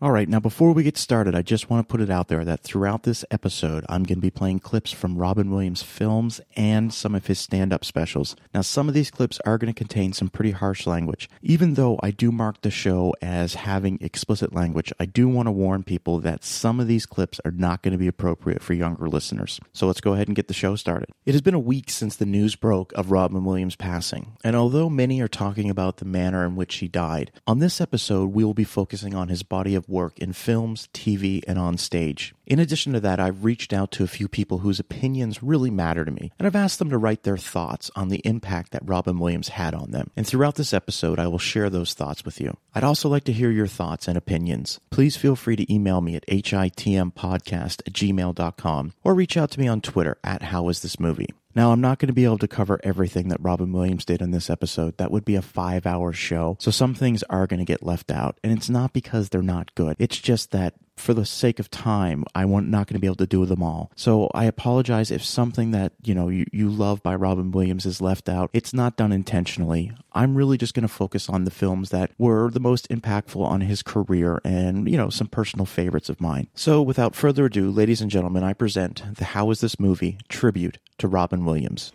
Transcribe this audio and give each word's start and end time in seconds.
All 0.00 0.12
right, 0.12 0.28
now 0.28 0.38
before 0.38 0.72
we 0.72 0.84
get 0.84 0.96
started, 0.96 1.34
I 1.34 1.42
just 1.42 1.68
want 1.68 1.88
to 1.88 1.90
put 1.90 2.00
it 2.00 2.08
out 2.08 2.28
there 2.28 2.44
that 2.44 2.60
throughout 2.60 3.02
this 3.02 3.24
episode, 3.32 3.84
I'm 3.88 4.04
going 4.04 4.18
to 4.18 4.22
be 4.22 4.30
playing 4.30 4.60
clips 4.60 4.92
from 4.92 5.18
Robin 5.18 5.50
Williams 5.50 5.82
films 5.82 6.40
and 6.54 6.94
some 6.94 7.16
of 7.16 7.26
his 7.26 7.40
stand 7.40 7.72
up 7.72 7.84
specials. 7.84 8.36
Now, 8.54 8.60
some 8.60 8.86
of 8.86 8.94
these 8.94 9.10
clips 9.10 9.40
are 9.44 9.58
going 9.58 9.74
to 9.74 9.76
contain 9.76 10.12
some 10.12 10.28
pretty 10.28 10.52
harsh 10.52 10.86
language. 10.86 11.28
Even 11.42 11.74
though 11.74 11.98
I 12.00 12.12
do 12.12 12.30
mark 12.30 12.60
the 12.60 12.70
show 12.70 13.12
as 13.20 13.54
having 13.54 13.98
explicit 14.00 14.54
language, 14.54 14.92
I 15.00 15.04
do 15.04 15.26
want 15.26 15.48
to 15.48 15.50
warn 15.50 15.82
people 15.82 16.20
that 16.20 16.44
some 16.44 16.78
of 16.78 16.86
these 16.86 17.04
clips 17.04 17.40
are 17.44 17.50
not 17.50 17.82
going 17.82 17.90
to 17.90 17.98
be 17.98 18.06
appropriate 18.06 18.62
for 18.62 18.74
younger 18.74 19.08
listeners. 19.08 19.58
So 19.72 19.88
let's 19.88 20.00
go 20.00 20.12
ahead 20.12 20.28
and 20.28 20.36
get 20.36 20.46
the 20.46 20.54
show 20.54 20.76
started. 20.76 21.08
It 21.26 21.32
has 21.32 21.42
been 21.42 21.54
a 21.54 21.58
week 21.58 21.90
since 21.90 22.14
the 22.14 22.24
news 22.24 22.54
broke 22.54 22.92
of 22.92 23.10
Robin 23.10 23.44
Williams 23.44 23.74
passing, 23.74 24.36
and 24.44 24.54
although 24.54 24.88
many 24.88 25.20
are 25.20 25.26
talking 25.26 25.68
about 25.68 25.96
the 25.96 26.04
manner 26.04 26.46
in 26.46 26.54
which 26.54 26.76
he 26.76 26.86
died, 26.86 27.32
on 27.48 27.58
this 27.58 27.80
episode 27.80 28.32
we 28.32 28.44
will 28.44 28.54
be 28.54 28.62
focusing 28.62 29.16
on 29.16 29.26
his 29.26 29.42
body 29.42 29.74
of 29.74 29.87
work 29.88 30.18
in 30.18 30.32
films, 30.32 30.88
TV, 30.92 31.42
and 31.46 31.58
on 31.58 31.76
stage. 31.78 32.34
In 32.46 32.58
addition 32.58 32.92
to 32.92 33.00
that, 33.00 33.20
I've 33.20 33.44
reached 33.44 33.72
out 33.72 33.90
to 33.92 34.04
a 34.04 34.08
few 34.08 34.28
people 34.28 34.58
whose 34.58 34.80
opinions 34.80 35.42
really 35.42 35.70
matter 35.70 36.04
to 36.04 36.10
me, 36.10 36.32
and 36.38 36.46
I've 36.46 36.56
asked 36.56 36.78
them 36.78 36.90
to 36.90 36.98
write 36.98 37.22
their 37.22 37.36
thoughts 37.36 37.90
on 37.94 38.08
the 38.08 38.22
impact 38.24 38.72
that 38.72 38.88
Robin 38.88 39.18
Williams 39.18 39.48
had 39.48 39.74
on 39.74 39.90
them. 39.90 40.10
And 40.16 40.26
throughout 40.26 40.54
this 40.54 40.72
episode, 40.72 41.18
I 41.18 41.26
will 41.26 41.38
share 41.38 41.70
those 41.70 41.94
thoughts 41.94 42.24
with 42.24 42.40
you. 42.40 42.56
I'd 42.74 42.84
also 42.84 43.08
like 43.08 43.24
to 43.24 43.32
hear 43.32 43.50
your 43.50 43.66
thoughts 43.66 44.08
and 44.08 44.16
opinions. 44.16 44.80
Please 44.90 45.16
feel 45.16 45.36
free 45.36 45.56
to 45.56 45.72
email 45.72 46.00
me 46.00 46.16
at 46.16 46.26
hitmpodcast 46.26 47.82
at 47.86 47.92
gmail.com 47.92 48.92
or 49.04 49.14
reach 49.14 49.36
out 49.36 49.50
to 49.52 49.60
me 49.60 49.68
on 49.68 49.80
Twitter 49.80 50.16
at 50.24 50.42
How 50.42 50.68
Is 50.68 50.82
This 50.82 50.98
Movie. 51.00 51.28
Now, 51.54 51.72
I'm 51.72 51.80
not 51.80 51.98
going 51.98 52.08
to 52.08 52.14
be 52.14 52.24
able 52.24 52.38
to 52.38 52.48
cover 52.48 52.80
everything 52.84 53.28
that 53.28 53.42
Robin 53.42 53.72
Williams 53.72 54.04
did 54.04 54.22
in 54.22 54.30
this 54.30 54.50
episode. 54.50 54.96
That 54.98 55.10
would 55.10 55.24
be 55.24 55.34
a 55.34 55.42
five 55.42 55.86
hour 55.86 56.12
show. 56.12 56.56
So 56.60 56.70
some 56.70 56.94
things 56.94 57.22
are 57.24 57.46
going 57.46 57.58
to 57.58 57.64
get 57.64 57.82
left 57.82 58.10
out. 58.10 58.38
And 58.44 58.52
it's 58.52 58.70
not 58.70 58.92
because 58.92 59.28
they're 59.28 59.42
not 59.42 59.74
good. 59.74 59.96
It's 59.98 60.18
just 60.18 60.50
that 60.52 60.74
for 60.98 61.14
the 61.14 61.24
sake 61.24 61.58
of 61.58 61.70
time, 61.70 62.24
I 62.34 62.42
am 62.42 62.70
not 62.70 62.86
going 62.86 62.94
to 62.94 63.00
be 63.00 63.06
able 63.06 63.16
to 63.16 63.26
do 63.26 63.46
them 63.46 63.62
all. 63.62 63.90
So 63.96 64.28
I 64.34 64.44
apologize 64.44 65.10
if 65.10 65.24
something 65.24 65.70
that, 65.70 65.92
you 66.02 66.14
know, 66.14 66.28
you, 66.28 66.46
you 66.52 66.68
love 66.68 67.02
by 67.02 67.14
Robin 67.14 67.50
Williams 67.50 67.86
is 67.86 68.00
left 68.00 68.28
out. 68.28 68.50
It's 68.52 68.74
not 68.74 68.96
done 68.96 69.12
intentionally. 69.12 69.92
I'm 70.12 70.34
really 70.34 70.58
just 70.58 70.74
going 70.74 70.86
to 70.86 70.92
focus 70.92 71.28
on 71.28 71.44
the 71.44 71.50
films 71.50 71.90
that 71.90 72.10
were 72.18 72.50
the 72.50 72.60
most 72.60 72.88
impactful 72.88 73.40
on 73.40 73.60
his 73.62 73.82
career 73.82 74.40
and, 74.44 74.90
you 74.90 74.96
know, 74.96 75.08
some 75.08 75.28
personal 75.28 75.66
favorites 75.66 76.08
of 76.08 76.20
mine. 76.20 76.48
So 76.54 76.82
without 76.82 77.14
further 77.14 77.46
ado, 77.46 77.70
ladies 77.70 78.00
and 78.00 78.10
gentlemen, 78.10 78.42
I 78.42 78.52
present 78.52 79.02
the 79.14 79.26
How 79.26 79.50
Is 79.50 79.60
This 79.60 79.78
Movie 79.78 80.18
tribute 80.28 80.78
to 80.98 81.08
Robin 81.08 81.44
Williams. 81.44 81.92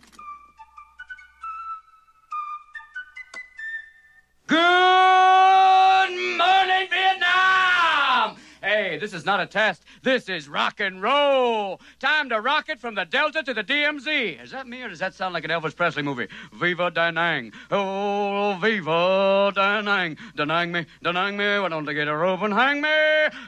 Good 4.47 4.57
morning, 6.37 6.87
Vietnam! 6.89 8.37
Hey, 8.61 8.97
this 8.97 9.13
is 9.13 9.25
not 9.25 9.41
a 9.41 9.45
test. 9.45 9.83
This 10.03 10.29
is 10.29 10.47
rock 10.47 10.79
and 10.79 11.01
roll. 11.01 11.81
Time 11.99 12.29
to 12.29 12.39
rock 12.39 12.69
it 12.69 12.79
from 12.79 12.95
the 12.95 13.03
Delta 13.03 13.43
to 13.43 13.53
the 13.53 13.63
DMZ. 13.63 14.41
Is 14.41 14.51
that 14.51 14.67
me 14.67 14.81
or 14.81 14.89
does 14.89 14.99
that 14.99 15.13
sound 15.13 15.33
like 15.33 15.43
an 15.43 15.51
Elvis 15.51 15.75
Presley 15.75 16.01
movie? 16.01 16.27
Viva 16.53 16.89
Da 16.89 17.11
Nang. 17.11 17.51
Oh, 17.71 18.57
Viva 18.61 19.51
Da 19.53 19.81
Nang. 19.81 20.17
Da 20.35 20.45
Nang 20.45 20.71
me, 20.71 20.85
Da 21.01 21.11
Nang 21.11 21.35
me. 21.35 21.59
Why 21.59 21.67
don't 21.69 21.85
they 21.85 21.93
get 21.93 22.07
a 22.07 22.15
rope 22.15 22.41
and 22.41 22.53
hang 22.53 22.81
me? 22.81 22.89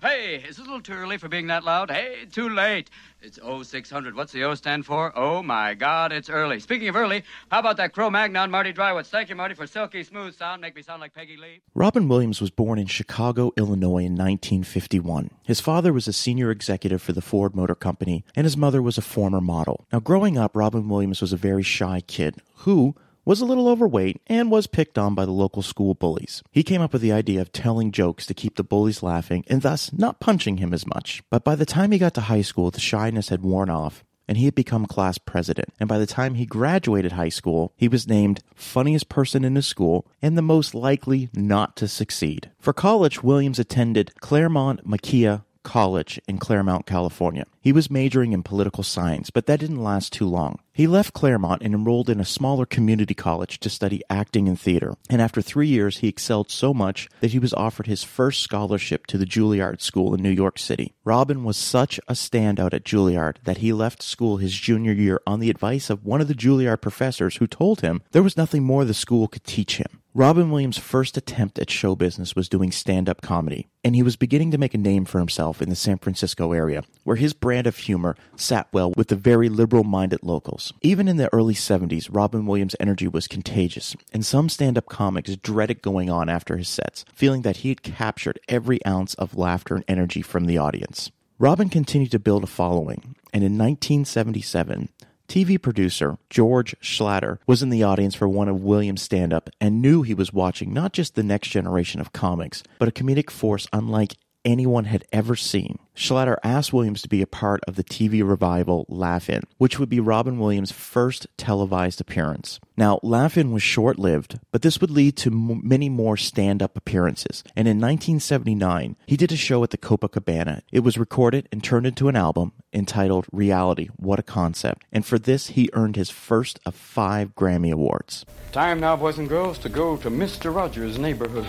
Hey, 0.01 0.43
is 0.47 0.59
it 0.59 0.61
a 0.61 0.63
little 0.63 0.81
too 0.81 0.93
early 0.93 1.17
for 1.17 1.29
being 1.29 1.47
that 1.47 1.63
loud? 1.63 1.89
Hey, 1.91 2.25
too 2.31 2.49
late. 2.49 2.89
It's 3.25 3.39
0600. 3.39 4.15
What's 4.15 4.33
the 4.33 4.43
O 4.43 4.53
stand 4.53 4.85
for? 4.85 5.11
Oh, 5.17 5.41
my 5.41 5.73
God, 5.73 6.11
it's 6.11 6.29
early. 6.29 6.59
Speaking 6.59 6.89
of 6.89 6.95
early, 6.95 7.23
how 7.49 7.57
about 7.57 7.77
that 7.77 7.91
Cro 7.91 8.11
Magnon, 8.11 8.51
Marty 8.51 8.71
Dreiwitz? 8.71 9.07
Thank 9.07 9.29
you, 9.29 9.35
Marty, 9.35 9.55
for 9.55 9.65
silky 9.65 10.03
smooth 10.03 10.35
sound. 10.35 10.61
Make 10.61 10.75
me 10.75 10.83
sound 10.83 11.01
like 11.01 11.15
Peggy 11.15 11.35
Lee. 11.35 11.61
Robin 11.73 12.07
Williams 12.07 12.39
was 12.39 12.51
born 12.51 12.77
in 12.77 12.85
Chicago, 12.85 13.51
Illinois 13.57 14.05
in 14.05 14.13
1951. 14.13 15.31
His 15.43 15.59
father 15.59 15.91
was 15.91 16.07
a 16.07 16.13
senior 16.13 16.51
executive 16.51 17.01
for 17.01 17.13
the 17.13 17.21
Ford 17.21 17.55
Motor 17.55 17.73
Company, 17.73 18.23
and 18.35 18.45
his 18.45 18.55
mother 18.55 18.79
was 18.79 18.99
a 18.99 19.01
former 19.01 19.41
model. 19.41 19.87
Now, 19.91 20.01
growing 20.01 20.37
up, 20.37 20.55
Robin 20.55 20.87
Williams 20.87 21.19
was 21.19 21.33
a 21.33 21.37
very 21.37 21.63
shy 21.63 22.01
kid 22.01 22.35
who, 22.57 22.93
was 23.25 23.41
a 23.41 23.45
little 23.45 23.67
overweight 23.67 24.21
and 24.27 24.51
was 24.51 24.67
picked 24.67 24.97
on 24.97 25.15
by 25.15 25.25
the 25.25 25.31
local 25.31 25.61
school 25.63 25.95
bullies. 25.95 26.43
He 26.51 26.63
came 26.63 26.81
up 26.81 26.93
with 26.93 27.01
the 27.01 27.11
idea 27.11 27.41
of 27.41 27.51
telling 27.51 27.91
jokes 27.91 28.25
to 28.27 28.33
keep 28.33 28.55
the 28.55 28.63
bullies 28.63 29.03
laughing 29.03 29.43
and 29.47 29.63
thus 29.63 29.91
not 29.91 30.19
punching 30.19 30.57
him 30.57 30.73
as 30.73 30.87
much. 30.87 31.23
But 31.29 31.43
by 31.43 31.55
the 31.55 31.65
time 31.65 31.91
he 31.91 31.97
got 31.97 32.13
to 32.13 32.21
high 32.21 32.43
school, 32.43 32.71
the 32.71 32.79
shyness 32.79 33.29
had 33.29 33.41
worn 33.41 33.69
off 33.69 34.03
and 34.27 34.37
he 34.37 34.45
had 34.45 34.55
become 34.55 34.85
class 34.85 35.17
president. 35.17 35.69
And 35.79 35.89
by 35.89 35.97
the 35.97 36.05
time 36.05 36.35
he 36.35 36.45
graduated 36.45 37.13
high 37.13 37.29
school, 37.29 37.73
he 37.75 37.87
was 37.87 38.07
named 38.07 38.41
funniest 38.55 39.09
person 39.09 39.43
in 39.43 39.55
his 39.55 39.67
school 39.67 40.07
and 40.21 40.37
the 40.37 40.41
most 40.41 40.73
likely 40.73 41.29
not 41.33 41.75
to 41.77 41.87
succeed. 41.87 42.51
For 42.59 42.73
college, 42.73 43.23
Williams 43.23 43.59
attended 43.59 44.19
Claremont 44.21 44.85
McKenna 44.85 45.45
College 45.65 46.21
in 46.27 46.37
Claremont, 46.37 46.85
California. 46.85 47.45
He 47.59 47.73
was 47.73 47.91
majoring 47.91 48.31
in 48.31 48.43
political 48.43 48.83
science, 48.83 49.29
but 49.29 49.47
that 49.47 49.59
didn't 49.59 49.83
last 49.83 50.13
too 50.13 50.27
long. 50.27 50.59
He 50.71 50.87
left 50.87 51.13
Claremont 51.13 51.61
and 51.61 51.73
enrolled 51.73 52.09
in 52.09 52.19
a 52.19 52.25
smaller 52.25 52.65
community 52.65 53.13
college 53.13 53.59
to 53.59 53.69
study 53.69 54.01
acting 54.09 54.47
and 54.47 54.59
theater. 54.59 54.95
And 55.09 55.21
after 55.21 55.41
three 55.41 55.67
years, 55.67 55.97
he 55.97 56.07
excelled 56.07 56.51
so 56.51 56.73
much 56.73 57.09
that 57.21 57.31
he 57.31 57.39
was 57.39 57.53
offered 57.53 57.87
his 57.87 58.03
first 58.03 58.41
scholarship 58.41 59.07
to 59.07 59.17
the 59.17 59.25
Juilliard 59.25 59.81
School 59.81 60.13
in 60.13 60.21
New 60.21 60.29
York 60.29 60.59
City. 60.59 60.93
Robin 61.03 61.43
was 61.43 61.57
such 61.57 61.99
a 62.07 62.13
standout 62.13 62.73
at 62.73 62.85
Juilliard 62.85 63.37
that 63.43 63.57
he 63.57 63.73
left 63.73 64.03
school 64.03 64.37
his 64.37 64.53
junior 64.53 64.93
year 64.93 65.19
on 65.25 65.39
the 65.39 65.49
advice 65.49 65.89
of 65.89 66.05
one 66.05 66.21
of 66.21 66.27
the 66.27 66.35
Juilliard 66.35 66.81
professors 66.81 67.37
who 67.37 67.47
told 67.47 67.81
him 67.81 68.03
there 68.11 68.23
was 68.23 68.37
nothing 68.37 68.63
more 68.63 68.85
the 68.85 68.93
school 68.93 69.27
could 69.27 69.43
teach 69.43 69.77
him. 69.77 70.01
Robin 70.17 70.49
Williams' 70.49 70.77
first 70.77 71.17
attempt 71.17 71.59
at 71.59 71.69
show 71.69 71.93
business 71.93 72.37
was 72.37 72.47
doing 72.47 72.71
stand 72.71 73.09
up 73.09 73.19
comedy, 73.19 73.67
and 73.83 73.97
he 73.97 74.01
was 74.01 74.15
beginning 74.15 74.49
to 74.49 74.57
make 74.57 74.73
a 74.73 74.77
name 74.77 75.03
for 75.03 75.19
himself 75.19 75.61
in 75.61 75.69
the 75.69 75.75
San 75.75 75.97
Francisco 75.97 76.53
area, 76.53 76.85
where 77.03 77.17
his 77.17 77.33
brand 77.33 77.67
of 77.67 77.75
humor 77.75 78.15
sat 78.37 78.69
well 78.71 78.93
with 78.95 79.09
the 79.09 79.17
very 79.17 79.49
liberal 79.49 79.83
minded 79.83 80.23
locals. 80.23 80.71
Even 80.81 81.09
in 81.09 81.17
the 81.17 81.27
early 81.33 81.53
70s, 81.53 82.07
Robin 82.09 82.45
Williams' 82.45 82.77
energy 82.79 83.09
was 83.09 83.27
contagious, 83.27 83.93
and 84.13 84.25
some 84.25 84.47
stand 84.47 84.77
up 84.77 84.85
comics 84.85 85.35
dreaded 85.35 85.81
going 85.81 86.09
on 86.09 86.29
after 86.29 86.55
his 86.55 86.69
sets, 86.69 87.03
feeling 87.13 87.41
that 87.41 87.57
he 87.57 87.67
had 87.67 87.83
captured 87.83 88.39
every 88.47 88.79
ounce 88.85 89.15
of 89.15 89.35
laughter 89.35 89.75
and 89.75 89.83
energy 89.85 90.21
from 90.21 90.45
the 90.45 90.57
audience. 90.57 91.11
Robin 91.39 91.67
continued 91.67 92.11
to 92.11 92.19
build 92.19 92.45
a 92.45 92.47
following, 92.47 93.17
and 93.33 93.43
in 93.43 93.57
1977, 93.57 94.87
TV 95.27 95.61
producer 95.61 96.17
George 96.29 96.75
Schlatter 96.81 97.39
was 97.47 97.63
in 97.63 97.69
the 97.69 97.83
audience 97.83 98.15
for 98.15 98.27
one 98.27 98.47
of 98.47 98.61
Williams' 98.61 99.01
stand 99.01 99.33
up 99.33 99.49
and 99.59 99.81
knew 99.81 100.01
he 100.01 100.13
was 100.13 100.33
watching 100.33 100.73
not 100.73 100.93
just 100.93 101.15
the 101.15 101.23
next 101.23 101.49
generation 101.49 101.99
of 101.99 102.13
comics, 102.13 102.63
but 102.79 102.87
a 102.87 102.91
comedic 102.91 103.29
force 103.29 103.67
unlike 103.73 104.15
anyone 104.45 104.85
had 104.85 105.03
ever 105.11 105.35
seen. 105.35 105.79
Schlatter 105.95 106.37
asked 106.43 106.73
Williams 106.73 107.01
to 107.01 107.09
be 107.09 107.21
a 107.21 107.27
part 107.27 107.61
of 107.67 107.75
the 107.75 107.83
TV 107.83 108.27
revival 108.27 108.85
Laugh-In, 108.89 109.43
which 109.57 109.79
would 109.79 109.89
be 109.89 109.99
Robin 109.99 110.37
Williams' 110.37 110.71
first 110.71 111.25
televised 111.37 112.01
appearance. 112.01 112.59
Now, 112.77 112.99
Laugh-In 113.01 113.51
was 113.51 113.63
short 113.63 113.97
lived, 113.97 114.39
but 114.51 114.61
this 114.61 114.81
would 114.81 114.91
lead 114.91 115.15
to 115.17 115.29
m- 115.31 115.61
many 115.63 115.87
more 115.87 116.17
stand 116.17 116.61
up 116.61 116.75
appearances. 116.75 117.43
And 117.55 117.67
in 117.67 117.77
1979, 117.77 118.97
he 119.05 119.17
did 119.17 119.31
a 119.31 119.37
show 119.37 119.63
at 119.63 119.69
the 119.69 119.77
Copacabana. 119.77 120.61
It 120.71 120.81
was 120.81 120.97
recorded 120.97 121.47
and 121.51 121.63
turned 121.63 121.87
into 121.87 122.09
an 122.09 122.17
album 122.17 122.51
entitled 122.73 123.25
Reality 123.31 123.87
What 123.95 124.19
a 124.19 124.23
Concept. 124.23 124.83
And 124.91 125.05
for 125.05 125.17
this, 125.17 125.47
he 125.47 125.69
earned 125.73 125.95
his 125.95 126.09
first 126.09 126.59
of 126.65 126.75
five 126.75 127.33
Grammy 127.35 127.71
Awards. 127.71 128.25
Time 128.51 128.81
now, 128.81 128.97
boys 128.97 129.17
and 129.17 129.29
girls, 129.29 129.57
to 129.59 129.69
go 129.69 129.95
to 129.97 130.09
Mr. 130.09 130.53
Rogers' 130.53 130.99
neighborhood. 130.99 131.47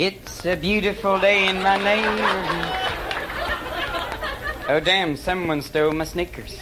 It's 0.00 0.46
a 0.46 0.54
beautiful 0.54 1.18
day 1.18 1.48
in 1.48 1.60
my 1.60 1.76
neighborhood. 1.76 2.72
Oh, 4.68 4.78
damn, 4.78 5.16
someone 5.16 5.60
stole 5.60 5.90
my 5.90 6.04
sneakers. 6.04 6.60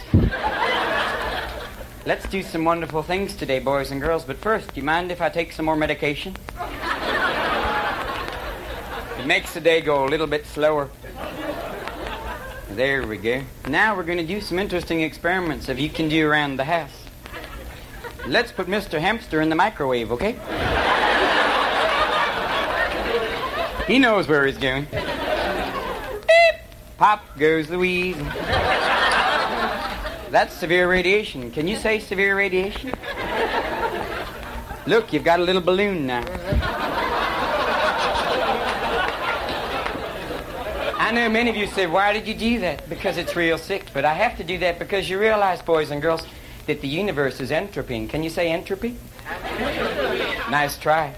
Let's 2.03 2.27
do 2.29 2.41
some 2.41 2.65
wonderful 2.65 3.03
things 3.03 3.35
today, 3.35 3.59
boys 3.59 3.91
and 3.91 4.01
girls, 4.01 4.25
but 4.25 4.37
first, 4.37 4.73
do 4.73 4.81
you 4.81 4.83
mind 4.83 5.11
if 5.11 5.21
I 5.21 5.29
take 5.29 5.51
some 5.51 5.65
more 5.65 5.75
medication? 5.75 6.35
It 9.19 9.27
makes 9.27 9.53
the 9.53 9.61
day 9.61 9.81
go 9.81 10.03
a 10.03 10.09
little 10.09 10.25
bit 10.25 10.47
slower. 10.47 10.89
There 12.71 13.05
we 13.05 13.17
go. 13.17 13.43
Now 13.67 13.95
we're 13.95 14.01
going 14.01 14.17
to 14.17 14.25
do 14.25 14.41
some 14.41 14.57
interesting 14.57 15.01
experiments 15.01 15.69
if 15.69 15.79
you 15.79 15.89
can 15.89 16.09
do 16.09 16.27
around 16.27 16.55
the 16.55 16.65
house. 16.65 17.03
Let's 18.25 18.51
put 18.51 18.65
Mr. 18.65 18.99
Hamster 18.99 19.41
in 19.41 19.49
the 19.49 19.55
microwave, 19.55 20.11
okay? 20.11 20.39
He 23.87 23.99
knows 23.99 24.27
where 24.27 24.45
he's 24.45 24.57
going. 24.57 24.85
Beep! 24.91 26.61
Pop 26.97 27.23
goes 27.39 27.67
the 27.67 27.79
weasel. 27.79 28.25
That's 30.29 30.53
severe 30.53 30.89
radiation. 30.89 31.51
Can 31.51 31.69
you 31.69 31.77
say 31.77 31.99
severe 31.99 32.35
radiation? 32.35 32.91
Look, 34.85 35.13
you've 35.13 35.23
got 35.23 35.39
a 35.39 35.43
little 35.43 35.61
balloon 35.61 36.05
now. 36.05 36.25
I 40.99 41.11
know 41.13 41.29
many 41.29 41.49
of 41.49 41.55
you 41.55 41.67
say, 41.67 41.87
why 41.87 42.11
did 42.11 42.27
you 42.27 42.33
do 42.33 42.59
that? 42.59 42.89
Because 42.89 43.17
it's 43.17 43.37
real 43.37 43.57
sick. 43.57 43.85
But 43.93 44.03
I 44.03 44.13
have 44.13 44.35
to 44.37 44.43
do 44.43 44.57
that 44.57 44.79
because 44.79 45.09
you 45.09 45.17
realize, 45.17 45.61
boys 45.61 45.91
and 45.91 46.01
girls, 46.01 46.27
that 46.65 46.81
the 46.81 46.89
universe 46.89 47.39
is 47.39 47.49
entropy. 47.51 47.95
And 47.95 48.09
can 48.09 48.21
you 48.23 48.29
say 48.29 48.51
entropy? 48.51 48.97
Nice 50.49 50.77
try. 50.77 51.13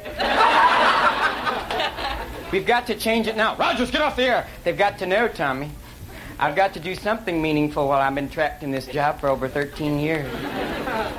We've 2.51 2.65
got 2.65 2.87
to 2.87 2.95
change 2.95 3.27
it 3.27 3.37
now. 3.37 3.55
Rogers, 3.57 3.91
get 3.91 4.01
off 4.01 4.15
the 4.15 4.23
air. 4.23 4.47
They've 4.63 4.77
got 4.77 4.97
to 4.99 5.05
know, 5.05 5.27
Tommy. 5.27 5.69
I've 6.39 6.55
got 6.55 6.73
to 6.73 6.79
do 6.79 6.95
something 6.95 7.39
meaningful 7.41 7.87
while 7.87 8.01
I've 8.01 8.15
been 8.15 8.29
trapped 8.29 8.63
in 8.63 8.71
this 8.71 8.87
job 8.87 9.19
for 9.19 9.29
over 9.29 9.47
13 9.47 9.99
years. 9.99 10.25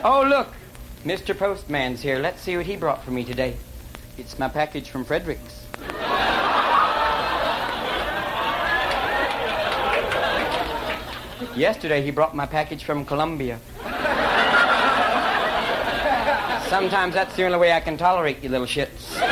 Oh, 0.02 0.26
look. 0.28 0.48
Mr. 1.04 1.36
Postman's 1.36 2.02
here. 2.02 2.18
Let's 2.18 2.42
see 2.42 2.56
what 2.56 2.66
he 2.66 2.76
brought 2.76 3.04
for 3.04 3.12
me 3.12 3.24
today. 3.24 3.56
It's 4.18 4.38
my 4.38 4.48
package 4.48 4.90
from 4.90 5.04
Fredericks. 5.04 5.66
Yesterday, 11.56 12.02
he 12.02 12.10
brought 12.10 12.34
my 12.34 12.46
package 12.46 12.84
from 12.84 13.04
Columbia. 13.04 13.60
Sometimes 16.68 17.14
that's 17.14 17.34
the 17.36 17.44
only 17.44 17.58
way 17.58 17.72
I 17.72 17.80
can 17.80 17.96
tolerate 17.96 18.42
you 18.42 18.48
little 18.48 18.66
shits. 18.66 19.29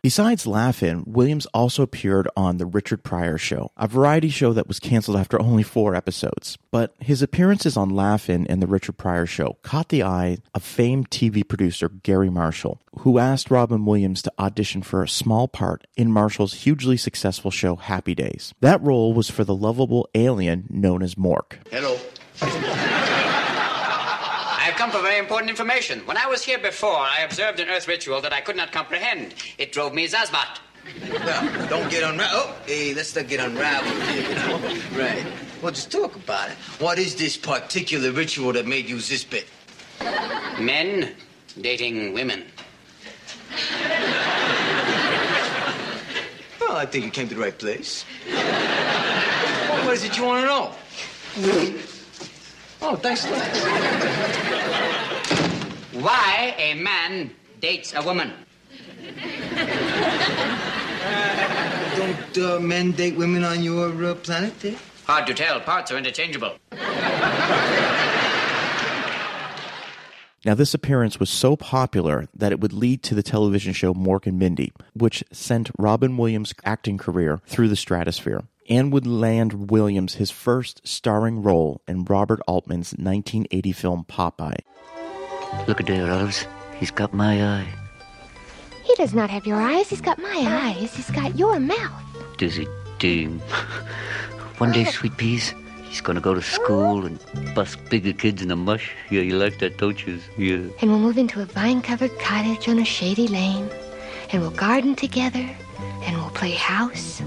Besides 0.00 0.46
Laugh-In, 0.46 1.04
Williams 1.06 1.46
also 1.46 1.82
appeared 1.82 2.28
on 2.36 2.58
The 2.58 2.66
Richard 2.66 3.02
Pryor 3.02 3.36
Show, 3.36 3.72
a 3.76 3.88
variety 3.88 4.28
show 4.28 4.52
that 4.52 4.68
was 4.68 4.78
canceled 4.78 5.16
after 5.16 5.40
only 5.40 5.64
four 5.64 5.94
episodes. 5.94 6.56
But 6.70 6.94
his 7.00 7.20
appearances 7.20 7.76
on 7.76 7.90
Laugh-In 7.90 8.46
and 8.46 8.62
The 8.62 8.68
Richard 8.68 8.96
Pryor 8.96 9.26
Show 9.26 9.58
caught 9.62 9.88
the 9.88 10.04
eye 10.04 10.38
of 10.54 10.62
famed 10.62 11.10
TV 11.10 11.46
producer 11.46 11.88
Garry 11.88 12.30
Marshall, 12.30 12.80
who 13.00 13.18
asked 13.18 13.50
Robin 13.50 13.84
Williams 13.84 14.22
to 14.22 14.32
audition 14.38 14.82
for 14.82 15.02
a 15.02 15.08
small 15.08 15.48
part 15.48 15.86
in 15.96 16.12
Marshall's 16.12 16.54
hugely 16.54 16.96
successful 16.96 17.50
show 17.50 17.74
Happy 17.74 18.14
Days. 18.14 18.54
That 18.60 18.80
role 18.80 19.12
was 19.12 19.28
for 19.28 19.42
the 19.42 19.54
lovable 19.54 20.08
alien 20.14 20.66
known 20.70 21.02
as 21.02 21.16
Mork. 21.16 21.58
Hello. 21.70 21.98
I 24.78 24.80
come 24.80 24.90
for 24.92 25.02
very 25.02 25.18
important 25.18 25.50
information. 25.50 26.06
When 26.06 26.16
I 26.16 26.26
was 26.26 26.44
here 26.44 26.56
before, 26.56 26.96
I 26.96 27.22
observed 27.22 27.58
an 27.58 27.68
Earth 27.68 27.88
ritual 27.88 28.20
that 28.20 28.32
I 28.32 28.40
could 28.40 28.54
not 28.54 28.70
comprehend. 28.70 29.34
It 29.58 29.72
drove 29.72 29.92
me 29.92 30.06
zazbat. 30.06 30.60
Well, 31.10 31.68
don't 31.68 31.90
get 31.90 32.04
unraveled. 32.04 32.44
Oh, 32.46 32.56
hey, 32.64 32.94
let's 32.94 33.16
not 33.16 33.26
get 33.26 33.40
unraveled 33.40 34.00
here, 34.04 34.28
you 34.28 34.34
know? 34.36 34.80
Right. 34.96 35.26
Well, 35.60 35.72
just 35.72 35.90
talk 35.90 36.14
about 36.14 36.50
it. 36.50 36.56
What 36.78 37.00
is 37.00 37.16
this 37.16 37.36
particular 37.36 38.12
ritual 38.12 38.52
that 38.52 38.68
made 38.68 38.88
you 38.88 38.98
this 38.98 39.24
bit? 39.24 39.48
Men 40.60 41.12
dating 41.60 42.12
women. 42.12 42.44
Well, 46.60 46.76
I 46.76 46.86
think 46.86 47.04
you 47.04 47.10
came 47.10 47.28
to 47.28 47.34
the 47.34 47.40
right 47.40 47.58
place. 47.58 48.04
Well, 48.28 49.86
what 49.86 49.94
is 49.94 50.04
it 50.04 50.16
you 50.16 50.22
want 50.22 50.46
to 50.46 51.42
know? 51.42 51.82
Oh, 52.80 52.96
thanks 52.96 53.26
a 53.26 53.30
lot. 53.30 53.48
Why 56.02 56.54
a 56.58 56.74
man 56.74 57.30
dates 57.60 57.92
a 57.94 58.02
woman. 58.02 58.32
Don't 61.96 62.38
uh, 62.38 62.60
men 62.60 62.92
date 62.92 63.16
women 63.16 63.42
on 63.42 63.62
your 63.62 64.04
uh, 64.04 64.14
planet 64.14 64.58
there? 64.60 64.76
Hard 65.06 65.26
to 65.26 65.34
tell. 65.34 65.60
Parts 65.60 65.90
are 65.90 65.98
interchangeable. 65.98 66.56
Now, 70.44 70.54
this 70.54 70.72
appearance 70.72 71.18
was 71.18 71.30
so 71.30 71.56
popular 71.56 72.28
that 72.32 72.52
it 72.52 72.60
would 72.60 72.72
lead 72.72 73.02
to 73.02 73.14
the 73.14 73.24
television 73.24 73.72
show 73.72 73.92
Mork 73.92 74.26
and 74.26 74.38
Mindy, 74.38 74.72
which 74.94 75.24
sent 75.32 75.70
Robin 75.76 76.16
Williams' 76.16 76.54
acting 76.64 76.96
career 76.96 77.40
through 77.46 77.68
the 77.68 77.76
stratosphere 77.76 78.44
and 78.68 78.92
would 78.92 79.06
land 79.06 79.70
Williams 79.70 80.14
his 80.14 80.30
first 80.30 80.86
starring 80.86 81.42
role 81.42 81.80
in 81.88 82.04
Robert 82.04 82.40
Altman's 82.46 82.92
1980 82.92 83.72
film 83.72 84.04
Popeye. 84.08 84.60
Look 85.66 85.80
at 85.80 85.86
there, 85.86 86.10
Olives. 86.10 86.46
He's 86.78 86.90
got 86.90 87.14
my 87.14 87.42
eye. 87.42 87.68
He 88.84 88.94
does 88.94 89.14
not 89.14 89.30
have 89.30 89.46
your 89.46 89.60
eyes. 89.60 89.88
He's 89.88 90.00
got 90.00 90.18
my 90.18 90.44
eyes. 90.46 90.94
He's 90.94 91.10
got 91.10 91.38
your 91.38 91.58
mouth. 91.58 92.02
Does 92.36 92.56
he, 92.56 92.66
Dean? 92.98 93.38
One 94.58 94.72
day, 94.72 94.84
sweet 94.84 95.16
peas, 95.16 95.54
he's 95.84 96.00
gonna 96.00 96.20
go 96.20 96.34
to 96.34 96.42
school 96.42 97.06
and 97.06 97.18
bust 97.54 97.78
bigger 97.90 98.12
kids 98.12 98.42
in 98.42 98.48
the 98.48 98.56
mush. 98.56 98.92
Yeah, 99.10 99.22
you 99.22 99.36
like 99.38 99.58
that, 99.60 99.78
don't 99.78 100.06
you? 100.06 100.20
Yeah. 100.36 100.68
And 100.80 100.90
we'll 100.90 100.98
move 100.98 101.18
into 101.18 101.40
a 101.40 101.44
vine-covered 101.44 102.18
cottage 102.18 102.68
on 102.68 102.78
a 102.78 102.84
shady 102.84 103.28
lane. 103.28 103.68
And 104.32 104.42
we'll 104.42 104.50
garden 104.50 104.94
together. 104.94 105.48
And 106.02 106.16
we'll 106.16 106.30
play 106.30 106.52
house. 106.52 107.22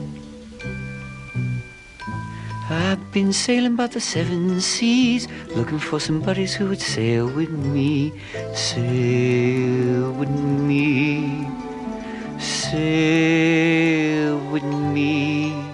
I've 2.72 3.12
been 3.12 3.34
sailing 3.34 3.74
about 3.74 3.92
the 3.92 4.00
seven 4.00 4.62
seas, 4.62 5.28
looking 5.56 5.80
for 5.80 6.00
some 6.00 6.22
buddies 6.22 6.54
who 6.54 6.70
would 6.70 6.80
sail 6.80 7.28
with 7.28 7.50
me. 7.50 8.14
Sail 8.56 10.12
with 10.14 10.30
me. 10.30 11.46
Sail 12.40 14.40
with 14.52 14.64
me. 14.64 15.71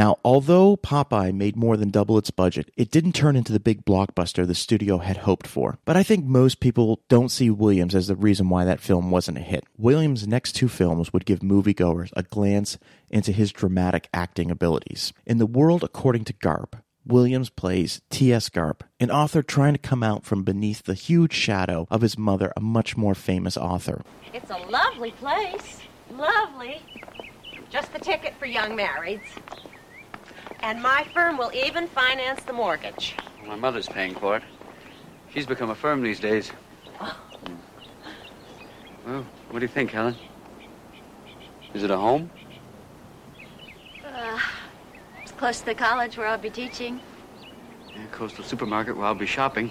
Now, 0.00 0.16
although 0.24 0.78
Popeye 0.78 1.30
made 1.30 1.56
more 1.56 1.76
than 1.76 1.90
double 1.90 2.16
its 2.16 2.30
budget, 2.30 2.70
it 2.74 2.90
didn't 2.90 3.12
turn 3.12 3.36
into 3.36 3.52
the 3.52 3.60
big 3.60 3.84
blockbuster 3.84 4.46
the 4.46 4.54
studio 4.54 4.96
had 4.96 5.18
hoped 5.18 5.46
for. 5.46 5.76
But 5.84 5.94
I 5.94 6.02
think 6.02 6.24
most 6.24 6.58
people 6.58 7.02
don't 7.10 7.28
see 7.28 7.50
Williams 7.50 7.94
as 7.94 8.06
the 8.06 8.16
reason 8.16 8.48
why 8.48 8.64
that 8.64 8.80
film 8.80 9.10
wasn't 9.10 9.36
a 9.36 9.42
hit. 9.42 9.64
Williams' 9.76 10.26
next 10.26 10.52
two 10.52 10.68
films 10.68 11.12
would 11.12 11.26
give 11.26 11.40
moviegoers 11.40 12.12
a 12.16 12.22
glance 12.22 12.78
into 13.10 13.30
his 13.30 13.52
dramatic 13.52 14.08
acting 14.14 14.50
abilities. 14.50 15.12
In 15.26 15.36
The 15.36 15.44
World 15.44 15.84
According 15.84 16.24
to 16.24 16.32
Garp, 16.32 16.80
Williams 17.04 17.50
plays 17.50 18.00
T.S. 18.08 18.48
Garp, 18.48 18.80
an 19.00 19.10
author 19.10 19.42
trying 19.42 19.74
to 19.74 19.78
come 19.78 20.02
out 20.02 20.24
from 20.24 20.44
beneath 20.44 20.84
the 20.84 20.94
huge 20.94 21.34
shadow 21.34 21.86
of 21.90 22.00
his 22.00 22.16
mother, 22.16 22.54
a 22.56 22.60
much 22.60 22.96
more 22.96 23.14
famous 23.14 23.58
author. 23.58 24.00
It's 24.32 24.50
a 24.50 24.56
lovely 24.70 25.10
place. 25.10 25.80
Lovely. 26.10 26.80
Just 27.68 27.92
the 27.92 27.98
ticket 27.98 28.32
for 28.38 28.46
young 28.46 28.78
marrieds. 28.78 29.20
And 30.62 30.82
my 30.82 31.06
firm 31.14 31.38
will 31.38 31.50
even 31.54 31.86
finance 31.88 32.42
the 32.44 32.52
mortgage. 32.52 33.16
My 33.46 33.56
mother's 33.56 33.88
paying 33.88 34.14
for 34.14 34.36
it. 34.36 34.42
She's 35.32 35.46
become 35.46 35.70
a 35.70 35.74
firm 35.74 36.02
these 36.02 36.20
days. 36.20 36.52
Well, 39.06 39.24
what 39.50 39.60
do 39.60 39.64
you 39.64 39.68
think, 39.68 39.90
Helen? 39.90 40.14
Is 41.72 41.82
it 41.82 41.90
a 41.90 41.96
home? 41.96 42.30
Uh, 44.04 44.38
it's 45.22 45.32
close 45.32 45.60
to 45.60 45.66
the 45.66 45.74
college 45.74 46.16
where 46.18 46.26
I'll 46.26 46.36
be 46.36 46.50
teaching. 46.50 47.00
Yeah, 47.88 48.06
coastal 48.12 48.44
supermarket 48.44 48.96
where 48.96 49.06
I'll 49.06 49.14
be 49.14 49.26
shopping. 49.26 49.70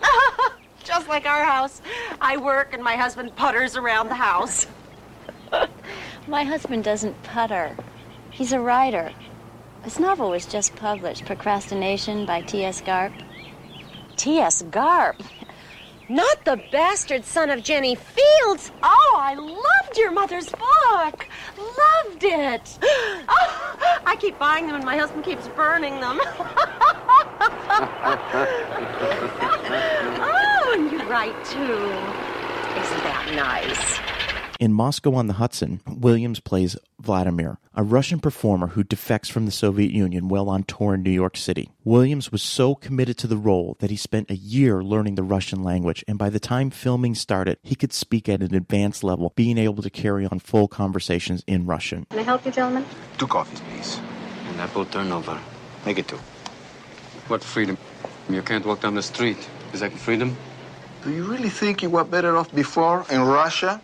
Just 0.84 1.08
like 1.08 1.26
our 1.26 1.44
house. 1.44 1.82
I 2.20 2.36
work 2.36 2.72
and 2.72 2.82
my 2.82 2.96
husband 2.96 3.34
putters 3.34 3.76
around 3.76 4.08
the 4.08 4.14
house. 4.14 4.66
My 6.28 6.44
husband 6.44 6.84
doesn't 6.84 7.20
putter. 7.22 7.74
He's 8.30 8.52
a 8.52 8.60
writer. 8.60 9.10
His 9.88 9.98
novel 9.98 10.28
was 10.28 10.44
just 10.44 10.76
published, 10.76 11.24
Procrastination 11.24 12.26
by 12.26 12.42
T.S. 12.42 12.82
Garp. 12.82 13.10
T.S. 14.18 14.62
Garp. 14.64 15.18
Not 16.10 16.44
the 16.44 16.60
bastard 16.70 17.24
son 17.24 17.48
of 17.48 17.62
Jenny 17.62 17.94
Fields. 17.94 18.70
Oh, 18.82 19.16
I 19.18 19.32
loved 19.32 19.96
your 19.96 20.10
mother's 20.10 20.50
book. 20.50 21.26
Loved 21.56 22.22
it. 22.22 22.78
Oh, 23.30 23.78
I 24.04 24.14
keep 24.16 24.38
buying 24.38 24.66
them 24.66 24.76
and 24.76 24.84
my 24.84 24.98
husband 24.98 25.24
keeps 25.24 25.48
burning 25.48 26.00
them. 26.00 26.20
oh, 30.20 30.74
and 30.76 30.92
you 30.92 31.02
write 31.08 31.42
too. 31.46 31.88
Isn't 32.78 33.04
that 33.04 33.32
nice? 33.34 34.27
In 34.58 34.72
Moscow 34.72 35.14
on 35.14 35.28
the 35.28 35.34
Hudson, 35.34 35.80
Williams 35.86 36.40
plays 36.40 36.76
Vladimir, 36.98 37.58
a 37.76 37.84
Russian 37.84 38.18
performer 38.18 38.66
who 38.66 38.82
defects 38.82 39.28
from 39.28 39.46
the 39.46 39.52
Soviet 39.52 39.92
Union 39.92 40.26
while 40.26 40.48
on 40.48 40.64
tour 40.64 40.94
in 40.94 41.04
New 41.04 41.12
York 41.12 41.36
City. 41.36 41.70
Williams 41.84 42.32
was 42.32 42.42
so 42.42 42.74
committed 42.74 43.16
to 43.18 43.28
the 43.28 43.36
role 43.36 43.76
that 43.78 43.92
he 43.92 43.96
spent 43.96 44.32
a 44.32 44.36
year 44.36 44.82
learning 44.82 45.14
the 45.14 45.22
Russian 45.22 45.62
language, 45.62 46.04
and 46.08 46.18
by 46.18 46.28
the 46.28 46.40
time 46.40 46.70
filming 46.70 47.14
started, 47.14 47.58
he 47.62 47.76
could 47.76 47.92
speak 47.92 48.28
at 48.28 48.42
an 48.42 48.52
advanced 48.52 49.04
level, 49.04 49.32
being 49.36 49.58
able 49.58 49.80
to 49.80 49.90
carry 49.90 50.26
on 50.26 50.40
full 50.40 50.66
conversations 50.66 51.44
in 51.46 51.64
Russian. 51.64 52.06
Can 52.10 52.18
I 52.18 52.22
help 52.22 52.44
you, 52.44 52.50
gentlemen? 52.50 52.84
Two 53.16 53.28
coffees, 53.28 53.60
please. 53.60 54.00
And 54.48 54.60
apple 54.60 54.86
turnover. 54.86 55.38
Make 55.86 56.00
it 56.00 56.08
two. 56.08 56.18
What 57.28 57.44
freedom? 57.44 57.78
You 58.28 58.42
can't 58.42 58.66
walk 58.66 58.80
down 58.80 58.96
the 58.96 59.04
street. 59.04 59.38
Is 59.72 59.78
that 59.78 59.92
freedom? 59.92 60.36
Do 61.04 61.12
you 61.12 61.22
really 61.22 61.48
think 61.48 61.80
you 61.80 61.90
were 61.90 62.02
better 62.02 62.36
off 62.36 62.52
before 62.52 63.06
in 63.08 63.22
Russia? 63.22 63.80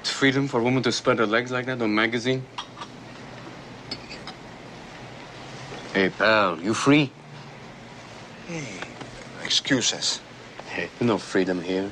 It's 0.00 0.10
freedom 0.10 0.48
for 0.48 0.60
a 0.60 0.62
woman 0.62 0.82
to 0.84 0.92
spread 0.92 1.18
her 1.18 1.26
legs 1.26 1.50
like 1.50 1.66
that 1.66 1.72
on 1.72 1.82
a 1.82 1.88
magazine? 1.88 2.42
Hey, 5.92 6.08
pal, 6.08 6.58
you 6.58 6.72
free? 6.72 7.10
Hey, 8.46 8.80
excuses. 9.44 10.22
Hey, 10.70 10.88
no 11.02 11.18
freedom 11.18 11.60
here. 11.60 11.90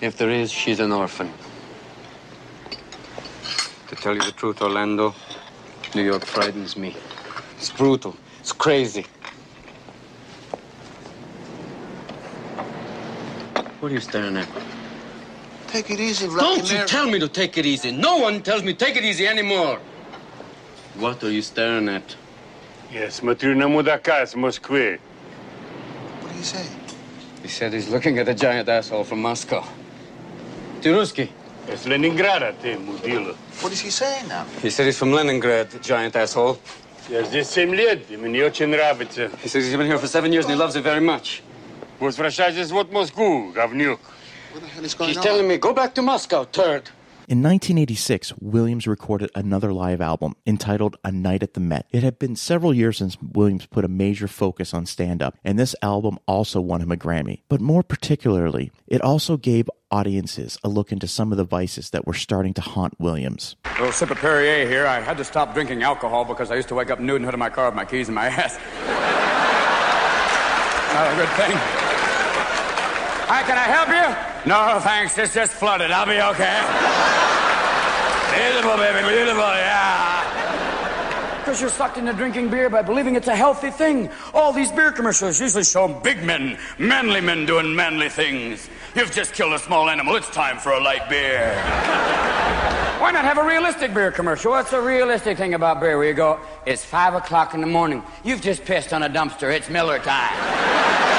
If 0.00 0.18
there 0.18 0.30
is, 0.30 0.50
she's 0.50 0.80
an 0.80 0.90
orphan. 0.90 1.32
To 3.86 3.94
tell 3.94 4.16
you 4.16 4.22
the 4.22 4.32
truth, 4.32 4.60
Orlando, 4.60 5.14
New 5.94 6.02
York 6.02 6.24
frightens 6.24 6.76
me. 6.76 6.96
It's 7.56 7.70
brutal. 7.70 8.16
It's 8.40 8.50
crazy. 8.50 9.06
What 13.78 13.92
are 13.92 13.94
you 13.94 14.00
staring 14.00 14.36
at? 14.38 14.73
Take 15.73 15.91
it 15.91 15.99
easy, 15.99 16.27
Rocky 16.27 16.39
Don't 16.39 16.71
you 16.71 16.77
Mary. 16.77 16.87
tell 16.87 17.05
me 17.05 17.19
to 17.19 17.27
take 17.27 17.57
it 17.57 17.65
easy. 17.65 17.91
No 17.91 18.17
one 18.17 18.41
tells 18.41 18.63
me 18.63 18.73
take 18.73 18.95
it 18.95 19.03
easy 19.03 19.27
anymore. 19.27 19.79
What 20.95 21.23
are 21.23 21.31
you 21.31 21.41
staring 21.41 21.87
at? 21.89 22.15
Я 22.91 23.11
смотрю 23.11 23.55
на 23.55 23.67
мудака 23.67 24.25
с 24.25 24.33
Москвы. 24.33 24.99
What 26.21 26.31
do 26.33 26.37
you 26.37 26.43
say? 26.43 26.65
He 27.43 27.47
said 27.47 27.71
he's 27.71 27.89
looking 27.89 28.17
at 28.17 28.27
a 28.27 28.33
giant 28.33 28.67
asshole 28.67 29.03
from 29.03 29.21
Moscow. 29.21 29.63
Ты 30.81 30.91
С 31.75 31.85
Ленинграда 31.85 32.55
ты, 32.63 32.77
мудила. 32.77 33.35
What 33.61 33.71
is 33.71 33.81
he 33.81 33.91
saying 33.91 34.27
now? 34.27 34.43
He 34.63 34.71
said 34.71 34.87
he's 34.87 34.97
from 34.97 35.11
Leningrad, 35.11 35.81
giant 35.83 36.15
asshole. 36.15 36.57
Я 37.09 37.23
здесь 37.23 37.49
семь 37.49 37.75
лет, 37.75 38.09
и 38.09 38.17
мне 38.17 38.43
очень 38.43 38.67
нравится. 38.67 39.29
He 39.43 39.47
says 39.47 39.65
he's 39.65 39.75
been 39.75 39.87
here 39.87 39.99
for 39.99 40.07
seven 40.07 40.31
years 40.33 40.45
and 40.45 40.53
he 40.53 40.57
loves 40.57 40.75
it 40.75 40.83
very 40.83 40.99
much. 40.99 41.41
Возвращайтесь 41.99 42.71
вот 42.71 42.89
в 42.89 42.91
Москву, 42.91 43.51
говнюк. 43.51 43.99
What 44.54 44.62
the 44.62 44.68
hell 44.68 44.84
is 44.84 44.94
going 44.94 45.08
He's 45.08 45.16
on? 45.16 45.24
telling 45.24 45.48
me, 45.48 45.56
go 45.56 45.74
back 45.74 45.96
to 45.96 46.02
Moscow, 46.02 46.44
turd. 46.44 46.88
In 47.26 47.42
1986, 47.42 48.34
Williams 48.38 48.86
recorded 48.86 49.28
another 49.34 49.72
live 49.72 50.00
album 50.00 50.36
entitled 50.46 50.96
A 51.02 51.10
Night 51.10 51.42
at 51.42 51.54
the 51.54 51.60
Met. 51.60 51.86
It 51.90 52.04
had 52.04 52.20
been 52.20 52.36
several 52.36 52.72
years 52.72 52.98
since 52.98 53.16
Williams 53.20 53.66
put 53.66 53.84
a 53.84 53.88
major 53.88 54.28
focus 54.28 54.72
on 54.72 54.86
stand 54.86 55.22
up, 55.22 55.36
and 55.42 55.58
this 55.58 55.74
album 55.82 56.20
also 56.28 56.60
won 56.60 56.80
him 56.82 56.92
a 56.92 56.96
Grammy. 56.96 57.40
But 57.48 57.60
more 57.60 57.82
particularly, 57.82 58.70
it 58.86 59.00
also 59.00 59.36
gave 59.36 59.68
audiences 59.90 60.56
a 60.62 60.68
look 60.68 60.92
into 60.92 61.08
some 61.08 61.32
of 61.32 61.38
the 61.38 61.42
vices 61.42 61.90
that 61.90 62.06
were 62.06 62.14
starting 62.14 62.54
to 62.54 62.60
haunt 62.60 62.94
Williams. 63.00 63.56
little 63.80 63.90
sip 63.90 64.12
of 64.12 64.18
Perrier 64.18 64.68
here. 64.68 64.86
I 64.86 65.00
had 65.00 65.16
to 65.16 65.24
stop 65.24 65.52
drinking 65.52 65.82
alcohol 65.82 66.24
because 66.24 66.52
I 66.52 66.54
used 66.54 66.68
to 66.68 66.76
wake 66.76 66.92
up 66.92 67.00
nude 67.00 67.16
in 67.16 67.22
the 67.22 67.26
hood 67.26 67.34
of 67.34 67.40
my 67.40 67.50
car 67.50 67.66
with 67.66 67.74
my 67.74 67.84
keys 67.84 68.08
in 68.08 68.14
my 68.14 68.26
ass. 68.26 68.54
Not 70.94 71.12
a 71.12 71.16
good 71.16 71.28
thing. 71.30 71.56
Hi, 73.26 73.42
can 73.42 73.58
I 73.58 73.62
help 73.62 73.88
you? 73.88 74.33
No, 74.46 74.78
thanks. 74.80 75.16
It's 75.16 75.32
just 75.32 75.52
flooded. 75.52 75.90
I'll 75.90 76.04
be 76.04 76.20
okay. 76.20 76.60
Beautiful, 78.36 78.76
baby. 78.76 79.08
Beautiful, 79.08 79.40
yeah. 79.40 80.20
Because 81.38 81.60
you're 81.60 81.70
sucked 81.70 81.96
into 81.96 82.12
drinking 82.12 82.50
beer 82.50 82.68
by 82.68 82.82
believing 82.82 83.16
it's 83.16 83.28
a 83.28 83.36
healthy 83.36 83.70
thing. 83.70 84.10
All 84.34 84.52
these 84.52 84.70
beer 84.70 84.92
commercials 84.92 85.40
usually 85.40 85.64
show 85.64 85.88
big 85.88 86.22
men, 86.22 86.58
manly 86.78 87.20
men 87.20 87.46
doing 87.46 87.74
manly 87.74 88.08
things. 88.08 88.68
You've 88.94 89.12
just 89.12 89.32
killed 89.34 89.54
a 89.54 89.58
small 89.58 89.88
animal. 89.88 90.16
It's 90.16 90.30
time 90.30 90.58
for 90.58 90.72
a 90.72 90.80
light 90.80 91.08
beer. 91.08 91.54
Why 93.00 93.10
not 93.12 93.24
have 93.24 93.38
a 93.38 93.44
realistic 93.44 93.94
beer 93.94 94.10
commercial? 94.10 94.52
What's 94.52 94.70
the 94.70 94.80
realistic 94.80 95.36
thing 95.38 95.54
about 95.54 95.80
beer 95.80 95.96
where 95.96 96.08
you 96.08 96.14
go, 96.14 96.40
it's 96.66 96.84
five 96.84 97.14
o'clock 97.14 97.54
in 97.54 97.60
the 97.60 97.66
morning. 97.66 98.02
You've 98.24 98.42
just 98.42 98.64
pissed 98.64 98.92
on 98.92 99.02
a 99.02 99.08
dumpster. 99.08 99.54
It's 99.54 99.68
Miller 99.70 99.98
time. 99.98 101.13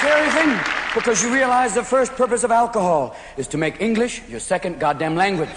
Thing 0.00 0.58
because 0.94 1.22
you 1.22 1.32
realize 1.32 1.74
the 1.74 1.84
first 1.84 2.12
purpose 2.12 2.44
of 2.44 2.50
alcohol 2.50 3.14
is 3.36 3.46
to 3.48 3.58
make 3.58 3.80
English 3.80 4.22
your 4.28 4.40
second 4.40 4.80
goddamn 4.80 5.14
language. 5.16 5.48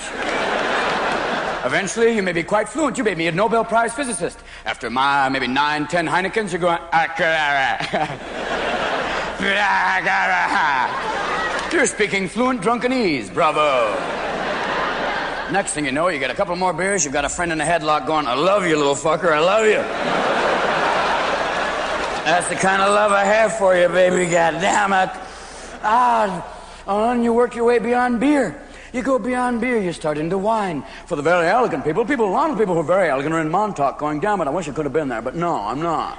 Eventually, 1.66 2.14
you 2.14 2.22
may 2.22 2.34
be 2.34 2.44
quite 2.44 2.68
fluent. 2.68 2.98
You 2.98 3.06
may 3.06 3.14
be 3.14 3.28
a 3.28 3.32
Nobel 3.32 3.64
Prize 3.64 3.94
physicist. 3.94 4.38
After 4.66 4.90
my 4.90 5.30
maybe 5.30 5.48
nine, 5.48 5.88
ten 5.88 6.06
Heinekens, 6.06 6.52
you're 6.52 6.60
going. 6.60 6.80
Ah, 6.92 7.08
you're 11.72 11.86
speaking 11.86 12.28
fluent 12.28 12.62
drunkenese. 12.62 13.34
Bravo. 13.34 13.94
Next 15.52 15.74
thing 15.74 15.86
you 15.86 15.92
know, 15.92 16.08
you 16.10 16.20
get 16.20 16.32
a 16.32 16.36
couple 16.36 16.56
more 16.56 16.74
beers, 16.74 17.06
you've 17.06 17.14
got 17.14 17.26
a 17.26 17.30
friend 17.30 17.52
in 17.52 17.62
a 17.62 17.66
headlock 17.66 18.08
going, 18.08 18.28
I 18.28 18.34
love 18.34 18.66
you, 18.66 18.76
little 18.76 18.96
fucker, 18.96 19.32
I 19.32 19.40
love 19.40 19.66
you. 19.68 20.43
That's 22.26 22.48
the 22.48 22.56
kind 22.56 22.82
of 22.82 22.94
love 22.94 23.12
I 23.12 23.26
have 23.26 23.58
for 23.58 23.76
you, 23.76 23.90
baby, 23.90 24.32
God 24.32 24.52
damn 24.62 24.94
it. 24.94 25.10
Ah, 25.84 26.48
on 26.88 27.22
you 27.22 27.34
work 27.34 27.54
your 27.54 27.66
way 27.66 27.80
beyond 27.80 28.22
beer. 28.22 28.62
You 28.94 29.04
go 29.04 29.20
beyond 29.20 29.60
beer, 29.60 29.78
you 29.78 29.92
start 29.92 30.18
into 30.18 30.38
wine. 30.38 30.86
For 31.06 31.18
the 31.18 31.22
very 31.22 31.50
elegant 31.50 31.84
people, 31.84 32.06
people, 32.06 32.30
a 32.30 32.32
lot 32.32 32.50
of 32.50 32.58
people 32.58 32.76
who 32.76 32.80
are 32.80 32.86
very 32.86 33.10
elegant 33.10 33.36
are 33.36 33.42
in 33.42 33.50
Montauk 33.50 33.98
going, 33.98 34.22
damn 34.22 34.40
it, 34.40 34.48
I 34.48 34.52
wish 34.52 34.70
I 34.70 34.72
could 34.72 34.86
have 34.86 34.94
been 34.94 35.10
there, 35.10 35.22
but 35.22 35.36
no, 35.36 35.54
I'm 35.54 35.82
not. 35.82 36.18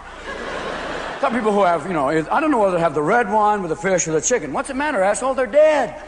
Some 1.23 1.32
people 1.32 1.52
who 1.52 1.62
have, 1.62 1.87
you 1.87 1.94
know, 1.94 2.08
I 2.08 2.38
don't 2.38 2.50
know 2.50 2.58
whether 2.58 2.76
they 2.76 2.82
have 2.82 2.94
the 2.94 3.02
red 3.02 3.32
wine 3.32 3.62
with 3.62 3.70
the 3.70 3.76
fish 3.76 4.06
or 4.06 4.12
the 4.12 4.20
chicken. 4.20 4.52
What's 4.52 4.68
the 4.68 4.75
matter, 4.75 5.02
asshole? 5.02 5.32
They're 5.32 5.46
dead. 5.46 6.02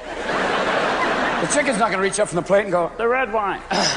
The 1.40 1.46
chicken's 1.54 1.78
not 1.78 1.90
going 1.90 1.98
to 1.98 2.02
reach 2.02 2.20
up 2.20 2.28
from 2.28 2.36
the 2.36 2.42
plate 2.42 2.64
and 2.64 2.72
go, 2.72 2.92
the 2.98 3.08
red 3.08 3.32
wine. 3.32 3.62
it's 3.70 3.96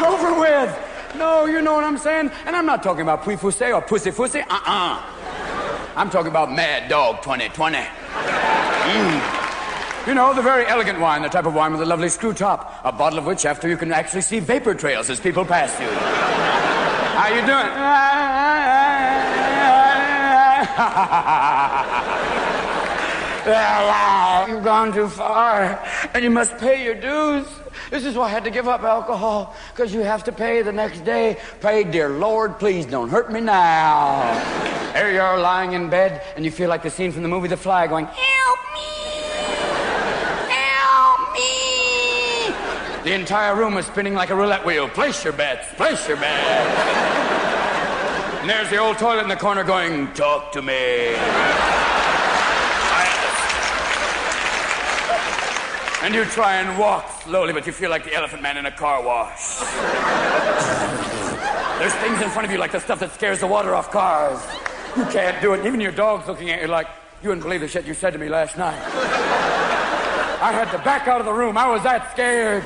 over 0.00 0.38
with. 0.38 0.83
No, 1.16 1.46
you 1.46 1.62
know 1.62 1.74
what 1.74 1.84
I'm 1.84 1.98
saying? 1.98 2.30
And 2.46 2.56
I'm 2.56 2.66
not 2.66 2.82
talking 2.82 3.02
about 3.02 3.22
Pui 3.22 3.74
or 3.74 3.82
Pussy 3.82 4.10
Fussy. 4.10 4.40
Uh-uh. 4.40 5.02
I'm 5.96 6.10
talking 6.10 6.30
about 6.30 6.52
Mad 6.52 6.88
Dog 6.88 7.22
2020. 7.22 7.78
Mm. 7.78 10.06
You 10.06 10.14
know, 10.14 10.34
the 10.34 10.42
very 10.42 10.66
elegant 10.66 10.98
wine, 11.00 11.22
the 11.22 11.28
type 11.28 11.46
of 11.46 11.54
wine 11.54 11.72
with 11.72 11.80
a 11.80 11.86
lovely 11.86 12.08
screw 12.08 12.34
top, 12.34 12.80
a 12.84 12.92
bottle 12.92 13.18
of 13.18 13.26
which 13.26 13.46
after 13.46 13.68
you 13.68 13.76
can 13.76 13.92
actually 13.92 14.22
see 14.22 14.40
vapor 14.40 14.74
trails 14.74 15.08
as 15.08 15.20
people 15.20 15.44
pass 15.44 15.78
you. 15.80 15.88
How 17.16 17.28
you 17.28 17.46
doing? 17.46 17.70
You've 23.46 24.64
gone 24.64 24.92
too 24.94 25.08
far, 25.08 25.84
and 26.14 26.24
you 26.24 26.30
must 26.30 26.56
pay 26.56 26.82
your 26.82 26.94
dues. 26.94 27.46
This 27.90 28.06
is 28.06 28.16
why 28.16 28.26
I 28.26 28.28
had 28.30 28.44
to 28.44 28.50
give 28.50 28.66
up 28.66 28.82
alcohol, 28.82 29.54
because 29.74 29.92
you 29.92 30.00
have 30.00 30.24
to 30.24 30.32
pay 30.32 30.62
the 30.62 30.72
next 30.72 31.04
day. 31.04 31.36
Pray, 31.60 31.84
dear 31.84 32.08
Lord, 32.08 32.58
please 32.58 32.86
don't 32.86 33.10
hurt 33.10 33.30
me 33.30 33.42
now. 33.42 34.32
There 34.94 35.12
you 35.12 35.20
are 35.20 35.38
lying 35.38 35.74
in 35.74 35.90
bed, 35.90 36.22
and 36.36 36.44
you 36.44 36.50
feel 36.50 36.70
like 36.70 36.82
the 36.82 36.88
scene 36.88 37.12
from 37.12 37.22
the 37.22 37.28
movie 37.28 37.48
The 37.48 37.58
Fly 37.58 37.86
going, 37.86 38.06
Help 38.06 38.58
me! 38.72 38.80
Help 40.48 41.34
me! 41.34 42.54
The 43.04 43.12
entire 43.12 43.54
room 43.54 43.76
is 43.76 43.84
spinning 43.84 44.14
like 44.14 44.30
a 44.30 44.34
roulette 44.34 44.64
wheel. 44.64 44.88
Place 44.88 45.22
your 45.22 45.34
bets, 45.34 45.66
place 45.74 46.08
your 46.08 46.16
bets. 46.16 46.80
and 48.40 48.48
there's 48.48 48.70
the 48.70 48.78
old 48.78 48.96
toilet 48.96 49.24
in 49.24 49.28
the 49.28 49.36
corner 49.36 49.64
going, 49.64 50.10
Talk 50.14 50.50
to 50.52 50.62
me. 50.62 51.83
And 56.04 56.14
you 56.14 56.26
try 56.26 56.56
and 56.56 56.78
walk 56.78 57.22
slowly, 57.22 57.54
but 57.54 57.66
you 57.66 57.72
feel 57.72 57.88
like 57.88 58.04
the 58.04 58.12
elephant 58.12 58.42
man 58.42 58.58
in 58.58 58.66
a 58.66 58.70
car 58.70 59.02
wash. 59.02 59.60
There's 61.78 61.94
things 61.94 62.20
in 62.20 62.28
front 62.28 62.44
of 62.44 62.52
you 62.52 62.58
like 62.58 62.72
the 62.72 62.80
stuff 62.80 63.00
that 63.00 63.10
scares 63.14 63.40
the 63.40 63.46
water 63.46 63.74
off 63.74 63.90
cars. 63.90 64.38
You 64.98 65.06
can't 65.06 65.40
do 65.40 65.54
it. 65.54 65.64
Even 65.64 65.80
your 65.80 65.92
dog's 65.92 66.28
looking 66.28 66.50
at 66.50 66.60
you 66.60 66.68
like, 66.68 66.88
you 67.22 67.30
wouldn't 67.30 67.42
believe 67.42 67.62
the 67.62 67.68
shit 67.68 67.86
you 67.86 67.94
said 67.94 68.12
to 68.12 68.18
me 68.18 68.28
last 68.28 68.58
night. 68.58 68.78
I 70.42 70.52
had 70.52 70.70
to 70.72 70.78
back 70.84 71.08
out 71.08 71.20
of 71.20 71.24
the 71.24 71.32
room. 71.32 71.56
I 71.56 71.70
was 71.70 71.82
that 71.84 72.12
scared. 72.12 72.64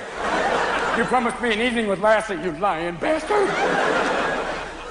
You 0.98 1.04
promised 1.04 1.40
me 1.40 1.52
an 1.52 1.60
evening 1.60 1.86
with 1.86 2.00
Lassie, 2.00 2.34
you 2.34 2.50
lying 2.58 2.96
bastard. 2.96 4.07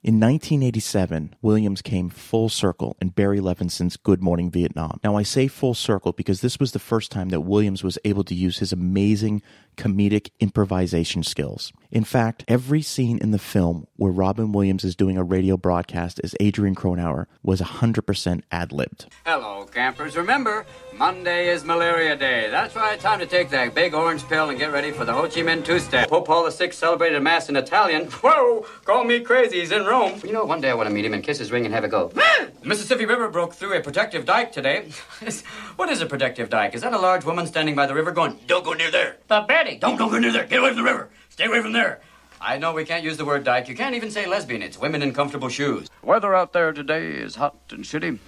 In 0.03 0.19
1987, 0.19 1.35
Williams 1.41 1.81
came 1.81 2.09
full 2.09 2.49
circle 2.49 2.95
in 3.01 3.09
Barry 3.09 3.39
Levinson's 3.39 3.97
Good 3.97 4.21
Morning 4.21 4.51
Vietnam. 4.51 4.99
Now, 5.03 5.15
I 5.15 5.23
say 5.23 5.47
full 5.47 5.73
circle 5.73 6.11
because 6.11 6.41
this 6.41 6.59
was 6.59 6.71
the 6.71 6.79
first 6.79 7.11
time 7.11 7.29
that 7.29 7.41
Williams 7.41 7.83
was 7.83 7.97
able 8.05 8.23
to 8.25 8.35
use 8.35 8.59
his 8.59 8.71
amazing 8.71 9.41
comedic 9.77 10.31
improvisation 10.39 11.23
skills. 11.23 11.71
In 11.89 12.03
fact, 12.03 12.43
every 12.47 12.81
scene 12.81 13.17
in 13.19 13.31
the 13.31 13.39
film 13.39 13.87
where 13.95 14.11
Robin 14.11 14.51
Williams 14.51 14.83
is 14.83 14.95
doing 14.95 15.17
a 15.17 15.23
radio 15.23 15.55
broadcast 15.55 16.19
as 16.23 16.35
Adrian 16.39 16.75
Cronauer 16.75 17.27
was 17.43 17.61
100% 17.61 18.41
ad 18.51 18.73
libbed. 18.73 19.05
Hello, 19.25 19.65
campers. 19.65 20.17
Remember, 20.17 20.65
Monday 20.93 21.49
is 21.49 21.63
Malaria 21.63 22.15
Day. 22.15 22.49
That's 22.49 22.75
right, 22.75 22.99
time 22.99 23.19
to 23.19 23.25
take 23.25 23.49
that 23.51 23.73
big 23.73 23.93
orange 23.93 24.27
pill 24.27 24.49
and 24.49 24.59
get 24.59 24.71
ready 24.73 24.91
for 24.91 25.05
the 25.05 25.13
Ho 25.13 25.23
Chi 25.23 25.41
Minh 25.41 25.63
Two-Step. 25.63 26.09
Pope 26.09 26.25
Paul 26.25 26.49
VI 26.49 26.71
celebrated 26.71 27.21
Mass 27.21 27.47
in 27.49 27.55
Italian. 27.55 28.05
Whoa, 28.11 28.65
call 28.83 29.03
me 29.03 29.19
crazy, 29.19 29.59
he's 29.59 29.71
in 29.71 29.85
Rome. 29.85 30.19
You 30.25 30.33
know, 30.33 30.43
one 30.43 30.59
day 30.59 30.71
I 30.71 30.73
want 30.73 30.89
to 30.89 30.93
meet 30.93 31.05
him 31.05 31.13
and 31.13 31.23
kiss 31.23 31.37
his 31.37 31.51
ring 31.51 31.65
and 31.65 31.73
have 31.73 31.83
a 31.83 31.87
go. 31.87 32.11
The 32.61 32.69
Mississippi 32.69 33.05
River 33.05 33.29
broke 33.29 33.53
through 33.53 33.77
a 33.77 33.81
protective 33.81 34.25
dike 34.25 34.51
today. 34.51 34.89
what 35.75 35.89
is 35.89 36.01
a 36.01 36.05
protective 36.05 36.49
dike? 36.49 36.73
Is 36.73 36.81
that 36.81 36.91
a 36.91 36.97
large 36.97 37.23
woman 37.23 37.45
standing 37.45 37.75
by 37.75 37.85
the 37.85 37.93
river 37.93 38.11
going, 38.11 38.39
don't 38.47 38.65
go 38.65 38.73
near 38.73 38.89
there? 38.89 39.17
The 39.27 39.41
Betty, 39.47 39.66
don't, 39.75 39.97
don't 39.97 40.09
go 40.09 40.19
near 40.19 40.31
there. 40.31 40.45
Get 40.45 40.59
away 40.59 40.69
from 40.69 40.77
the 40.77 40.83
river. 40.83 41.09
Stay 41.29 41.45
away 41.45 41.61
from 41.61 41.73
there. 41.73 42.01
I 42.39 42.57
know 42.57 42.73
we 42.73 42.85
can't 42.85 43.03
use 43.03 43.17
the 43.17 43.25
word 43.25 43.43
dyke. 43.43 43.67
You 43.67 43.75
can't 43.75 43.95
even 43.95 44.11
say 44.11 44.25
lesbian. 44.27 44.61
It's 44.61 44.77
women 44.77 45.01
in 45.01 45.13
comfortable 45.13 45.49
shoes. 45.49 45.89
Weather 46.03 46.35
out 46.35 46.53
there 46.53 46.71
today 46.71 47.07
is 47.07 47.35
hot 47.35 47.57
and 47.71 47.83
shitty, 47.83 48.19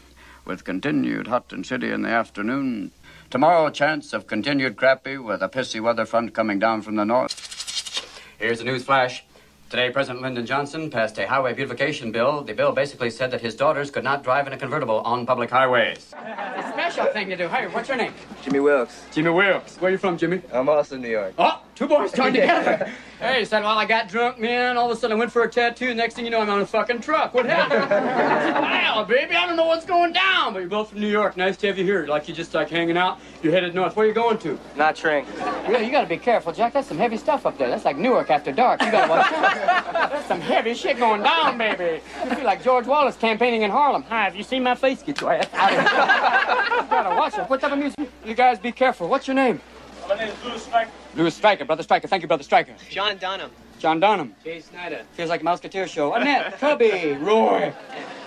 with 0.46 0.64
continued 0.64 1.28
hot 1.28 1.54
and 1.54 1.64
shitty 1.64 1.94
in 1.94 2.02
the 2.02 2.10
afternoon. 2.10 2.92
Tomorrow, 3.30 3.68
a 3.68 3.72
chance 3.72 4.12
of 4.12 4.26
continued 4.26 4.76
crappy 4.76 5.18
with 5.18 5.44
a 5.44 5.50
pissy 5.50 5.80
weather 5.80 6.06
front 6.06 6.34
coming 6.34 6.58
down 6.58 6.82
from 6.82 6.96
the 6.96 7.06
north. 7.06 8.04
Here's 8.40 8.62
a 8.62 8.64
news 8.64 8.84
flash. 8.84 9.24
Today, 9.70 9.92
President 9.92 10.24
Lyndon 10.24 10.48
Johnson 10.48 10.90
passed 10.90 11.20
a 11.20 11.28
highway 11.28 11.54
beautification 11.54 12.12
bill. 12.12 12.42
The 12.42 12.54
bill 12.54 12.72
basically 12.72 13.12
said 13.12 13.30
that 13.30 13.42
his 13.42 13.54
daughters 13.54 13.92
could 13.92 14.04
not 14.04 14.24
drive 14.24 14.48
in 14.48 14.54
a 14.54 14.58
convertible 14.58 15.02
on 15.02 15.28
public 15.28 15.52
highways. 15.52 16.12
A 16.12 16.72
special 16.74 17.06
thing 17.14 17.30
to 17.30 17.36
do. 17.36 17.48
Hey, 17.48 17.68
what's 17.68 17.88
your 17.88 17.98
name? 17.98 18.12
Jimmy 18.42 18.62
Wilkes. 18.62 19.04
Jimmy 19.14 19.30
Wilkes. 19.30 19.78
Where 19.78 19.90
are 19.90 19.92
you 19.92 20.00
from, 20.00 20.18
Jimmy? 20.18 20.42
I'm 20.52 20.68
also 20.70 20.98
New 20.98 21.08
York. 21.08 21.36
Oh, 21.38 21.62
two 21.80 21.88
boys 21.88 22.12
joined 22.12 22.36
together. 22.36 22.92
Hey, 23.20 23.40
he 23.40 23.46
said, 23.46 23.64
well, 23.64 23.78
I 23.78 23.86
got 23.86 24.10
drunk, 24.10 24.38
man. 24.38 24.76
All 24.78 24.92
of 24.92 24.98
a 24.98 25.00
sudden, 25.00 25.16
I 25.16 25.20
went 25.20 25.32
for 25.32 25.44
a 25.44 25.50
tattoo. 25.50 25.94
Next 25.94 26.16
thing 26.16 26.26
you 26.26 26.32
know, 26.32 26.42
I'm 26.42 26.50
on 26.50 26.62
a 26.62 26.66
fucking 26.66 27.00
truck. 27.02 27.34
What 27.34 27.46
happened? 27.46 27.90
wow, 27.90 29.06
baby, 29.08 29.36
I 29.36 29.48
don't 29.48 29.56
know 29.56 29.66
what's 29.66 29.86
going 29.86 30.12
down. 30.12 30.54
But 30.54 30.60
you're 30.60 30.70
both 30.70 30.90
from 30.90 31.00
New 31.00 31.08
York. 31.08 31.38
Nice 31.38 31.56
to 31.58 31.68
have 31.68 31.78
you 31.78 31.86
here. 31.86 32.06
Like 32.06 32.28
you 32.28 32.34
just 32.36 32.54
like 32.54 32.70
hanging 32.70 32.98
out. 32.98 33.20
You're 33.42 33.54
headed 33.54 33.74
north. 33.74 33.96
Where 33.96 34.06
you 34.06 34.14
going 34.14 34.38
to? 34.40 34.60
Not 34.76 34.98
shrink. 34.98 35.26
Yeah, 35.38 35.80
you 35.80 35.92
gotta 35.92 36.08
be 36.08 36.18
careful, 36.18 36.52
Jack. 36.52 36.74
That's 36.74 36.88
some 36.88 36.98
heavy 36.98 37.18
stuff 37.18 37.46
up 37.46 37.58
there. 37.58 37.70
That's 37.70 37.86
like 37.86 37.98
Newark 37.98 38.30
after 38.30 38.52
dark. 38.52 38.82
You 38.82 38.92
gotta 38.92 39.10
watch 39.10 39.32
out. 39.32 40.12
That's 40.12 40.28
some 40.28 40.42
heavy 40.42 40.74
shit 40.74 40.98
going 40.98 41.24
down, 41.24 41.58
baby. 41.58 42.02
You 42.26 42.36
feel 42.36 42.46
like 42.46 42.62
George 42.62 42.88
Wallace 42.88 43.16
campaigning 43.16 43.62
in 43.62 43.72
Harlem. 43.72 44.04
Hi, 44.04 44.26
have 44.26 44.36
you 44.36 44.44
seen 44.44 44.64
my 44.64 44.76
face? 44.76 45.02
Get 45.02 45.22
your 45.22 45.34
ass 45.34 45.48
out 45.54 45.72
of 45.72 45.80
here. 45.80 46.84
you 46.84 46.90
gotta 46.90 47.16
watch 47.16 47.38
it. 47.38 47.50
What 47.50 47.62
type 47.62 47.72
of 47.72 47.80
music? 47.80 48.10
You 48.26 48.34
guys 48.34 48.60
be 48.60 48.74
careful. 48.74 49.08
What's 49.08 49.28
your 49.28 49.36
name? 49.36 49.62
My 50.10 50.16
name 50.16 50.30
is 50.30 50.44
Louis 50.44 50.64
Stryker. 50.64 50.92
Louis 51.16 51.36
Stryker. 51.36 51.66
Brother 51.66 51.84
Stryker. 51.84 52.08
Thank 52.08 52.24
you, 52.24 52.28
Brother 52.28 52.42
Stryker. 52.42 52.74
John 52.90 53.18
Dunham. 53.20 53.52
John 53.78 54.00
Dunham. 54.00 54.34
Jay 54.44 54.60
Snyder. 54.60 55.04
Feels 55.14 55.30
like 55.30 55.42
a 55.42 55.44
Mouseketeer 55.44 55.88
show. 55.88 56.16
Annette, 56.16 56.58
Cubby, 56.60 57.14
Roy. 57.14 57.72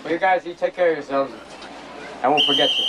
Well, 0.01 0.13
you 0.13 0.17
guys, 0.17 0.45
you 0.45 0.53
take 0.53 0.75
care 0.75 0.91
of 0.91 0.97
yourselves. 0.99 1.33
I 2.23 2.29
won't 2.29 2.45
forget 2.45 2.69
you. 2.79 2.85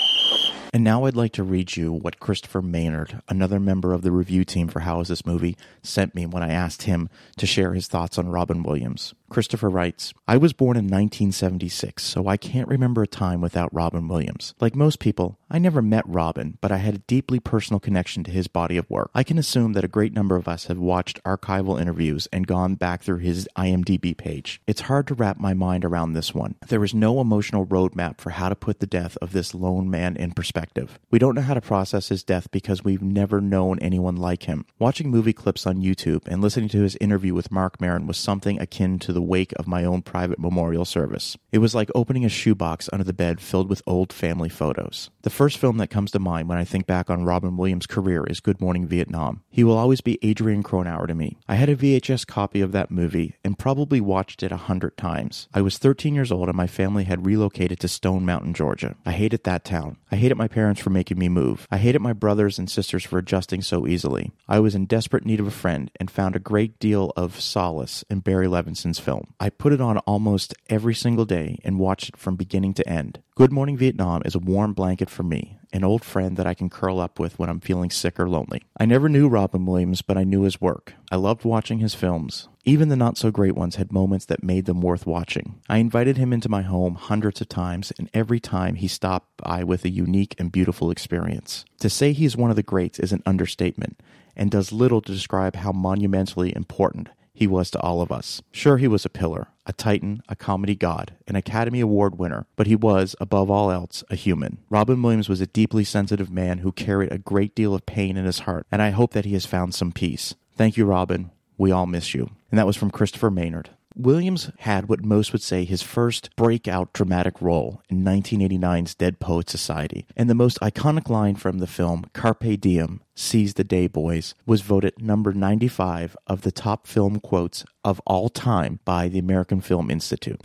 And 0.73 0.85
now 0.85 1.07
I'd 1.07 1.17
like 1.17 1.33
to 1.33 1.43
read 1.43 1.77
you 1.77 1.93
what 1.93 2.21
Christopher 2.21 2.63
Maynard, 2.63 3.21
another 3.29 3.59
member 3.59 3.93
of 3.95 4.03
the 4.03 4.13
review 4.13 4.45
team 4.45 4.69
for 4.69 4.81
How 4.81 5.01
Is 5.01 5.09
This 5.09 5.27
Movie, 5.27 5.57
sent 5.83 6.15
me 6.15 6.25
when 6.25 6.45
I 6.45 6.53
asked 6.53 6.83
him 6.83 7.09
to 7.37 7.47
share 7.47 7.75
his 7.75 7.89
thoughts 7.89 8.17
on 8.17 8.29
Robin 8.29 8.63
Williams. 8.63 9.13
Christopher 9.35 9.69
writes, 9.69 10.15
I 10.29 10.37
was 10.37 10.53
born 10.53 10.77
in 10.77 10.85
1976, 10.85 12.05
so 12.05 12.29
I 12.29 12.37
can't 12.37 12.69
remember 12.69 13.03
a 13.03 13.09
time 13.09 13.41
without 13.41 13.75
Robin 13.75 14.07
Williams. 14.07 14.55
Like 14.61 14.77
most 14.77 15.01
people, 15.01 15.41
I 15.51 15.59
never 15.59 15.83
met 15.83 16.05
Robin, 16.07 16.57
but 16.61 16.71
I 16.71 16.77
had 16.77 16.95
a 16.95 16.99
deeply 16.99 17.41
personal 17.41 17.81
connection 17.81 18.23
to 18.23 18.31
his 18.31 18.47
body 18.47 18.77
of 18.77 18.89
work. 18.89 19.11
I 19.13 19.25
can 19.25 19.37
assume 19.37 19.73
that 19.73 19.83
a 19.83 19.89
great 19.89 20.13
number 20.13 20.37
of 20.37 20.47
us 20.47 20.67
have 20.67 20.79
watched 20.79 21.21
archival 21.25 21.81
interviews 21.81 22.29
and 22.33 22.47
gone 22.47 22.77
back 22.77 23.03
through 23.03 23.19
his 23.19 23.49
IMDb 23.57 24.17
page. 24.17 24.61
It's 24.69 24.83
hard 24.83 25.09
to 25.09 25.15
wrap 25.15 25.41
my 25.41 25.53
mind 25.53 25.85
around 25.85 26.13
this 26.13 26.33
one. 26.33 26.55
There 26.69 26.85
is 26.85 26.95
no 26.95 27.21
emotional 27.21 27.67
roadmap 27.67 28.21
for 28.21 28.31
how 28.31 28.49
to 28.49 28.55
put 28.55 28.79
the 28.79 28.87
death 28.87 29.19
of 29.21 29.33
this 29.33 29.53
lone 29.53 29.91
man 29.91 30.15
in 30.15 30.31
perspective. 30.31 31.01
We 31.11 31.19
don't 31.19 31.35
know 31.35 31.43
how 31.43 31.55
to 31.55 31.61
process 31.61 32.09
his 32.09 32.23
death 32.23 32.53
because 32.53 32.85
we've 32.85 33.03
never 33.03 33.41
known 33.41 33.81
anyone 33.81 34.15
like 34.15 34.45
him. 34.45 34.65
Watching 34.79 35.11
movie 35.11 35.33
clips 35.33 35.67
on 35.67 35.83
YouTube 35.83 36.23
and 36.29 36.41
listening 36.41 36.69
to 36.69 36.83
his 36.83 36.95
interview 37.01 37.35
with 37.35 37.51
Marc 37.51 37.81
Maron 37.81 38.07
was 38.07 38.17
something 38.17 38.61
akin 38.61 39.01
to 39.01 39.13
the 39.13 39.24
wake 39.25 39.53
of 39.57 39.67
my 39.67 39.85
own 39.85 40.03
private 40.03 40.39
memorial 40.39 40.85
service. 40.85 41.37
It 41.53 41.59
was 41.59 41.75
like 41.75 41.91
opening 41.95 42.25
a 42.25 42.29
shoebox 42.29 42.89
under 42.93 43.05
the 43.05 43.13
bed 43.13 43.41
filled 43.41 43.69
with 43.69 43.83
old 43.87 44.13
family 44.13 44.49
photos. 44.49 45.11
The 45.23 45.31
first 45.31 45.59
film 45.59 45.79
that 45.79 45.89
comes 45.89 46.11
to 46.13 46.19
mind 46.19 46.49
when 46.49 46.59
I 46.59 46.65
think 46.65 46.87
back 46.87 47.11
on 47.11 47.25
Robin 47.25 47.57
Williams' 47.57 47.87
career 47.87 48.25
is 48.25 48.41
Good 48.41 48.61
Morning 48.61 48.87
Vietnam. 48.87 49.43
He 49.51 49.65
will 49.65 49.79
always 49.79 50.01
be 50.01 50.19
Adrian 50.23 50.63
Cronauer 50.63 51.07
to 51.07 51.15
me. 51.15 51.39
I 51.49 51.55
had 51.55 51.69
a 51.69 51.77
VHS 51.77 52.27
copy 52.27 52.61
of 52.61 52.73
that 52.73 52.91
movie 52.91 53.37
and 53.45 53.59
probably 53.59 54.01
watched 54.01 54.43
it 54.43 54.53
a 54.53 54.57
hundred 54.57 54.97
times. 54.97 55.49
I 55.55 55.63
was 55.63 55.79
13 55.79 56.15
years 56.15 56.31
old 56.31 56.49
and 56.49 56.57
my 56.57 56.67
family 56.67 57.05
had 57.05 57.27
relocated 57.27 57.81
to 57.81 57.89
Stone 57.89 58.25
Mountain, 58.25 58.55
Georgia. 58.55 58.97
I 59.07 59.13
hated 59.13 59.45
that 59.45 59.65
town. 59.65 59.97
I 60.11 60.17
hated 60.17 60.37
my 60.37 60.49
parents 60.49 60.81
for 60.81 60.91
making 60.91 61.19
me 61.19 61.29
move. 61.29 61.67
I 61.71 61.79
hated 61.79 62.01
my 62.01 62.13
brothers 62.13 62.59
and 62.59 62.71
sisters 62.71 63.05
for 63.05 63.19
adjusting 63.19 63.63
so 63.63 63.87
easily. 63.87 64.33
I 64.49 64.61
was 64.61 64.75
in 64.75 64.87
desperate 64.87 65.25
need 65.25 65.41
of 65.41 65.47
a 65.47 65.51
friend 65.51 65.91
and 65.99 66.11
found 66.11 66.37
a 66.37 66.41
great 66.41 66.79
deal 66.79 67.13
of 67.17 67.41
solace 67.41 68.05
in 68.11 68.21
Barry 68.21 68.49
Levinson's 68.49 68.99
film. 69.05 69.35
I 69.39 69.51
put 69.51 69.75
it 69.75 69.81
on 69.81 69.99
almost 69.99 70.55
every 70.71 70.95
single 70.95 71.27
day 71.27 71.59
and 71.63 71.79
watch 71.79 72.09
it 72.09 72.17
from 72.17 72.37
beginning 72.37 72.73
to 72.75 72.89
end. 72.89 73.21
Good 73.37 73.53
Morning 73.53 73.77
Vietnam 73.77 74.23
is 74.25 74.35
a 74.35 74.39
warm 74.39 74.73
blanket 74.73 75.11
for 75.11 75.23
me, 75.23 75.59
an 75.73 75.85
old 75.85 76.03
friend 76.03 76.39
that 76.39 76.47
I 76.47 76.55
can 76.55 76.71
curl 76.71 77.01
up 77.01 77.19
with 77.19 77.39
when 77.39 77.51
I'm 77.51 77.61
feeling 77.61 77.91
sick 77.91 78.19
or 78.19 78.29
lonely. 78.29 78.63
I 78.79 78.87
never 78.87 79.11
knew 79.11 79.29
Robin 79.29 79.67
Williams, 79.67 80.01
but 80.01 80.17
I 80.17 80.25
knew 80.25 80.43
his 80.43 80.61
work. 80.61 80.95
I 81.13 81.17
loved 81.17 81.45
watching 81.45 81.81
his 81.81 81.95
films. 81.95 82.49
Even 82.65 82.89
the 82.89 82.97
not 82.97 83.19
so 83.19 83.31
great 83.31 83.55
ones 83.55 83.77
had 83.77 83.93
moments 83.93 84.25
that 84.25 84.43
made 84.43 84.65
them 84.65 84.81
worth 84.81 85.07
watching. 85.07 85.61
I 85.69 85.79
invited 85.79 86.17
him 86.17 86.33
into 86.33 86.49
my 86.49 86.63
home 86.63 86.95
hundreds 86.95 87.43
of 87.43 87.49
times, 87.51 87.93
and 87.99 88.09
every 88.15 88.41
time 88.41 88.77
he 88.77 88.89
stopped 88.89 89.37
by 89.37 89.65
with 89.65 89.85
a 89.85 89.91
unique 89.91 90.35
and 90.39 90.51
beautiful 90.51 90.91
experience. 90.91 91.67
To 91.81 91.91
say 91.91 92.15
he's 92.15 92.39
one 92.39 92.49
of 92.49 92.57
the 92.57 92.63
greats 92.63 92.99
is 92.99 93.13
an 93.13 93.23
understatement, 93.27 94.01
and 94.35 94.51
does 94.51 94.73
little 94.73 95.03
to 95.03 95.13
describe 95.13 95.57
how 95.57 95.73
monumentally 95.73 96.57
important 96.57 97.11
he 97.35 97.47
was 97.47 97.71
to 97.73 97.81
all 97.81 98.01
of 98.01 98.13
us. 98.13 98.41
Sure, 98.53 98.79
he 98.79 98.89
was 98.89 99.05
a 99.05 99.11
pillar, 99.11 99.49
a 99.67 99.73
titan, 99.73 100.23
a 100.29 100.37
comedy 100.37 100.77
god, 100.77 101.15
an 101.27 101.37
Academy 101.37 101.81
Award 101.81 102.19
winner, 102.19 102.47
but 102.57 102.69
he 102.69 102.77
was, 102.77 103.17
above 103.21 103.51
all 103.51 103.71
else, 103.71 104.05
a 104.09 104.15
human. 104.15 104.59
Robin 104.71 105.03
Williams 105.03 105.29
was 105.29 105.41
a 105.41 105.47
deeply 105.47 105.85
sensitive 105.85 106.31
man 106.31 106.59
who 106.59 106.73
carried 106.73 107.13
a 107.13 107.19
great 107.19 107.55
deal 107.55 107.75
of 107.75 107.85
pain 107.85 108.17
in 108.17 108.25
his 108.25 108.41
heart, 108.41 108.67
and 108.71 108.81
I 108.81 108.91
hope 108.91 109.13
that 109.13 109.25
he 109.25 109.33
has 109.35 109.47
found 109.47 109.75
some 109.75 109.93
peace. 109.93 110.35
Thank 110.57 110.77
you, 110.77 110.85
Robin. 110.87 111.33
We 111.59 111.73
all 111.73 111.87
miss 111.87 112.15
you. 112.15 112.31
And 112.51 112.59
that 112.59 112.67
was 112.67 112.77
from 112.77 112.91
Christopher 112.91 113.31
Maynard. 113.31 113.71
Williams 113.97 114.51
had 114.59 114.89
what 114.89 115.05
most 115.05 115.33
would 115.33 115.43
say 115.43 115.65
his 115.65 115.81
first 115.81 116.35
breakout 116.35 116.93
dramatic 116.93 117.41
role 117.41 117.81
in 117.89 118.03
1989's 118.03 118.93
Dead 118.97 119.21
Poet 119.21 119.49
Society, 119.49 120.05
and 120.17 120.29
the 120.29 120.35
most 120.35 120.59
iconic 120.61 121.09
line 121.09 121.37
from 121.37 121.59
the 121.59 121.67
film, 121.69 122.05
Carpe 122.13 122.61
Diem, 122.61 123.03
Seize 123.15 123.55
the 123.55 123.63
Day 123.63 123.87
Boys, 123.87 124.35
was 124.47 124.63
voted 124.63 125.01
number 125.01 125.33
95 125.33 126.17
of 126.27 126.41
the 126.41 126.51
top 126.51 126.89
film 126.89 127.21
quotes 127.21 127.65
of 127.85 128.01
all 128.05 128.29
time 128.29 128.81
by 128.85 129.07
the 129.07 129.21
American 129.21 129.61
Film 129.61 129.93
Institute. 129.93 130.41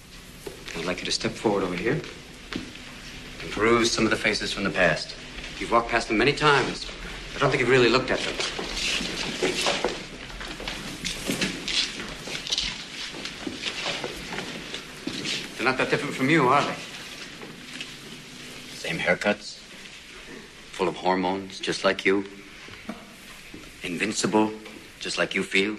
I'd 0.77 0.85
like 0.85 0.99
you 0.99 1.05
to 1.05 1.11
step 1.11 1.31
forward 1.31 1.63
over 1.63 1.75
here 1.75 1.93
and 1.93 3.51
peruse 3.51 3.91
some 3.91 4.03
of 4.03 4.11
the 4.11 4.17
faces 4.17 4.53
from 4.53 4.63
the 4.63 4.69
past. 4.69 5.15
You've 5.57 5.71
walked 5.71 5.89
past 5.89 6.07
them 6.07 6.19
many 6.19 6.33
times. 6.33 6.85
I 7.35 7.39
don't 7.39 7.49
think 7.49 7.61
you've 7.61 7.69
really 7.69 7.89
looked 7.89 8.11
at 8.11 8.19
them. 8.19 8.35
They're 15.59 15.67
not 15.67 15.77
that 15.79 15.89
different 15.89 16.15
from 16.15 16.29
you, 16.29 16.47
are 16.47 16.63
they? 16.63 16.73
Same 18.75 18.97
haircuts, 18.97 19.57
full 20.71 20.87
of 20.87 20.95
hormones, 20.95 21.59
just 21.59 21.83
like 21.83 22.05
you. 22.05 22.23
Invincible, 23.83 24.53
just 25.01 25.17
like 25.17 25.35
you 25.35 25.43
feel. 25.43 25.75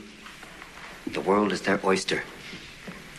The 1.07 1.23
world 1.23 1.51
is 1.51 1.63
their 1.63 1.81
oyster. 1.83 2.25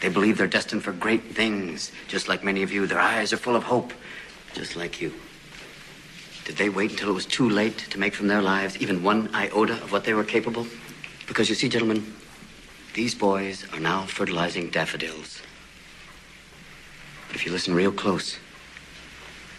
They 0.01 0.09
believe 0.09 0.37
they're 0.37 0.45
destined 0.45 0.83
for 0.83 0.91
great 0.91 1.33
things, 1.33 1.91
just 2.07 2.27
like 2.27 2.43
many 2.43 2.61
of 2.61 2.71
you. 2.71 2.85
Their 2.85 2.99
eyes 2.99 3.33
are 3.33 3.37
full 3.37 3.55
of 3.55 3.63
hope, 3.63 3.91
just 4.53 4.75
like 4.75 5.01
you. 5.01 5.11
Did 6.45 6.57
they 6.57 6.69
wait 6.69 6.91
until 6.91 7.09
it 7.09 7.13
was 7.13 7.25
too 7.25 7.49
late 7.49 7.79
to 7.89 7.97
make 7.97 8.13
from 8.13 8.27
their 8.27 8.43
lives 8.43 8.77
even 8.77 9.01
one 9.01 9.33
iota 9.33 9.73
of 9.73 9.91
what 9.91 10.03
they 10.03 10.13
were 10.13 10.23
capable? 10.23 10.67
Because 11.25 11.49
you 11.49 11.55
see, 11.55 11.69
gentlemen, 11.69 12.13
these 12.93 13.15
boys 13.15 13.65
are 13.73 13.79
now 13.79 14.03
fertilizing 14.05 14.69
daffodils. 14.69 15.41
But 17.31 17.39
if 17.39 17.45
you 17.45 17.53
listen 17.53 17.73
real 17.73 17.93
close, 17.93 18.37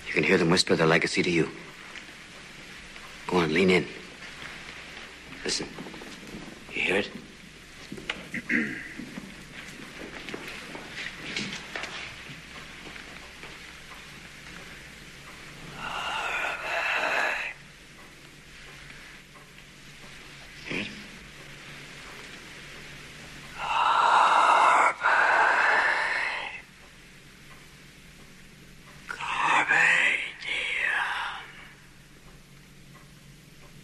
you 0.06 0.12
can 0.12 0.24
hear 0.24 0.36
them 0.36 0.50
whisper 0.50 0.76
their 0.76 0.86
legacy 0.86 1.22
to 1.22 1.30
you. 1.30 1.48
Go 3.26 3.38
on, 3.38 3.54
lean 3.54 3.70
in. 3.70 3.86
Listen. 5.42 5.66
You 6.74 6.82
hear 6.82 6.96
it? 6.96 7.10
Hear 20.68 20.80
it? 20.80 20.86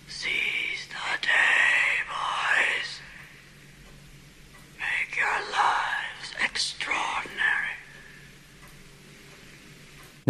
Seize 0.09 0.89
the 0.89 1.19
day, 1.21 1.29
boys. 2.09 3.01
Make 4.79 5.17
your 5.17 5.39
lives 5.53 6.35
extraordinary. 6.43 7.77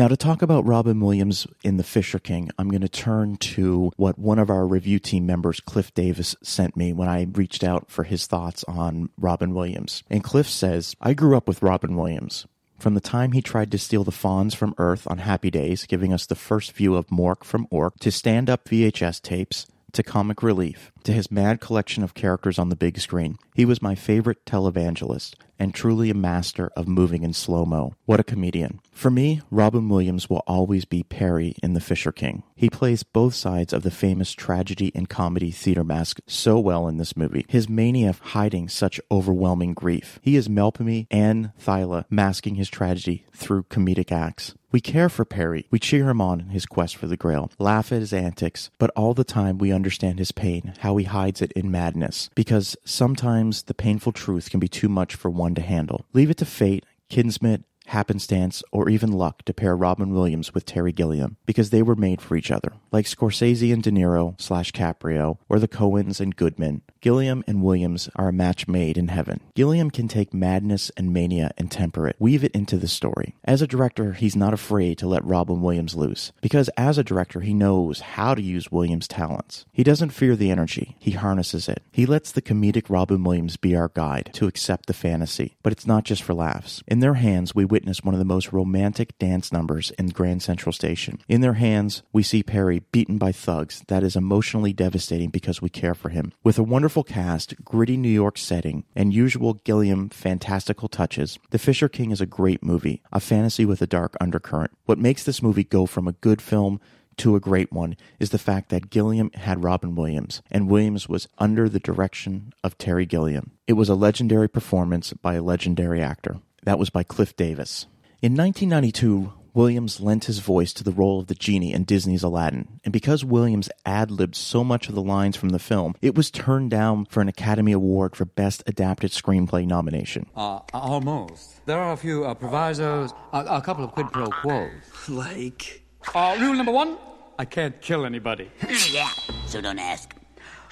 Now, 0.08 0.14
to 0.14 0.16
talk 0.16 0.40
about 0.40 0.64
Robin 0.64 1.00
Williams 1.00 1.46
in 1.62 1.76
The 1.76 1.84
Fisher 1.84 2.18
King, 2.18 2.48
I'm 2.58 2.70
going 2.70 2.80
to 2.80 2.88
turn 2.88 3.36
to 3.36 3.92
what 3.96 4.18
one 4.18 4.38
of 4.38 4.48
our 4.48 4.66
review 4.66 4.98
team 4.98 5.26
members, 5.26 5.60
Cliff 5.60 5.92
Davis, 5.92 6.34
sent 6.42 6.78
me 6.78 6.94
when 6.94 7.10
I 7.10 7.26
reached 7.30 7.62
out 7.62 7.90
for 7.90 8.04
his 8.04 8.26
thoughts 8.26 8.64
on 8.64 9.10
Robin 9.18 9.52
Williams. 9.52 10.02
And 10.08 10.24
Cliff 10.24 10.48
says, 10.48 10.96
I 10.98 11.12
grew 11.12 11.36
up 11.36 11.46
with 11.46 11.60
Robin 11.60 11.94
Williams. 11.94 12.46
From 12.78 12.94
the 12.94 13.02
time 13.02 13.32
he 13.32 13.42
tried 13.42 13.70
to 13.70 13.76
steal 13.76 14.02
the 14.02 14.10
Fonz 14.10 14.56
from 14.56 14.74
Earth 14.78 15.06
on 15.10 15.18
Happy 15.18 15.50
Days, 15.50 15.84
giving 15.84 16.14
us 16.14 16.24
the 16.24 16.34
first 16.34 16.72
view 16.72 16.96
of 16.96 17.08
Mork 17.08 17.44
from 17.44 17.66
Ork, 17.68 17.98
to 17.98 18.10
stand 18.10 18.48
up 18.48 18.64
VHS 18.64 19.20
tapes, 19.20 19.66
to 19.92 20.02
comic 20.02 20.42
relief 20.42 20.92
to 21.04 21.12
his 21.12 21.30
mad 21.30 21.60
collection 21.60 22.02
of 22.02 22.14
characters 22.14 22.58
on 22.58 22.68
the 22.68 22.76
big 22.76 22.98
screen. 22.98 23.38
He 23.54 23.64
was 23.64 23.82
my 23.82 23.94
favorite 23.94 24.44
televangelist 24.44 25.34
and 25.58 25.74
truly 25.74 26.10
a 26.10 26.14
master 26.14 26.70
of 26.76 26.86
moving 26.86 27.22
in 27.22 27.32
slow 27.32 27.64
mo. 27.64 27.94
What 28.04 28.20
a 28.20 28.24
comedian. 28.24 28.80
For 28.92 29.10
me, 29.10 29.40
Robin 29.50 29.88
Williams 29.88 30.30
will 30.30 30.42
always 30.46 30.84
be 30.84 31.02
Perry 31.02 31.54
in 31.62 31.74
The 31.74 31.80
Fisher 31.80 32.12
King. 32.12 32.44
He 32.54 32.70
plays 32.70 33.02
both 33.02 33.34
sides 33.34 33.72
of 33.72 33.82
the 33.82 33.90
famous 33.90 34.32
tragedy 34.32 34.92
and 34.94 35.08
comedy 35.08 35.50
theater 35.50 35.84
mask 35.84 36.20
so 36.26 36.58
well 36.58 36.86
in 36.88 36.96
this 36.96 37.16
movie. 37.16 37.44
His 37.48 37.68
mania 37.68 38.10
of 38.10 38.18
hiding 38.20 38.68
such 38.68 39.00
overwhelming 39.10 39.74
grief. 39.74 40.18
He 40.22 40.36
is 40.36 40.48
Melpomene 40.48 41.06
and 41.10 41.52
Thalia 41.58 42.06
masking 42.10 42.54
his 42.54 42.68
tragedy 42.68 43.26
through 43.32 43.64
comedic 43.64 44.12
acts. 44.12 44.54
We 44.70 44.80
care 44.82 45.08
for 45.08 45.24
Perry. 45.24 45.66
We 45.70 45.78
cheer 45.78 46.10
him 46.10 46.20
on 46.20 46.40
in 46.40 46.48
his 46.50 46.66
quest 46.66 46.96
for 46.96 47.06
the 47.06 47.16
Grail, 47.16 47.50
laugh 47.58 47.90
at 47.90 48.00
his 48.00 48.12
antics, 48.12 48.70
but 48.78 48.90
all 48.90 49.14
the 49.14 49.24
time 49.24 49.56
we 49.56 49.72
understand 49.72 50.18
his 50.18 50.30
pain, 50.30 50.74
how 50.80 50.96
he 50.98 51.04
hides 51.04 51.40
it 51.40 51.52
in 51.52 51.70
madness, 51.70 52.28
because 52.34 52.76
sometimes 52.84 53.62
the 53.62 53.74
painful 53.74 54.12
truth 54.12 54.50
can 54.50 54.60
be 54.60 54.68
too 54.68 54.90
much 54.90 55.14
for 55.14 55.30
one 55.30 55.54
to 55.54 55.62
handle. 55.62 56.04
Leave 56.12 56.28
it 56.28 56.36
to 56.36 56.44
fate, 56.44 56.84
Kismet, 57.08 57.64
happenstance, 57.88 58.62
or 58.72 58.88
even 58.88 59.12
luck 59.12 59.42
to 59.44 59.54
pair 59.54 59.76
Robin 59.76 60.10
Williams 60.12 60.54
with 60.54 60.64
Terry 60.64 60.92
Gilliam 60.92 61.36
because 61.46 61.70
they 61.70 61.82
were 61.82 61.96
made 61.96 62.20
for 62.20 62.36
each 62.36 62.50
other. 62.50 62.72
Like 62.92 63.06
Scorsese 63.06 63.72
and 63.72 63.82
De 63.82 63.90
Niro 63.90 64.40
slash 64.40 64.72
Caprio, 64.72 65.38
or 65.48 65.58
the 65.58 65.68
Coens 65.68 66.20
and 66.20 66.36
Goodman, 66.36 66.82
Gilliam 67.00 67.44
and 67.46 67.62
Williams 67.62 68.08
are 68.16 68.28
a 68.28 68.32
match 68.32 68.66
made 68.66 68.98
in 68.98 69.08
heaven. 69.08 69.40
Gilliam 69.54 69.90
can 69.90 70.08
take 70.08 70.34
madness 70.34 70.90
and 70.96 71.12
mania 71.12 71.52
and 71.56 71.70
temper 71.70 72.08
it, 72.08 72.16
weave 72.18 72.44
it 72.44 72.52
into 72.52 72.76
the 72.76 72.88
story. 72.88 73.34
As 73.44 73.62
a 73.62 73.66
director, 73.66 74.12
he's 74.12 74.36
not 74.36 74.54
afraid 74.54 74.98
to 74.98 75.06
let 75.06 75.24
Robin 75.24 75.62
Williams 75.62 75.94
loose 75.94 76.32
because 76.40 76.68
as 76.76 76.98
a 76.98 77.04
director, 77.04 77.40
he 77.40 77.54
knows 77.54 78.00
how 78.00 78.34
to 78.34 78.42
use 78.42 78.72
Williams' 78.72 79.08
talents. 79.08 79.64
He 79.72 79.84
doesn't 79.84 80.10
fear 80.10 80.36
the 80.36 80.50
energy, 80.50 80.96
he 80.98 81.12
harnesses 81.12 81.68
it. 81.68 81.82
He 81.92 82.06
lets 82.06 82.32
the 82.32 82.42
comedic 82.42 82.86
Robin 82.88 83.22
Williams 83.22 83.56
be 83.56 83.76
our 83.76 83.88
guide 83.88 84.30
to 84.34 84.46
accept 84.46 84.86
the 84.86 84.92
fantasy, 84.92 85.56
but 85.62 85.72
it's 85.72 85.86
not 85.86 86.04
just 86.04 86.22
for 86.22 86.34
laughs. 86.34 86.82
In 86.86 87.00
their 87.00 87.14
hands, 87.14 87.54
we 87.54 87.64
witness 87.78 88.02
one 88.02 88.12
of 88.12 88.18
the 88.18 88.24
most 88.24 88.52
romantic 88.52 89.16
dance 89.20 89.52
numbers 89.52 89.92
in 89.92 90.08
Grand 90.08 90.42
Central 90.42 90.72
Station. 90.72 91.20
In 91.28 91.42
their 91.42 91.52
hands, 91.52 92.02
we 92.12 92.24
see 92.24 92.42
Perry 92.42 92.80
beaten 92.90 93.18
by 93.18 93.30
thugs 93.30 93.84
that 93.86 94.02
is 94.02 94.16
emotionally 94.16 94.72
devastating 94.72 95.30
because 95.30 95.62
we 95.62 95.68
care 95.68 95.94
for 95.94 96.08
him. 96.08 96.32
With 96.42 96.58
a 96.58 96.64
wonderful 96.64 97.04
cast, 97.04 97.54
gritty 97.64 97.96
New 97.96 98.08
York 98.08 98.36
setting, 98.36 98.82
and 98.96 99.14
usual 99.14 99.54
Gilliam 99.62 100.08
fantastical 100.08 100.88
touches, 100.88 101.38
The 101.50 101.58
Fisher 101.60 101.88
King 101.88 102.10
is 102.10 102.20
a 102.20 102.26
great 102.26 102.64
movie, 102.64 103.00
a 103.12 103.20
fantasy 103.20 103.64
with 103.64 103.80
a 103.80 103.86
dark 103.86 104.16
undercurrent. 104.20 104.72
What 104.86 104.98
makes 104.98 105.22
this 105.22 105.40
movie 105.40 105.62
go 105.62 105.86
from 105.86 106.08
a 106.08 106.12
good 106.12 106.42
film 106.42 106.80
to 107.18 107.36
a 107.36 107.40
great 107.40 107.72
one 107.72 107.96
is 108.18 108.30
the 108.30 108.38
fact 108.38 108.70
that 108.70 108.90
Gilliam 108.90 109.30
had 109.34 109.62
Robin 109.62 109.94
Williams, 109.94 110.42
and 110.50 110.68
Williams 110.68 111.08
was 111.08 111.28
under 111.38 111.68
the 111.68 111.78
direction 111.78 112.52
of 112.64 112.76
Terry 112.76 113.06
Gilliam. 113.06 113.52
It 113.68 113.74
was 113.74 113.88
a 113.88 113.94
legendary 113.94 114.48
performance 114.48 115.12
by 115.12 115.34
a 115.34 115.42
legendary 115.42 116.02
actor. 116.02 116.40
That 116.68 116.78
was 116.78 116.90
by 116.90 117.02
Cliff 117.02 117.34
Davis. 117.34 117.86
In 118.20 118.36
1992, 118.36 119.32
Williams 119.54 120.02
lent 120.02 120.26
his 120.26 120.40
voice 120.40 120.74
to 120.74 120.84
the 120.84 120.92
role 120.92 121.18
of 121.18 121.26
the 121.26 121.34
genie 121.34 121.72
in 121.72 121.84
Disney's 121.84 122.22
Aladdin, 122.22 122.78
and 122.84 122.92
because 122.92 123.24
Williams 123.24 123.70
ad 123.86 124.10
libbed 124.10 124.36
so 124.36 124.62
much 124.62 124.90
of 124.90 124.94
the 124.94 125.00
lines 125.00 125.34
from 125.34 125.48
the 125.48 125.58
film, 125.58 125.94
it 126.02 126.14
was 126.14 126.30
turned 126.30 126.70
down 126.70 127.06
for 127.06 127.22
an 127.22 127.28
Academy 127.28 127.72
Award 127.72 128.14
for 128.14 128.26
Best 128.26 128.62
Adapted 128.66 129.12
Screenplay 129.12 129.66
nomination. 129.66 130.26
Uh, 130.36 130.60
almost. 130.74 131.64
There 131.64 131.78
are 131.78 131.94
a 131.94 131.96
few 131.96 132.26
uh, 132.26 132.34
provisos, 132.34 133.14
a, 133.32 133.46
a 133.46 133.62
couple 133.62 133.84
of 133.84 133.92
quid 133.92 134.12
pro 134.12 134.26
quos. 134.26 134.70
Like? 135.08 135.84
Uh, 136.14 136.36
rule 136.38 136.52
number 136.52 136.72
one 136.72 136.98
I 137.38 137.46
can't 137.46 137.80
kill 137.80 138.04
anybody. 138.04 138.50
yeah, 138.92 139.08
so 139.46 139.62
don't 139.62 139.78
ask. 139.78 140.14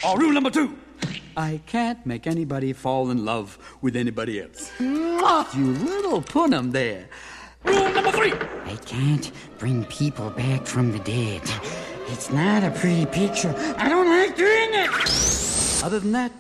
Uh, 0.05 0.15
rule 0.17 0.33
number 0.33 0.51
two 0.51 0.77
I 1.37 1.61
can't 1.67 2.05
make 2.07 2.27
anybody 2.27 2.73
fall 2.73 3.11
in 3.11 3.25
love 3.25 3.59
with 3.83 3.97
anybody 3.97 4.41
else. 4.41 4.71
Mwah, 4.79 5.55
you 5.55 5.67
little 5.85 6.23
punum 6.23 6.73
there. 6.73 7.09
Rule 7.65 7.91
number 7.93 8.13
three 8.13 8.33
I 8.33 8.77
can't 8.85 9.31
bring 9.59 9.85
people 9.85 10.31
back 10.31 10.67
from 10.67 10.93
the 10.93 10.99
dead. 11.01 11.43
It's 12.09 12.31
not 12.31 12.63
a 12.63 12.71
pretty 12.71 13.07
picture. 13.07 13.55
I 13.79 13.89
don't 13.89 14.09
like 14.09 14.37
doing 14.37 14.71
it. 14.73 14.91
Other 15.85 15.99
than 15.99 16.13
that, 16.13 16.33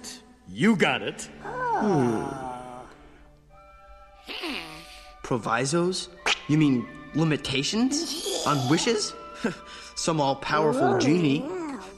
you 0.49 0.77
got 0.77 1.03
it. 1.03 1.29
Provisos? 5.23 6.09
You 6.49 6.59
mean 6.59 6.87
limitations? 7.15 8.45
On 8.47 8.69
wishes? 8.69 9.15
Some 9.95 10.21
all 10.21 10.37
powerful 10.37 10.99
genie 10.99 11.45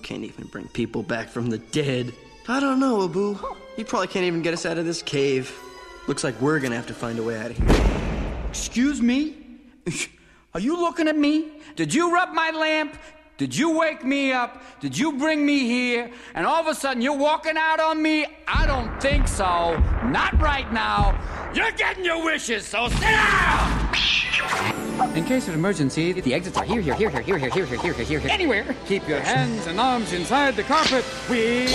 can't 0.08 0.24
even 0.24 0.46
bring 0.46 0.66
people 0.68 1.02
back 1.02 1.28
from 1.28 1.50
the 1.50 1.58
dead. 1.58 2.14
I 2.48 2.60
don't 2.60 2.80
know, 2.80 3.04
Abu. 3.04 3.38
He 3.76 3.84
probably 3.84 4.06
can't 4.06 4.24
even 4.24 4.40
get 4.40 4.54
us 4.54 4.64
out 4.64 4.78
of 4.78 4.86
this 4.86 5.02
cave. 5.02 5.54
Looks 6.06 6.24
like 6.24 6.40
we're 6.40 6.60
gonna 6.60 6.76
have 6.76 6.86
to 6.86 6.94
find 6.94 7.18
a 7.18 7.22
way 7.22 7.38
out 7.38 7.50
of 7.50 7.58
here. 7.58 8.46
Excuse 8.48 9.02
me? 9.02 9.36
Are 10.54 10.60
you 10.60 10.80
looking 10.80 11.08
at 11.08 11.16
me? 11.16 11.50
Did 11.76 11.92
you 11.92 12.10
rub 12.10 12.32
my 12.32 12.50
lamp? 12.52 12.96
Did 13.36 13.54
you 13.54 13.78
wake 13.78 14.02
me 14.02 14.32
up? 14.32 14.80
Did 14.80 14.96
you 14.96 15.12
bring 15.18 15.44
me 15.44 15.66
here? 15.66 16.10
And 16.34 16.46
all 16.46 16.58
of 16.62 16.68
a 16.68 16.74
sudden 16.74 17.02
you're 17.02 17.18
walking 17.18 17.58
out 17.58 17.78
on 17.78 18.00
me? 18.00 18.24
I 18.48 18.66
don't 18.66 18.98
think 19.02 19.28
so. 19.28 19.76
Not 20.06 20.40
right 20.40 20.72
now. 20.72 21.20
You're 21.54 21.72
getting 21.72 22.06
your 22.06 22.24
wishes, 22.24 22.66
so 22.66 22.88
sit 22.88 23.00
down! 23.02 24.77
In 25.14 25.24
case 25.24 25.48
of 25.48 25.54
emergency, 25.54 26.12
the 26.12 26.34
exits 26.34 26.56
are 26.56 26.64
here, 26.64 26.80
here, 26.80 26.94
here, 26.94 27.10
here, 27.10 27.22
here, 27.22 27.38
here, 27.38 27.50
here, 27.50 27.66
here, 27.66 27.92
here, 27.92 28.04
here, 28.04 28.20
here. 28.20 28.30
Anywhere. 28.30 28.76
Keep 28.86 29.08
your 29.08 29.20
hands 29.20 29.66
and 29.66 29.78
arms 29.78 30.12
inside 30.12 30.56
the 30.56 30.64
carpet. 30.64 31.04
We. 31.30 31.68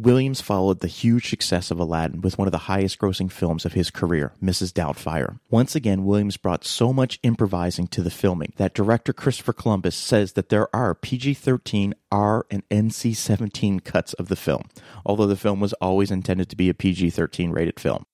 Williams 0.00 0.40
followed 0.40 0.80
the 0.80 0.88
huge 0.88 1.28
success 1.28 1.70
of 1.70 1.78
Aladdin 1.78 2.22
with 2.22 2.38
one 2.38 2.48
of 2.48 2.52
the 2.52 2.58
highest 2.58 2.98
grossing 2.98 3.30
films 3.30 3.66
of 3.66 3.74
his 3.74 3.90
career, 3.90 4.32
Mrs. 4.42 4.72
Doubtfire. 4.72 5.38
Once 5.50 5.74
again, 5.74 6.06
Williams 6.06 6.38
brought 6.38 6.64
so 6.64 6.90
much 6.90 7.18
improvising 7.22 7.86
to 7.88 8.02
the 8.02 8.10
filming 8.10 8.54
that 8.56 8.72
director 8.72 9.12
Christopher 9.12 9.52
Columbus 9.52 9.94
says 9.94 10.32
that 10.32 10.48
there 10.48 10.74
are 10.74 10.94
PG 10.94 11.34
13, 11.34 11.94
R, 12.10 12.46
and 12.50 12.66
NC 12.70 13.14
17 13.14 13.80
cuts 13.80 14.14
of 14.14 14.28
the 14.28 14.36
film, 14.36 14.62
although 15.04 15.26
the 15.26 15.36
film 15.36 15.60
was 15.60 15.74
always 15.74 16.10
intended 16.10 16.48
to 16.48 16.56
be 16.56 16.70
a 16.70 16.74
PG 16.74 17.10
13 17.10 17.50
rated 17.50 17.78
film. 17.78 18.06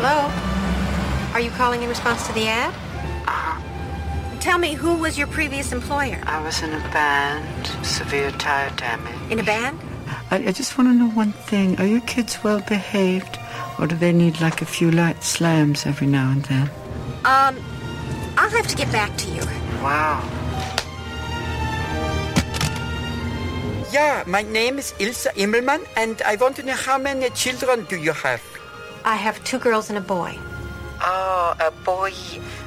Hello? 0.00 0.32
Are 1.34 1.40
you 1.40 1.50
calling 1.50 1.82
in 1.82 1.90
response 1.90 2.26
to 2.26 2.32
the 2.32 2.46
ad? 2.46 2.72
Uh-huh. 3.28 3.69
Tell 4.40 4.56
me, 4.56 4.72
who 4.72 4.94
was 4.94 5.18
your 5.18 5.26
previous 5.26 5.70
employer? 5.70 6.18
I 6.24 6.42
was 6.42 6.62
in 6.62 6.72
a 6.72 6.80
band, 6.94 7.66
severe 7.84 8.30
tire 8.32 8.70
damage. 8.76 9.30
In 9.30 9.38
a 9.38 9.42
band? 9.42 9.78
I, 10.30 10.36
I 10.48 10.52
just 10.52 10.78
want 10.78 10.88
to 10.88 10.94
know 10.94 11.10
one 11.10 11.32
thing. 11.32 11.78
Are 11.78 11.84
your 11.84 12.00
kids 12.00 12.42
well 12.42 12.60
behaved? 12.60 13.38
Or 13.78 13.86
do 13.86 13.96
they 13.96 14.12
need 14.12 14.40
like 14.40 14.62
a 14.62 14.64
few 14.64 14.90
light 14.90 15.22
slams 15.22 15.84
every 15.84 16.06
now 16.06 16.30
and 16.30 16.42
then? 16.46 16.70
Um, 17.26 17.56
I'll 18.38 18.48
have 18.48 18.66
to 18.68 18.76
get 18.76 18.90
back 18.90 19.14
to 19.18 19.30
you. 19.30 19.42
Wow. 19.82 20.26
Yeah, 23.92 24.24
my 24.26 24.42
name 24.42 24.78
is 24.78 24.94
Ilse 24.98 25.26
Immelmann, 25.36 25.86
and 25.96 26.22
I 26.22 26.36
want 26.36 26.56
to 26.56 26.62
know 26.62 26.74
how 26.74 26.96
many 26.96 27.28
children 27.30 27.84
do 27.90 27.96
you 27.98 28.12
have? 28.12 28.42
I 29.04 29.16
have 29.16 29.42
two 29.44 29.58
girls 29.58 29.90
and 29.90 29.98
a 29.98 30.00
boy. 30.00 30.38
Oh, 31.02 31.54
a 31.58 31.70
boy. 31.84 32.12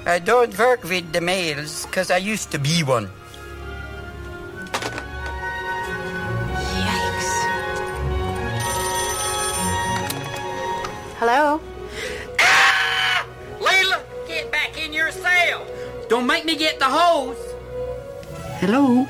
I 0.06 0.20
don't 0.20 0.58
work 0.58 0.84
with 0.84 1.12
the 1.14 1.22
males, 1.22 1.86
because 1.86 2.10
I 2.10 2.18
used 2.18 2.52
to 2.52 2.60
be 2.60 2.82
one. 2.84 3.10
Yikes. 6.74 7.32
Hello? 11.22 11.62
Ah! 12.40 13.26
Layla, 13.60 14.02
get 14.28 14.52
back 14.52 14.78
in 14.84 14.94
your 14.94 15.12
cell. 15.12 15.66
Don't 16.10 16.26
make 16.26 16.44
me 16.44 16.56
get 16.56 16.80
the 16.80 16.90
hose. 16.90 17.38
Hello? 18.60 19.06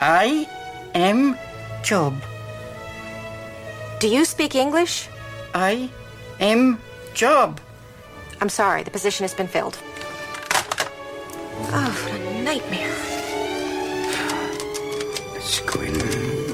I 0.00 0.46
am 0.94 1.36
Job. 1.82 2.14
Do 4.04 4.10
you 4.10 4.26
speak 4.26 4.54
English? 4.54 5.08
I 5.54 5.88
am 6.38 6.78
Job. 7.14 7.58
I'm 8.38 8.50
sorry, 8.50 8.82
the 8.82 8.90
position 8.90 9.24
has 9.24 9.32
been 9.32 9.46
filled. 9.46 9.78
Oh, 11.72 11.90
what 12.02 12.20
a 12.20 12.42
nightmare. 12.42 12.94
Let's 15.32 15.60
go 15.60 15.80
in 15.80 15.94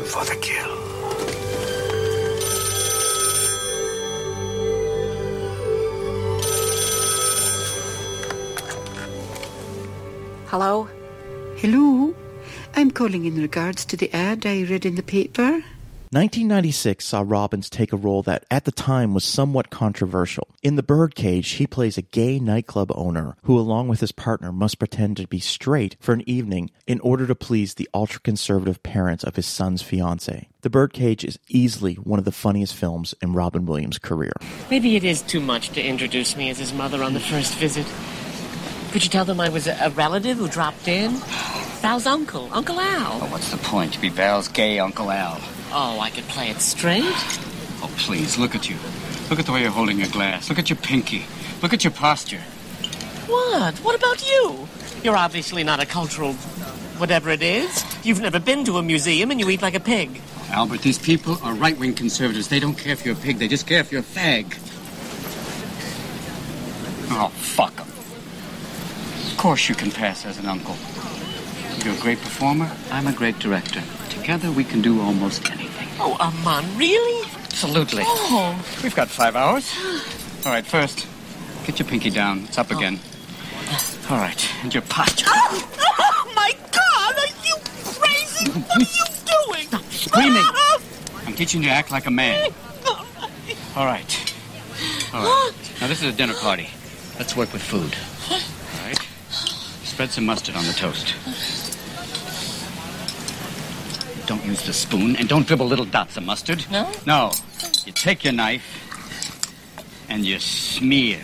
for 0.05 0.25
the 0.27 0.37
kill. 0.41 0.77
Hello? 10.47 10.89
Hello? 11.57 12.15
I'm 12.77 12.93
calling 12.93 13.25
in 13.25 13.43
regards 13.43 13.85
to 13.87 13.97
the 13.97 14.09
ad 14.15 14.47
I 14.47 14.63
read 14.63 14.87
in 14.87 14.95
the 14.95 15.03
paper. 15.03 15.65
1996 16.13 17.05
saw 17.05 17.23
Robbins 17.25 17.71
take 17.71 17.93
a 17.93 17.97
role 17.97 18.21
that 18.25 18.45
at 18.51 18.65
the 18.65 18.73
time 18.73 19.15
was 19.15 19.23
somewhat 19.23 19.71
controversial. 19.71 20.49
In 20.61 20.75
The 20.75 20.83
Birdcage, 20.83 21.51
he 21.51 21.69
plays 21.69 21.97
a 21.97 22.03
gay 22.03 22.41
nightclub 22.41 22.91
owner 22.97 23.37
who, 23.45 23.57
along 23.57 23.87
with 23.87 24.01
his 24.01 24.11
partner, 24.11 24.51
must 24.51 24.81
pretend 24.81 25.19
to 25.19 25.29
be 25.29 25.39
straight 25.39 25.97
for 26.01 26.13
an 26.13 26.29
evening 26.29 26.73
in 26.85 26.99
order 26.99 27.29
to 27.29 27.37
please 27.37 27.75
the 27.75 27.89
ultra 27.95 28.21
conservative 28.23 28.83
parents 28.83 29.23
of 29.23 29.37
his 29.37 29.47
son's 29.47 29.83
fiancee. 29.83 30.49
The 30.63 30.69
Birdcage 30.69 31.25
is 31.25 31.39
easily 31.47 31.95
one 31.95 32.19
of 32.19 32.25
the 32.25 32.33
funniest 32.33 32.75
films 32.75 33.15
in 33.23 33.35
Robin 33.35 33.65
Williams' 33.65 33.99
career. 34.01 34.33
Maybe 34.69 34.97
it 34.97 35.05
is 35.05 35.23
too 35.23 35.39
much 35.39 35.69
to 35.71 35.81
introduce 35.81 36.37
me 36.37 36.51
as 36.51 36.59
his 36.59 36.73
mother 36.73 37.05
on 37.05 37.15
the 37.15 37.21
first 37.21 37.55
visit. 37.55 37.87
Could 38.91 39.05
you 39.05 39.11
tell 39.11 39.25
them 39.25 39.41
I 39.41 39.49
was 39.49 39.69
a, 39.69 39.79
a 39.81 39.91
relative 39.91 40.39
who 40.39 40.49
dropped 40.49 40.89
in? 40.89 41.13
Val's 41.83 42.07
uncle, 42.07 42.49
Uncle 42.51 42.81
Al. 42.81 43.23
Oh, 43.23 43.27
what's 43.27 43.53
the 43.53 43.59
point? 43.59 43.93
To 43.93 44.01
be 44.01 44.09
Val's 44.09 44.49
gay 44.49 44.81
Uncle 44.81 45.13
Al. 45.13 45.41
Oh, 45.73 46.01
I 46.01 46.11
could 46.11 46.25
play 46.25 46.51
it 46.51 46.61
straight? 46.61 47.05
Oh, 47.83 47.91
please, 47.97 48.39
look 48.39 48.55
at 48.55 48.69
you. 48.69 48.77
Look 49.31 49.39
at 49.39 49.47
the 49.47 49.53
way 49.53 49.63
you're 49.63 49.71
holding 49.71 49.99
your 49.99 50.09
glass. 50.09 50.49
Look 50.49 50.59
at 50.59 50.69
your 50.69 50.77
pinky. 50.79 51.27
Look 51.63 51.73
at 51.73 51.85
your 51.85 51.93
posture. 51.93 52.41
What? 53.27 53.79
What 53.79 53.95
about 53.95 54.29
you? 54.29 54.69
You're 55.05 55.17
obviously 55.17 55.63
not 55.63 55.81
a 55.81 55.87
cultural 55.87 56.35
whatever 57.01 57.31
it 57.31 57.43
is. 57.43 57.85
You've 58.05 58.21
never 58.21 58.39
been 58.39 58.65
to 58.67 58.77
a 58.77 58.83
museum 58.83 59.31
and 59.31 59.41
you 59.41 59.49
eat 59.49 59.63
like 59.63 59.75
a 59.75 59.81
pig. 59.81 60.21
Albert, 60.51 60.83
these 60.83 60.99
people 60.99 61.39
are 61.43 61.55
right 61.55 61.79
wing 61.79 61.95
conservatives. 61.95 62.49
They 62.49 62.61
don't 62.61 62.77
care 62.77 62.93
if 62.93 63.05
you're 63.05 63.15
a 63.15 63.19
pig, 63.19 63.39
they 63.39 63.49
just 63.49 63.67
care 63.67 63.81
if 63.81 63.91
you're 63.91 64.03
a 64.03 64.05
fag. 64.05 64.59
Oh, 67.13 67.29
fuck 67.29 67.75
them. 67.77 67.89
Of 69.33 69.37
course 69.39 69.69
you 69.69 69.75
can 69.75 69.91
pass 69.91 70.27
as 70.27 70.39
an 70.39 70.47
uncle. 70.47 70.77
You're 71.85 71.95
a 71.95 72.01
great 72.01 72.19
performer, 72.19 72.71
I'm 72.91 73.07
a 73.07 73.13
great 73.13 73.39
director. 73.39 73.83
Together 74.11 74.53
we 74.53 74.65
can 74.65 74.83
do 74.83 75.01
almost 75.01 75.49
anything. 75.51 75.60
Oh, 76.03 76.17
Armand, 76.19 76.79
really? 76.79 77.29
Absolutely. 77.45 78.03
Oh. 78.07 78.81
We've 78.83 78.95
got 78.95 79.09
five 79.09 79.37
hours. 79.37 79.71
All 80.47 80.53
right, 80.53 80.65
first, 80.65 81.07
get 81.67 81.79
your 81.79 81.87
pinky 81.87 82.09
down. 82.09 82.45
It's 82.45 82.57
up 82.57 82.73
oh. 82.73 82.77
again. 82.77 82.99
All 84.09 84.17
right, 84.17 84.49
and 84.63 84.73
your 84.73 84.83
posture. 84.85 85.27
Oh, 85.29 85.69
oh, 85.79 86.33
my 86.35 86.53
God! 86.73 87.15
Are 87.19 87.27
you 87.47 87.55
crazy? 87.85 88.51
What 88.51 88.77
are 88.77 88.81
you 88.81 89.05
doing? 89.53 89.67
Stop 89.69 89.85
screaming. 89.85 90.43
Ah. 90.43 90.81
I'm 91.27 91.35
teaching 91.35 91.63
you 91.63 91.69
to 91.69 91.75
act 91.75 91.91
like 91.91 92.07
a 92.07 92.11
man. 92.11 92.51
All 93.77 93.85
right. 93.85 94.35
All 95.13 95.23
right. 95.23 95.53
Now, 95.81 95.87
this 95.87 96.03
is 96.03 96.15
a 96.15 96.17
dinner 96.17 96.35
party. 96.35 96.71
Let's 97.19 97.37
work 97.37 97.53
with 97.53 97.63
food. 97.63 97.95
All 98.31 98.87
right. 98.87 98.99
Spread 99.85 100.11
some 100.11 100.25
mustard 100.25 100.57
on 100.57 100.65
the 100.65 100.73
toast. 100.73 101.15
Don't 104.31 104.47
use 104.47 104.65
the 104.65 104.73
spoon 104.73 105.17
and 105.17 105.29
don't 105.29 105.45
dribble 105.45 105.67
little 105.67 105.85
dots 105.85 106.17
of 106.17 106.23
mustard. 106.23 106.65
No? 106.71 106.89
No. 107.05 107.33
You 107.85 107.91
take 107.91 108.23
your 108.23 108.33
knife 108.33 108.63
and 110.09 110.25
you 110.25 110.39
smear. 110.39 111.19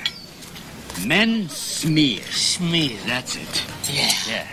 Men 1.07 1.49
smear. 1.49 2.25
Smear. 2.25 2.99
That's 3.07 3.37
it. 3.37 3.65
Yeah. 3.89 4.11
Yeah. 4.27 4.49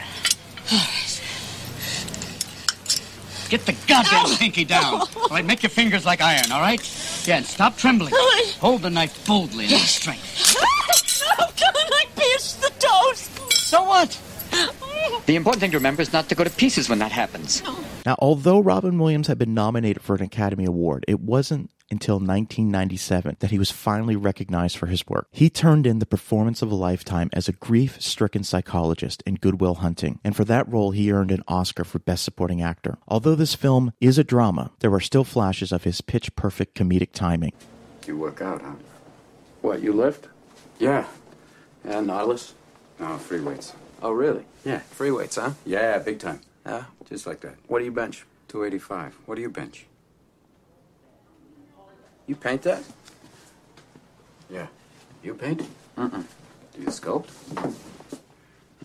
Get 3.49 3.65
the 3.65 3.75
goddamn 3.87 4.37
pinky 4.37 4.65
down. 4.65 5.01
All 5.15 5.29
right, 5.31 5.43
make 5.43 5.63
your 5.63 5.71
fingers 5.71 6.05
like 6.05 6.21
iron, 6.21 6.51
all 6.51 6.61
right? 6.61 6.79
Yeah, 7.27 7.37
and 7.37 7.45
stop 7.47 7.75
trembling. 7.75 8.13
Hold 8.59 8.83
the 8.83 8.91
knife 8.91 9.25
boldly 9.25 9.63
and 9.63 9.73
with 9.73 9.81
strength. 9.81 10.55
How 11.37 11.47
can 11.47 11.73
I 11.75 12.05
pierce 12.15 12.53
the 12.53 12.71
toast? 12.77 13.51
So 13.51 13.83
what? 13.83 14.21
The 15.25 15.35
important 15.37 15.61
thing 15.61 15.71
to 15.71 15.77
remember 15.77 16.01
is 16.01 16.11
not 16.13 16.29
to 16.29 16.35
go 16.35 16.43
to 16.43 16.49
pieces 16.49 16.89
when 16.89 16.99
that 16.99 17.11
happens. 17.11 17.63
Now, 18.05 18.15
although 18.19 18.59
Robin 18.59 18.97
Williams 18.99 19.27
had 19.27 19.37
been 19.37 19.53
nominated 19.53 20.03
for 20.03 20.15
an 20.15 20.21
Academy 20.21 20.65
Award, 20.65 21.05
it 21.07 21.21
wasn't 21.21 21.71
until 21.89 22.15
1997 22.15 23.37
that 23.39 23.51
he 23.51 23.59
was 23.59 23.71
finally 23.71 24.15
recognized 24.15 24.77
for 24.77 24.87
his 24.87 25.05
work. 25.07 25.27
He 25.31 25.49
turned 25.49 25.85
in 25.85 25.99
the 25.99 26.05
performance 26.05 26.61
of 26.61 26.71
a 26.71 26.75
lifetime 26.75 27.29
as 27.33 27.47
a 27.47 27.53
grief 27.53 28.01
stricken 28.01 28.43
psychologist 28.43 29.21
in 29.25 29.35
Good 29.35 29.61
Will 29.61 29.75
Hunting, 29.75 30.19
and 30.23 30.35
for 30.35 30.43
that 30.45 30.67
role, 30.67 30.91
he 30.91 31.11
earned 31.11 31.31
an 31.31 31.43
Oscar 31.47 31.83
for 31.83 31.99
Best 31.99 32.23
Supporting 32.23 32.61
Actor. 32.61 32.97
Although 33.07 33.35
this 33.35 33.55
film 33.55 33.93
is 34.01 34.17
a 34.17 34.23
drama, 34.23 34.71
there 34.79 34.93
are 34.93 34.99
still 34.99 35.23
flashes 35.23 35.71
of 35.71 35.83
his 35.83 36.01
pitch 36.01 36.35
perfect 36.35 36.75
comedic 36.75 37.13
timing. 37.13 37.53
You 38.07 38.17
work 38.17 38.41
out, 38.41 38.61
huh? 38.61 38.73
What, 39.61 39.81
you 39.81 39.93
lift? 39.93 40.27
Yeah. 40.79 41.05
And 41.85 42.07
Nautilus? 42.07 42.53
No, 42.99 43.17
free 43.17 43.39
weights. 43.39 43.73
Oh, 44.01 44.11
really? 44.11 44.45
Yeah. 44.65 44.79
Free 44.79 45.11
weights, 45.11 45.35
huh? 45.37 45.51
Yeah, 45.65 45.99
big 45.99 46.19
time. 46.19 46.41
Yeah. 46.65 46.85
Just 47.09 47.27
like 47.27 47.41
that. 47.41 47.55
What 47.67 47.79
do 47.79 47.85
you 47.85 47.91
bench? 47.91 48.25
285. 48.47 49.17
What 49.25 49.35
do 49.35 49.41
you 49.41 49.49
bench? 49.49 49.85
You 52.27 52.35
paint 52.35 52.61
that? 52.63 52.83
Yeah. 54.49 54.67
You 55.23 55.33
paint? 55.33 55.63
Mm-mm. 55.97 56.23
Do 56.75 56.81
you 56.81 56.87
sculpt? 56.87 57.29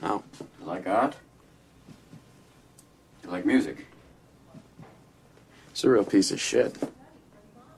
No. 0.02 0.22
You 0.60 0.66
like 0.66 0.86
art? 0.86 1.16
You 3.22 3.30
like 3.30 3.46
music? 3.46 3.86
It's 5.70 5.84
a 5.84 5.90
real 5.90 6.04
piece 6.04 6.30
of 6.32 6.40
shit. 6.40 6.76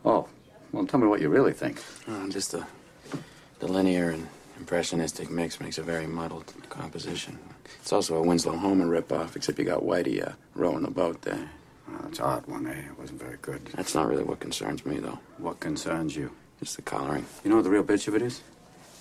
Oh, 0.04 0.26
well, 0.72 0.86
tell 0.86 1.00
me 1.00 1.06
what 1.06 1.20
you 1.20 1.28
really 1.28 1.52
think. 1.52 1.82
Uh, 2.08 2.28
just 2.28 2.52
the, 2.52 2.64
the 3.58 3.68
linear 3.68 4.10
and 4.10 4.26
impressionistic 4.58 5.30
mix 5.30 5.60
makes 5.60 5.76
a 5.78 5.82
very 5.82 6.06
muddled 6.06 6.52
composition. 6.70 7.38
It's 7.80 7.92
also 7.92 8.16
a 8.16 8.22
Winslow 8.22 8.56
Homer 8.56 8.86
ripoff, 8.86 9.36
except 9.36 9.58
you 9.58 9.64
got 9.64 9.82
Whitey 9.82 10.26
uh, 10.26 10.32
rowing 10.54 10.82
the 10.82 10.90
boat 10.90 11.22
there. 11.22 11.50
Oh, 11.88 12.06
it's 12.08 12.20
art 12.20 12.48
one, 12.48 12.66
eh? 12.66 12.86
It 12.90 12.98
wasn't 12.98 13.20
very 13.20 13.38
good. 13.42 13.64
That's 13.74 13.94
not 13.94 14.08
really 14.08 14.24
what 14.24 14.40
concerns 14.40 14.84
me, 14.84 14.98
though. 14.98 15.18
What 15.38 15.60
concerns 15.60 16.14
you? 16.16 16.30
Just 16.60 16.76
the 16.76 16.82
coloring. 16.82 17.26
You 17.42 17.50
know 17.50 17.56
what 17.56 17.64
the 17.64 17.70
real 17.70 17.84
bitch 17.84 18.06
of 18.06 18.14
it 18.14 18.22
is? 18.22 18.42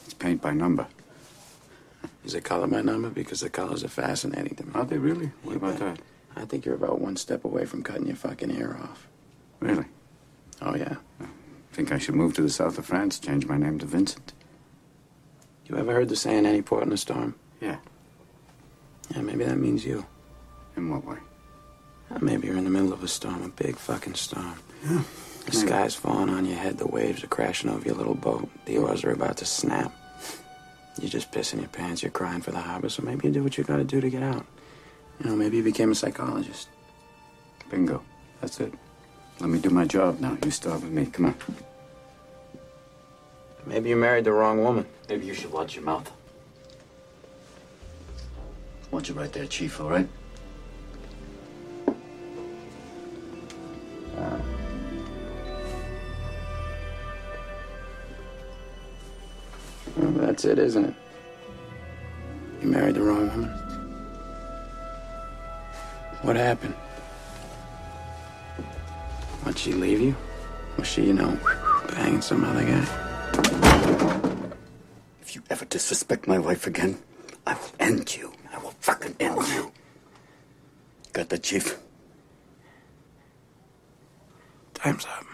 It's 0.06 0.14
paint 0.14 0.42
by 0.42 0.54
number. 0.54 0.88
Is 2.24 2.34
it 2.34 2.44
color 2.44 2.68
by 2.68 2.82
number? 2.82 3.10
Because 3.10 3.42
the 3.42 3.50
colors 3.50 3.84
are 3.84 3.90
fascinating 3.90 4.56
to 4.56 4.66
me. 4.66 4.72
Are 4.74 4.86
they 4.86 4.98
really? 4.98 5.32
What 5.44 5.58
about 5.58 5.78
that? 5.80 6.00
I 6.36 6.46
think 6.46 6.66
you're 6.66 6.76
about 6.76 7.02
one 7.02 7.18
step 7.18 7.44
away 7.44 7.66
from 7.66 7.84
cutting 7.84 8.08
your 8.08 8.16
fucking 8.16 8.52
ear 8.52 8.78
off. 8.82 9.08
Really? 9.60 9.86
Oh, 10.62 10.76
yeah. 10.76 10.96
Think 11.74 11.92
I 11.92 11.98
should 11.98 12.16
move 12.16 12.34
to 12.36 12.42
the 12.42 12.50
south 12.50 12.78
of 12.78 12.86
France, 12.86 13.20
change 13.20 13.46
my 13.46 13.58
name 13.58 13.78
to 13.80 13.86
Vincent? 13.86 14.34
You 15.68 15.78
ever 15.78 15.94
heard 15.94 16.10
the 16.10 16.16
saying, 16.16 16.46
any 16.46 16.62
port 16.62 16.84
in 16.84 16.92
a 16.92 16.98
storm? 16.98 17.36
Yeah. 17.62 17.78
Yeah, 19.12 19.22
maybe 19.22 19.44
that 19.44 19.58
means 19.58 19.86
you. 19.86 20.06
In 20.76 20.90
what 20.90 21.06
way? 21.06 21.18
Uh, 22.12 22.20
maybe 22.22 22.48
you're 22.48 22.58
in 22.58 22.64
the 22.64 22.70
middle 22.70 22.94
of 22.94 23.04
a 23.04 23.08
storm, 23.08 23.44
a 23.44 23.50
big 23.50 23.76
fucking 23.76 24.16
storm. 24.16 24.56
Yeah. 24.84 25.02
The 25.46 25.52
sky's 25.52 25.96
falling 25.96 26.30
on 26.30 26.46
your 26.46 26.58
head, 26.58 26.78
the 26.78 26.88
waves 26.88 27.24
are 27.24 27.28
crashing 27.28 27.70
over 27.70 27.84
your 27.86 27.96
little 27.96 28.14
boat, 28.14 28.50
the 28.66 28.78
oars 28.78 29.04
are 29.04 29.12
about 29.12 29.38
to 29.38 29.46
snap. 29.46 29.92
You're 31.00 31.10
just 31.10 31.32
pissing 31.32 31.60
your 31.60 31.70
pants, 31.70 32.04
you're 32.04 32.12
crying 32.12 32.42
for 32.42 32.52
the 32.52 32.60
harbor, 32.60 32.90
so 32.90 33.02
maybe 33.04 33.28
you 33.28 33.34
do 33.34 33.44
what 33.44 33.58
you 33.58 33.64
gotta 33.64 33.84
do 33.84 34.00
to 34.00 34.10
get 34.10 34.22
out. 34.22 34.46
You 35.20 35.30
know, 35.30 35.36
maybe 35.36 35.58
you 35.58 35.64
became 35.64 35.92
a 35.92 35.96
psychologist. 35.96 36.70
Bingo. 37.70 38.04
That's 38.42 38.60
it. 38.60 38.74
Let 39.40 39.50
me 39.50 39.60
do 39.60 39.70
my 39.70 39.86
job 39.86 40.20
now. 40.20 40.38
You 40.44 40.52
start 40.52 40.82
with 40.82 40.92
me. 40.92 41.06
Come 41.06 41.28
on. 41.28 41.36
Maybe 43.66 43.90
you 43.90 43.96
married 43.96 44.26
the 44.26 44.34
wrong 44.34 44.64
woman. 44.64 44.86
Maybe 45.08 45.26
you 45.26 45.34
should 45.34 45.52
watch 45.52 45.76
your 45.76 45.84
mouth. 45.84 46.12
Want 48.92 49.08
you 49.08 49.14
right 49.16 49.32
there, 49.32 49.46
Chief, 49.46 49.80
all 49.80 49.90
right? 49.90 50.08
Ah. 54.18 54.42
Well, 59.96 60.12
that's 60.12 60.44
it, 60.46 60.58
isn't 60.58 60.86
it? 60.86 60.94
You 62.62 62.68
married 62.68 62.96
the 62.96 63.02
wrong 63.02 63.30
woman. 63.30 63.50
What 66.24 66.36
happened? 66.36 66.74
Why'd 69.44 69.58
she 69.58 69.74
leave 69.74 70.02
you? 70.02 70.16
Was 70.78 70.88
she, 70.88 71.06
you 71.06 71.14
know, 71.14 71.38
banging 71.90 72.22
some 72.22 72.44
other 72.44 72.66
guy? 72.66 72.86
If 75.22 75.36
you 75.36 75.44
ever 75.50 75.66
disrespect 75.66 76.28
my 76.28 76.40
wife 76.40 76.66
again, 76.68 76.98
I 77.46 77.54
will 77.54 77.72
end 77.80 78.18
you. 78.18 78.34
I 78.60 78.64
will 78.64 78.72
fucking 78.80 79.16
end 79.20 79.48
you. 79.48 79.72
Got 81.14 81.30
that, 81.30 81.44
Chief? 81.44 81.78
Time's 84.74 85.06
up. 85.06 85.26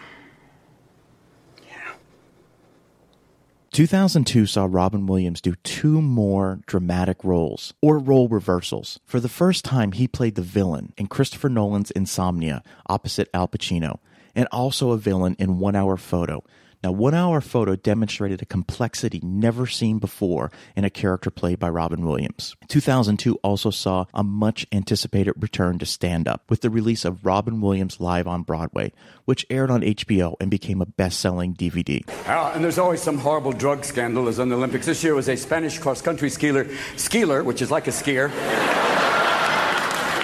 2002 3.76 4.46
saw 4.46 4.66
Robin 4.70 5.04
Williams 5.04 5.42
do 5.42 5.54
two 5.62 6.00
more 6.00 6.60
dramatic 6.64 7.22
roles, 7.22 7.74
or 7.82 7.98
role 7.98 8.26
reversals. 8.26 8.98
For 9.04 9.20
the 9.20 9.28
first 9.28 9.66
time, 9.66 9.92
he 9.92 10.08
played 10.08 10.34
the 10.34 10.40
villain 10.40 10.94
in 10.96 11.08
Christopher 11.08 11.50
Nolan's 11.50 11.90
Insomnia 11.90 12.62
opposite 12.88 13.28
Al 13.34 13.48
Pacino, 13.48 13.98
and 14.34 14.48
also 14.50 14.92
a 14.92 14.96
villain 14.96 15.36
in 15.38 15.58
One 15.58 15.76
Hour 15.76 15.98
Photo, 15.98 16.42
Now, 16.82 16.92
One 16.92 17.14
Hour 17.14 17.40
Photo 17.40 17.76
demonstrated 17.76 18.42
a 18.42 18.46
complexity 18.46 19.20
never 19.22 19.66
seen 19.66 19.98
before 19.98 20.50
in 20.76 20.84
a 20.84 20.90
character 20.90 21.30
played 21.30 21.58
by 21.58 21.68
Robin 21.68 22.04
Williams. 22.04 22.54
2002 22.68 23.36
also 23.42 23.70
saw 23.70 24.06
a 24.14 24.22
much 24.22 24.66
anticipated 24.72 25.34
return 25.38 25.78
to 25.78 25.86
stand 25.86 26.28
up 26.28 26.44
with 26.48 26.60
the 26.60 26.70
release 26.70 27.04
of 27.04 27.24
Robin 27.24 27.60
Williams 27.60 28.00
Live 28.00 28.26
on 28.26 28.42
Broadway, 28.42 28.92
which 29.24 29.46
aired 29.50 29.70
on 29.70 29.82
HBO 29.82 30.34
and 30.40 30.50
became 30.50 30.80
a 30.80 30.86
best 30.86 31.20
selling 31.20 31.54
DVD. 31.54 32.02
Ah, 32.26 32.52
and 32.54 32.62
there's 32.62 32.78
always 32.78 33.02
some 33.02 33.18
horrible 33.18 33.52
drug 33.52 33.84
scandal 33.84 34.28
as 34.28 34.38
on 34.38 34.48
the 34.48 34.56
Olympics. 34.56 34.86
This 34.86 35.02
year 35.02 35.14
was 35.14 35.28
a 35.28 35.36
Spanish 35.36 35.78
cross 35.78 36.02
country 36.02 36.28
skier, 36.28 36.64
skier, 36.96 37.44
which 37.44 37.62
is 37.62 37.70
like 37.70 37.86
a 37.88 37.90
skier. 37.90 38.30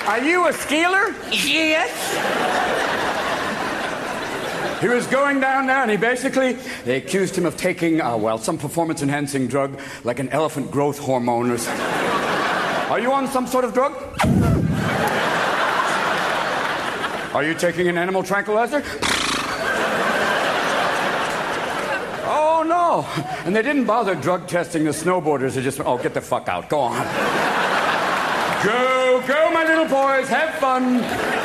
Are 0.07 0.23
you 0.23 0.47
a 0.47 0.53
skier? 0.53 1.15
Yes. 1.33 2.92
He 4.83 4.89
was 4.89 5.07
going 5.07 5.39
down 5.39 5.69
there, 5.69 5.81
and 5.81 5.89
he 5.89 5.97
basically 5.97 6.55
they 6.85 6.97
accused 6.97 7.39
him 7.39 7.47
of 7.47 7.57
taking, 7.57 8.01
uh, 8.01 8.17
well, 8.17 8.37
some 8.37 8.59
performance-enhancing 8.59 9.47
drug 9.47 9.79
like 10.03 10.19
an 10.19 10.29
elephant 10.31 10.73
growth 10.73 10.99
hormone. 10.99 11.53
Or 11.53 11.57
something. 11.57 11.87
Are 12.91 12.99
you 12.99 13.13
on 13.13 13.29
some 13.29 13.47
sort 13.47 13.65
of 13.65 13.73
drug? 13.73 13.93
Are 17.33 17.45
you 17.45 17.55
taking 17.55 17.87
an 17.87 17.97
animal 17.97 18.25
tranquilizer? 18.25 18.83
Oh 22.25 22.65
no! 22.67 23.07
And 23.47 23.55
they 23.55 23.63
didn't 23.63 23.85
bother 23.85 24.17
drug 24.17 24.49
testing 24.49 24.83
the 24.83 24.91
snowboarders. 24.91 25.55
They 25.55 25.63
just 25.63 25.79
went, 25.79 25.89
oh, 25.89 25.97
get 25.97 26.13
the 26.13 26.21
fuck 26.21 26.49
out. 26.49 26.69
Go 26.69 26.81
on. 26.81 26.97
go, 28.65 29.23
go, 29.29 29.51
my 29.53 29.65
little 29.65 29.87
boys, 29.87 30.29
have 30.29 30.57
fun. 30.57 31.42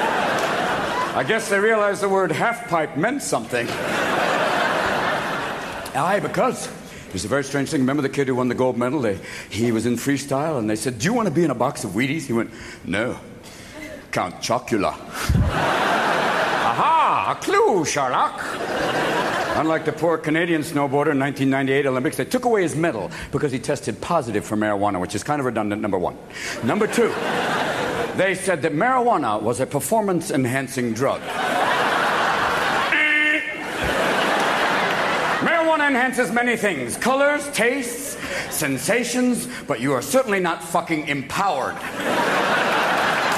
I 1.15 1.23
guess 1.27 1.49
they 1.49 1.59
realized 1.59 2.01
the 2.01 2.09
word 2.09 2.31
half 2.31 2.67
pipe 2.69 2.95
meant 2.97 3.21
something. 3.23 3.67
Aye, 5.95 6.19
because 6.21 6.69
it's 7.13 7.25
a 7.25 7.27
very 7.27 7.43
strange 7.43 7.69
thing. 7.69 7.81
Remember 7.81 8.03
the 8.03 8.09
kid 8.09 8.27
who 8.27 8.35
won 8.35 8.49
the 8.49 8.55
gold 8.55 8.77
medal? 8.77 9.01
They, 9.01 9.19
he 9.49 9.71
was 9.71 9.85
in 9.85 9.95
freestyle, 9.95 10.59
and 10.59 10.69
they 10.69 10.75
said, 10.75 10.99
Do 10.99 11.05
you 11.05 11.13
want 11.13 11.27
to 11.27 11.33
be 11.33 11.43
in 11.43 11.49
a 11.49 11.55
box 11.55 11.83
of 11.83 11.91
Wheaties? 11.91 12.27
He 12.27 12.33
went, 12.33 12.51
No. 12.85 13.19
Count 14.11 14.35
Chocula. 14.35 14.93
Aha! 16.69 17.35
A 17.37 17.43
clue, 17.43 17.83
Sherlock. 17.85 18.39
Unlike 19.57 19.85
the 19.85 19.91
poor 19.91 20.19
Canadian 20.19 20.61
snowboarder 20.61 21.11
in 21.13 21.19
1998 21.19 21.87
Olympics, 21.87 22.17
they 22.17 22.25
took 22.25 22.45
away 22.45 22.61
his 22.61 22.75
medal 22.75 23.09
because 23.31 23.51
he 23.51 23.57
tested 23.57 23.99
positive 23.99 24.45
for 24.45 24.55
marijuana, 24.55 25.01
which 25.01 25.15
is 25.15 25.23
kind 25.23 25.39
of 25.39 25.45
redundant, 25.47 25.81
number 25.81 25.97
one. 25.97 26.15
Number 26.63 26.85
two, 26.85 27.11
they 28.17 28.33
said 28.33 28.63
that 28.63 28.73
marijuana 28.73 29.39
was 29.41 29.59
a 29.59 29.65
performance 29.65 30.31
enhancing 30.31 30.93
drug. 30.93 31.21
marijuana 35.41 35.87
enhances 35.87 36.31
many 36.31 36.57
things 36.57 36.97
colors, 36.97 37.47
tastes, 37.51 38.17
sensations, 38.49 39.47
but 39.67 39.79
you 39.79 39.93
are 39.93 40.01
certainly 40.01 40.39
not 40.39 40.63
fucking 40.63 41.07
empowered. 41.07 41.75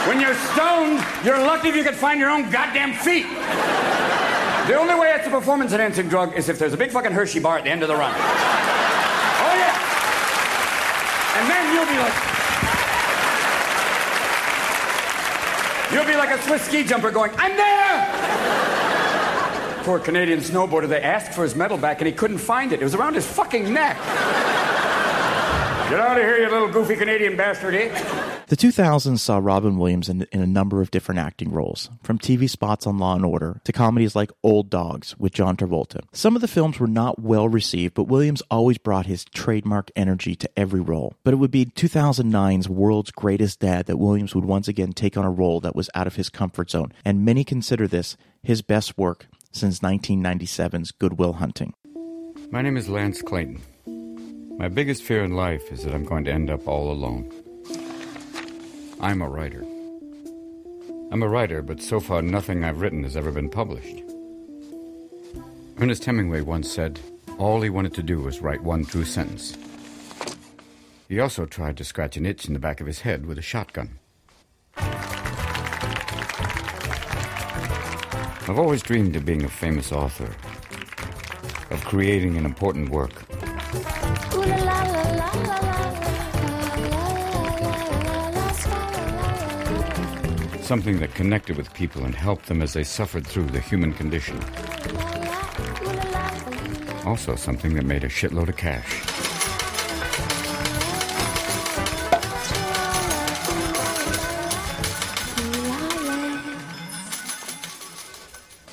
When 0.07 0.21
you're 0.21 0.33
stoned, 0.53 1.05
you're 1.25 1.37
lucky 1.37 1.67
if 1.67 1.75
you 1.75 1.83
can 1.83 1.93
find 1.93 2.19
your 2.19 2.29
own 2.29 2.49
goddamn 2.49 2.93
feet. 2.93 3.27
The 4.67 4.75
only 4.75 4.95
way 4.95 5.13
it's 5.13 5.27
a 5.27 5.29
performance 5.29 5.73
enhancing 5.73 6.07
drug 6.07 6.35
is 6.35 6.47
if 6.47 6.57
there's 6.57 6.73
a 6.73 6.77
big 6.77 6.91
fucking 6.91 7.11
Hershey 7.11 7.39
bar 7.39 7.57
at 7.57 7.65
the 7.65 7.69
end 7.69 7.81
of 7.81 7.89
the 7.89 7.95
run. 7.95 8.13
Oh, 8.15 9.55
yeah. 9.59 9.75
And 11.37 11.49
then 11.49 11.75
you'll 11.75 11.85
be 11.85 11.97
like, 11.97 12.28
You'll 15.91 16.05
be 16.05 16.15
like 16.15 16.29
a 16.29 16.41
Swiss 16.43 16.61
ski 16.63 16.83
jumper 16.83 17.09
going, 17.09 17.31
I'm 17.37 17.55
there! 17.57 18.05
Poor 19.83 19.97
Canadian 19.97 20.39
snowboarder, 20.39 20.87
they 20.87 21.01
asked 21.01 21.33
for 21.33 21.41
his 21.43 21.55
medal 21.55 21.77
back 21.77 21.99
and 21.99 22.07
he 22.07 22.13
couldn't 22.13 22.37
find 22.37 22.71
it. 22.71 22.79
It 22.79 22.83
was 22.83 22.93
around 22.93 23.15
his 23.15 23.25
fucking 23.25 23.73
neck. 23.73 23.97
Get 25.89 25.99
out 25.99 26.17
of 26.17 26.23
here, 26.23 26.37
you 26.37 26.49
little 26.49 26.67
goofy 26.67 26.95
Canadian 26.95 27.35
bastard, 27.35 27.73
eh? 27.73 27.89
The 28.49 28.57
2000s 28.57 29.19
saw 29.19 29.37
Robin 29.37 29.77
Williams 29.77 30.09
in, 30.09 30.25
in, 30.31 30.41
a 30.41 30.47
number 30.47 30.81
of 30.81 30.89
different 30.89 31.19
acting 31.19 31.51
roles, 31.51 31.87
from 32.01 32.17
TV 32.17 32.49
spots 32.49 32.87
on 32.87 32.97
Law 32.97 33.13
and 33.13 33.23
Order 33.23 33.61
to 33.63 33.71
comedies 33.71 34.15
like 34.15 34.31
Old 34.41 34.71
Dogs 34.71 35.15
with 35.19 35.33
John 35.33 35.55
Travolta. 35.55 36.01
Some 36.13 36.35
of 36.35 36.41
the 36.41 36.47
films 36.47 36.79
were 36.79 36.87
not 36.87 37.21
well 37.21 37.47
received, 37.47 37.93
but 37.93 38.05
Williams 38.05 38.41
always 38.49 38.79
brought 38.79 39.05
his 39.05 39.23
trademark 39.23 39.91
energy 39.95 40.35
to 40.35 40.49
every 40.57 40.79
role. 40.79 41.13
But 41.23 41.35
it 41.35 41.37
would 41.37 41.51
be 41.51 41.65
2009's 41.65 42.67
World's 42.67 43.11
Greatest 43.11 43.59
Dad 43.59 43.85
that 43.85 43.97
Williams 43.97 44.33
would 44.33 44.45
once 44.45 44.67
again 44.67 44.93
take 44.93 45.15
on 45.15 45.25
a 45.25 45.29
role 45.29 45.59
that 45.59 45.75
was 45.75 45.91
out 45.93 46.07
of 46.07 46.15
his 46.15 46.29
comfort 46.29 46.71
zone, 46.71 46.91
and 47.05 47.23
many 47.23 47.43
consider 47.43 47.87
this 47.87 48.17
his 48.41 48.63
best 48.63 48.97
work 48.97 49.27
since 49.51 49.81
1997's 49.81 50.89
Good 50.89 51.19
Will 51.19 51.33
Hunting. 51.33 51.75
My 52.49 52.63
name 52.63 52.77
is 52.77 52.89
Lance 52.89 53.21
Clayton. 53.21 53.61
My 54.57 54.69
biggest 54.69 55.03
fear 55.03 55.23
in 55.23 55.35
life 55.35 55.71
is 55.71 55.83
that 55.83 55.93
I'm 55.93 56.03
going 56.03 56.23
to 56.23 56.31
end 56.31 56.49
up 56.49 56.67
all 56.67 56.91
alone. 56.91 57.31
I'm 59.01 59.21
a 59.21 59.29
writer. 59.29 59.63
I'm 61.11 61.23
a 61.23 61.27
writer, 61.29 61.61
but 61.61 61.81
so 61.81 62.01
far 62.01 62.21
nothing 62.21 62.65
I've 62.65 62.81
written 62.81 63.03
has 63.03 63.15
ever 63.15 63.31
been 63.31 63.49
published. 63.49 64.03
Ernest 65.79 66.03
Hemingway 66.03 66.41
once 66.41 66.69
said, 66.69 66.99
all 67.37 67.61
he 67.61 67.69
wanted 67.69 67.93
to 67.93 68.03
do 68.03 68.19
was 68.19 68.41
write 68.41 68.61
one 68.61 68.83
true 68.83 69.05
sentence. 69.05 69.57
He 71.07 71.21
also 71.21 71.45
tried 71.45 71.77
to 71.77 71.85
scratch 71.85 72.17
an 72.17 72.25
itch 72.25 72.45
in 72.45 72.53
the 72.53 72.59
back 72.59 72.81
of 72.81 72.87
his 72.87 72.99
head 72.99 73.25
with 73.25 73.37
a 73.39 73.41
shotgun. 73.41 73.99
I've 78.47 78.59
always 78.59 78.81
dreamed 78.81 79.15
of 79.15 79.25
being 79.25 79.45
a 79.45 79.49
famous 79.49 79.93
author, 79.93 80.35
of 81.73 81.81
creating 81.85 82.35
an 82.35 82.45
important 82.45 82.89
work. 82.89 83.13
Something 90.69 90.99
that 90.99 91.15
connected 91.15 91.57
with 91.57 91.73
people 91.73 92.05
and 92.05 92.13
helped 92.13 92.45
them 92.45 92.61
as 92.61 92.73
they 92.73 92.83
suffered 92.83 93.25
through 93.25 93.47
the 93.47 93.59
human 93.59 93.91
condition. 93.91 94.39
Also, 97.07 97.35
something 97.35 97.73
that 97.73 97.85
made 97.85 98.03
a 98.03 98.07
shitload 98.07 98.49
of 98.49 98.55
cash. 98.55 99.01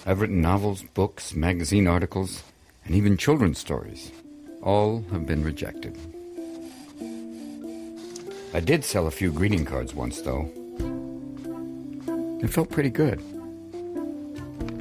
I've 0.05 0.21
written 0.21 0.43
novels, 0.43 0.83
books, 0.93 1.35
magazine 1.35 1.87
articles, 1.87 2.43
and 2.85 2.95
even 2.95 3.17
children's 3.17 3.57
stories. 3.57 4.13
All 4.63 5.03
have 5.13 5.25
been 5.25 5.43
rejected. 5.43 5.97
I 8.53 8.61
did 8.61 8.85
sell 8.85 9.07
a 9.07 9.11
few 9.11 9.33
greeting 9.33 9.65
cards 9.65 9.95
once, 9.95 10.21
though. 10.21 10.53
It 12.43 12.49
felt 12.49 12.71
pretty 12.71 12.91
good. 12.91 13.21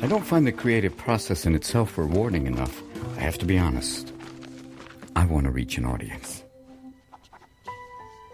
I 0.02 0.08
don't 0.08 0.26
find 0.26 0.46
the 0.46 0.52
creative 0.52 0.96
process 0.98 1.46
in 1.46 1.56
itself 1.56 1.98
rewarding 1.98 2.48
enough. 2.48 2.84
I 3.18 3.22
have 3.22 3.38
to 3.40 3.46
be 3.46 3.58
honest. 3.58 4.12
I 5.16 5.26
want 5.26 5.46
to 5.46 5.52
reach 5.52 5.78
an 5.78 5.86
audience. 5.86 6.44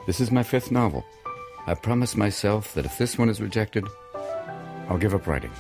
This 0.08 0.20
is 0.20 0.32
my 0.32 0.42
fifth 0.42 0.72
novel. 0.72 1.06
I 1.68 1.76
promised 1.76 2.18
myself 2.18 2.74
that 2.74 2.86
if 2.86 2.98
this 2.98 3.18
one 3.18 3.30
is 3.30 3.40
rejected, 3.40 3.86
I'll 4.90 4.98
give 4.98 5.14
up 5.14 5.28
writing. 5.28 5.52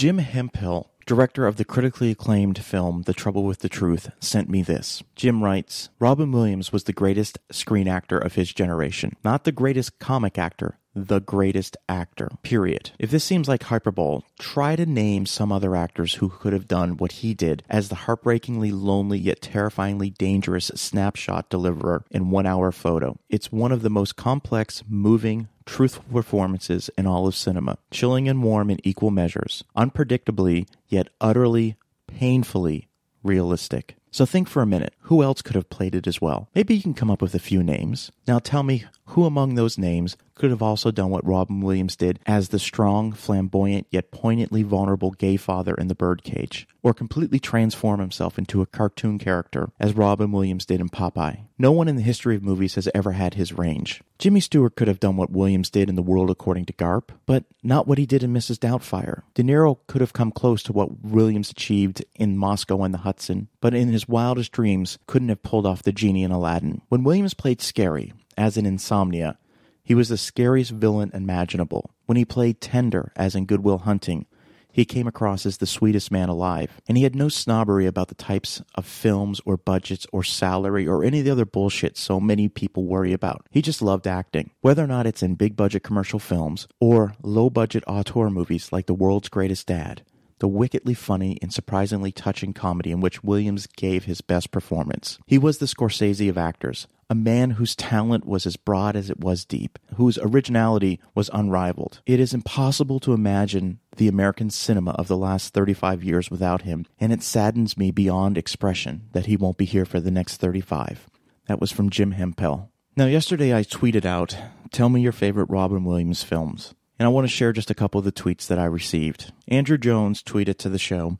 Jim 0.00 0.16
Hemphill, 0.16 0.90
director 1.04 1.46
of 1.46 1.56
the 1.56 1.64
critically 1.66 2.10
acclaimed 2.10 2.64
film 2.64 3.02
The 3.02 3.12
Trouble 3.12 3.44
with 3.44 3.58
the 3.58 3.68
Truth, 3.68 4.10
sent 4.18 4.48
me 4.48 4.62
this. 4.62 5.02
Jim 5.14 5.44
writes 5.44 5.90
Robin 5.98 6.32
Williams 6.32 6.72
was 6.72 6.84
the 6.84 6.94
greatest 6.94 7.38
screen 7.50 7.86
actor 7.86 8.16
of 8.16 8.34
his 8.34 8.54
generation, 8.54 9.14
not 9.22 9.44
the 9.44 9.52
greatest 9.52 9.98
comic 9.98 10.38
actor. 10.38 10.78
The 10.94 11.20
greatest 11.20 11.76
actor, 11.88 12.30
period. 12.42 12.90
If 12.98 13.12
this 13.12 13.22
seems 13.22 13.46
like 13.46 13.62
hyperbole, 13.62 14.22
try 14.40 14.74
to 14.74 14.86
name 14.86 15.24
some 15.24 15.52
other 15.52 15.76
actors 15.76 16.14
who 16.14 16.28
could 16.28 16.52
have 16.52 16.66
done 16.66 16.96
what 16.96 17.12
he 17.12 17.32
did 17.32 17.62
as 17.70 17.88
the 17.88 17.94
heartbreakingly 17.94 18.72
lonely 18.72 19.18
yet 19.18 19.40
terrifyingly 19.40 20.10
dangerous 20.10 20.72
snapshot 20.74 21.48
deliverer 21.48 22.04
in 22.10 22.30
one 22.30 22.46
hour 22.46 22.72
photo. 22.72 23.16
It's 23.28 23.52
one 23.52 23.70
of 23.70 23.82
the 23.82 23.90
most 23.90 24.16
complex, 24.16 24.82
moving, 24.88 25.48
truthful 25.64 26.04
performances 26.12 26.90
in 26.98 27.06
all 27.06 27.28
of 27.28 27.36
cinema, 27.36 27.78
chilling 27.92 28.28
and 28.28 28.42
warm 28.42 28.68
in 28.68 28.78
equal 28.82 29.12
measures, 29.12 29.62
unpredictably 29.76 30.66
yet 30.88 31.08
utterly, 31.20 31.76
painfully 32.08 32.88
realistic. 33.22 33.94
So 34.10 34.26
think 34.26 34.48
for 34.48 34.62
a 34.62 34.66
minute 34.66 34.94
who 35.02 35.22
else 35.22 35.42
could 35.42 35.56
have 35.56 35.70
played 35.70 35.94
it 35.94 36.06
as 36.06 36.20
well? 36.20 36.48
Maybe 36.54 36.74
you 36.74 36.82
can 36.82 36.94
come 36.94 37.10
up 37.10 37.22
with 37.22 37.34
a 37.34 37.38
few 37.38 37.62
names. 37.62 38.10
Now 38.26 38.38
tell 38.38 38.62
me 38.62 38.84
who 39.06 39.24
among 39.24 39.54
those 39.54 39.78
names 39.78 40.16
could 40.40 40.50
have 40.50 40.62
also 40.62 40.90
done 40.90 41.10
what 41.10 41.26
Robin 41.26 41.60
Williams 41.60 41.96
did 41.96 42.18
as 42.24 42.48
the 42.48 42.58
strong, 42.58 43.12
flamboyant, 43.12 43.86
yet 43.90 44.10
poignantly 44.10 44.62
vulnerable 44.62 45.10
gay 45.10 45.36
father 45.36 45.74
in 45.74 45.88
The 45.88 45.94
Birdcage, 45.94 46.66
or 46.82 46.94
completely 46.94 47.38
transform 47.38 48.00
himself 48.00 48.38
into 48.38 48.62
a 48.62 48.66
cartoon 48.66 49.18
character 49.18 49.70
as 49.78 49.92
Robin 49.92 50.32
Williams 50.32 50.64
did 50.64 50.80
in 50.80 50.88
Popeye. 50.88 51.40
No 51.58 51.72
one 51.72 51.88
in 51.88 51.96
the 51.96 52.02
history 52.02 52.36
of 52.36 52.42
movies 52.42 52.76
has 52.76 52.88
ever 52.94 53.12
had 53.12 53.34
his 53.34 53.52
range. 53.52 54.02
Jimmy 54.18 54.40
Stewart 54.40 54.76
could 54.76 54.88
have 54.88 55.00
done 55.00 55.16
what 55.16 55.30
Williams 55.30 55.68
did 55.68 55.90
in 55.90 55.94
The 55.94 56.02
World 56.02 56.30
According 56.30 56.64
to 56.66 56.72
Garp, 56.72 57.10
but 57.26 57.44
not 57.62 57.86
what 57.86 57.98
he 57.98 58.06
did 58.06 58.22
in 58.22 58.32
Mrs. 58.32 58.58
Doubtfire. 58.58 59.22
De 59.34 59.42
Niro 59.42 59.78
could 59.88 60.00
have 60.00 60.14
come 60.14 60.30
close 60.30 60.62
to 60.62 60.72
what 60.72 61.04
Williams 61.04 61.50
achieved 61.50 62.02
in 62.14 62.38
Moscow 62.38 62.80
on 62.80 62.92
the 62.92 62.98
Hudson, 62.98 63.48
but 63.60 63.74
in 63.74 63.88
his 63.88 63.99
wildest 64.08 64.52
dreams 64.52 64.98
couldn't 65.06 65.28
have 65.28 65.42
pulled 65.42 65.66
off 65.66 65.82
the 65.82 65.92
genie 65.92 66.22
in 66.22 66.30
Aladdin. 66.30 66.82
When 66.88 67.04
Williams 67.04 67.34
played 67.34 67.60
scary, 67.60 68.12
as 68.36 68.56
in 68.56 68.66
Insomnia, 68.66 69.38
he 69.82 69.94
was 69.94 70.08
the 70.08 70.16
scariest 70.16 70.70
villain 70.70 71.10
imaginable. 71.14 71.90
When 72.06 72.16
he 72.16 72.24
played 72.24 72.60
tender, 72.60 73.12
as 73.16 73.34
in 73.34 73.46
Good 73.46 73.64
Will 73.64 73.78
Hunting, 73.78 74.26
he 74.72 74.84
came 74.84 75.06
across 75.06 75.46
as 75.46 75.56
the 75.56 75.66
sweetest 75.66 76.10
man 76.12 76.28
alive, 76.28 76.80
and 76.88 76.96
he 76.96 77.02
had 77.02 77.16
no 77.16 77.28
snobbery 77.28 77.86
about 77.86 78.08
the 78.08 78.14
types 78.14 78.62
of 78.76 78.86
films 78.86 79.40
or 79.44 79.56
budgets 79.56 80.06
or 80.12 80.22
salary 80.22 80.86
or 80.86 81.02
any 81.02 81.18
of 81.18 81.24
the 81.24 81.30
other 81.30 81.44
bullshit 81.44 81.96
so 81.96 82.20
many 82.20 82.48
people 82.48 82.84
worry 82.86 83.12
about. 83.12 83.46
He 83.50 83.62
just 83.62 83.82
loved 83.82 84.06
acting, 84.06 84.50
whether 84.60 84.84
or 84.84 84.86
not 84.86 85.06
it's 85.06 85.22
in 85.22 85.34
big 85.34 85.56
budget 85.56 85.82
commercial 85.82 86.18
films 86.18 86.68
or 86.78 87.14
low 87.22 87.50
budget 87.50 87.82
auteur 87.86 88.30
movies 88.30 88.70
like 88.70 88.86
The 88.86 88.94
World's 88.94 89.28
Greatest 89.28 89.66
Dad 89.66 90.02
the 90.40 90.48
wickedly 90.48 90.94
funny 90.94 91.38
and 91.40 91.52
surprisingly 91.52 92.10
touching 92.10 92.52
comedy 92.52 92.90
in 92.90 93.00
which 93.00 93.22
Williams 93.22 93.66
gave 93.66 94.04
his 94.04 94.20
best 94.20 94.50
performance. 94.50 95.18
He 95.26 95.38
was 95.38 95.58
the 95.58 95.66
Scorsese 95.66 96.28
of 96.28 96.36
actors, 96.36 96.88
a 97.08 97.14
man 97.14 97.52
whose 97.52 97.76
talent 97.76 98.26
was 98.26 98.46
as 98.46 98.56
broad 98.56 98.96
as 98.96 99.10
it 99.10 99.20
was 99.20 99.44
deep, 99.44 99.78
whose 99.96 100.18
originality 100.18 101.00
was 101.14 101.30
unrivaled. 101.32 102.00
It 102.06 102.20
is 102.20 102.34
impossible 102.34 103.00
to 103.00 103.12
imagine 103.12 103.78
the 103.96 104.08
American 104.08 104.50
cinema 104.50 104.92
of 104.92 105.08
the 105.08 105.16
last 105.16 105.52
35 105.54 106.02
years 106.02 106.30
without 106.30 106.62
him, 106.62 106.86
and 106.98 107.12
it 107.12 107.22
saddens 107.22 107.76
me 107.76 107.90
beyond 107.90 108.36
expression 108.36 109.08
that 109.12 109.26
he 109.26 109.36
won't 109.36 109.58
be 109.58 109.64
here 109.66 109.84
for 109.84 110.00
the 110.00 110.10
next 110.10 110.38
35. 110.38 111.08
That 111.46 111.60
was 111.60 111.72
from 111.72 111.90
Jim 111.90 112.12
Hemphill. 112.12 112.70
Now, 112.96 113.06
yesterday 113.06 113.54
I 113.54 113.62
tweeted 113.62 114.04
out, 114.04 114.36
Tell 114.72 114.88
me 114.88 115.00
your 115.00 115.12
favorite 115.12 115.50
Robin 115.50 115.84
Williams 115.84 116.22
films 116.22 116.74
and 117.00 117.06
I 117.06 117.08
want 117.08 117.26
to 117.26 117.34
share 117.34 117.54
just 117.54 117.70
a 117.70 117.74
couple 117.74 117.98
of 117.98 118.04
the 118.04 118.12
tweets 118.12 118.46
that 118.48 118.58
I 118.58 118.66
received. 118.66 119.32
Andrew 119.48 119.78
Jones 119.78 120.22
tweeted 120.22 120.58
to 120.58 120.68
the 120.68 120.78
show 120.78 121.16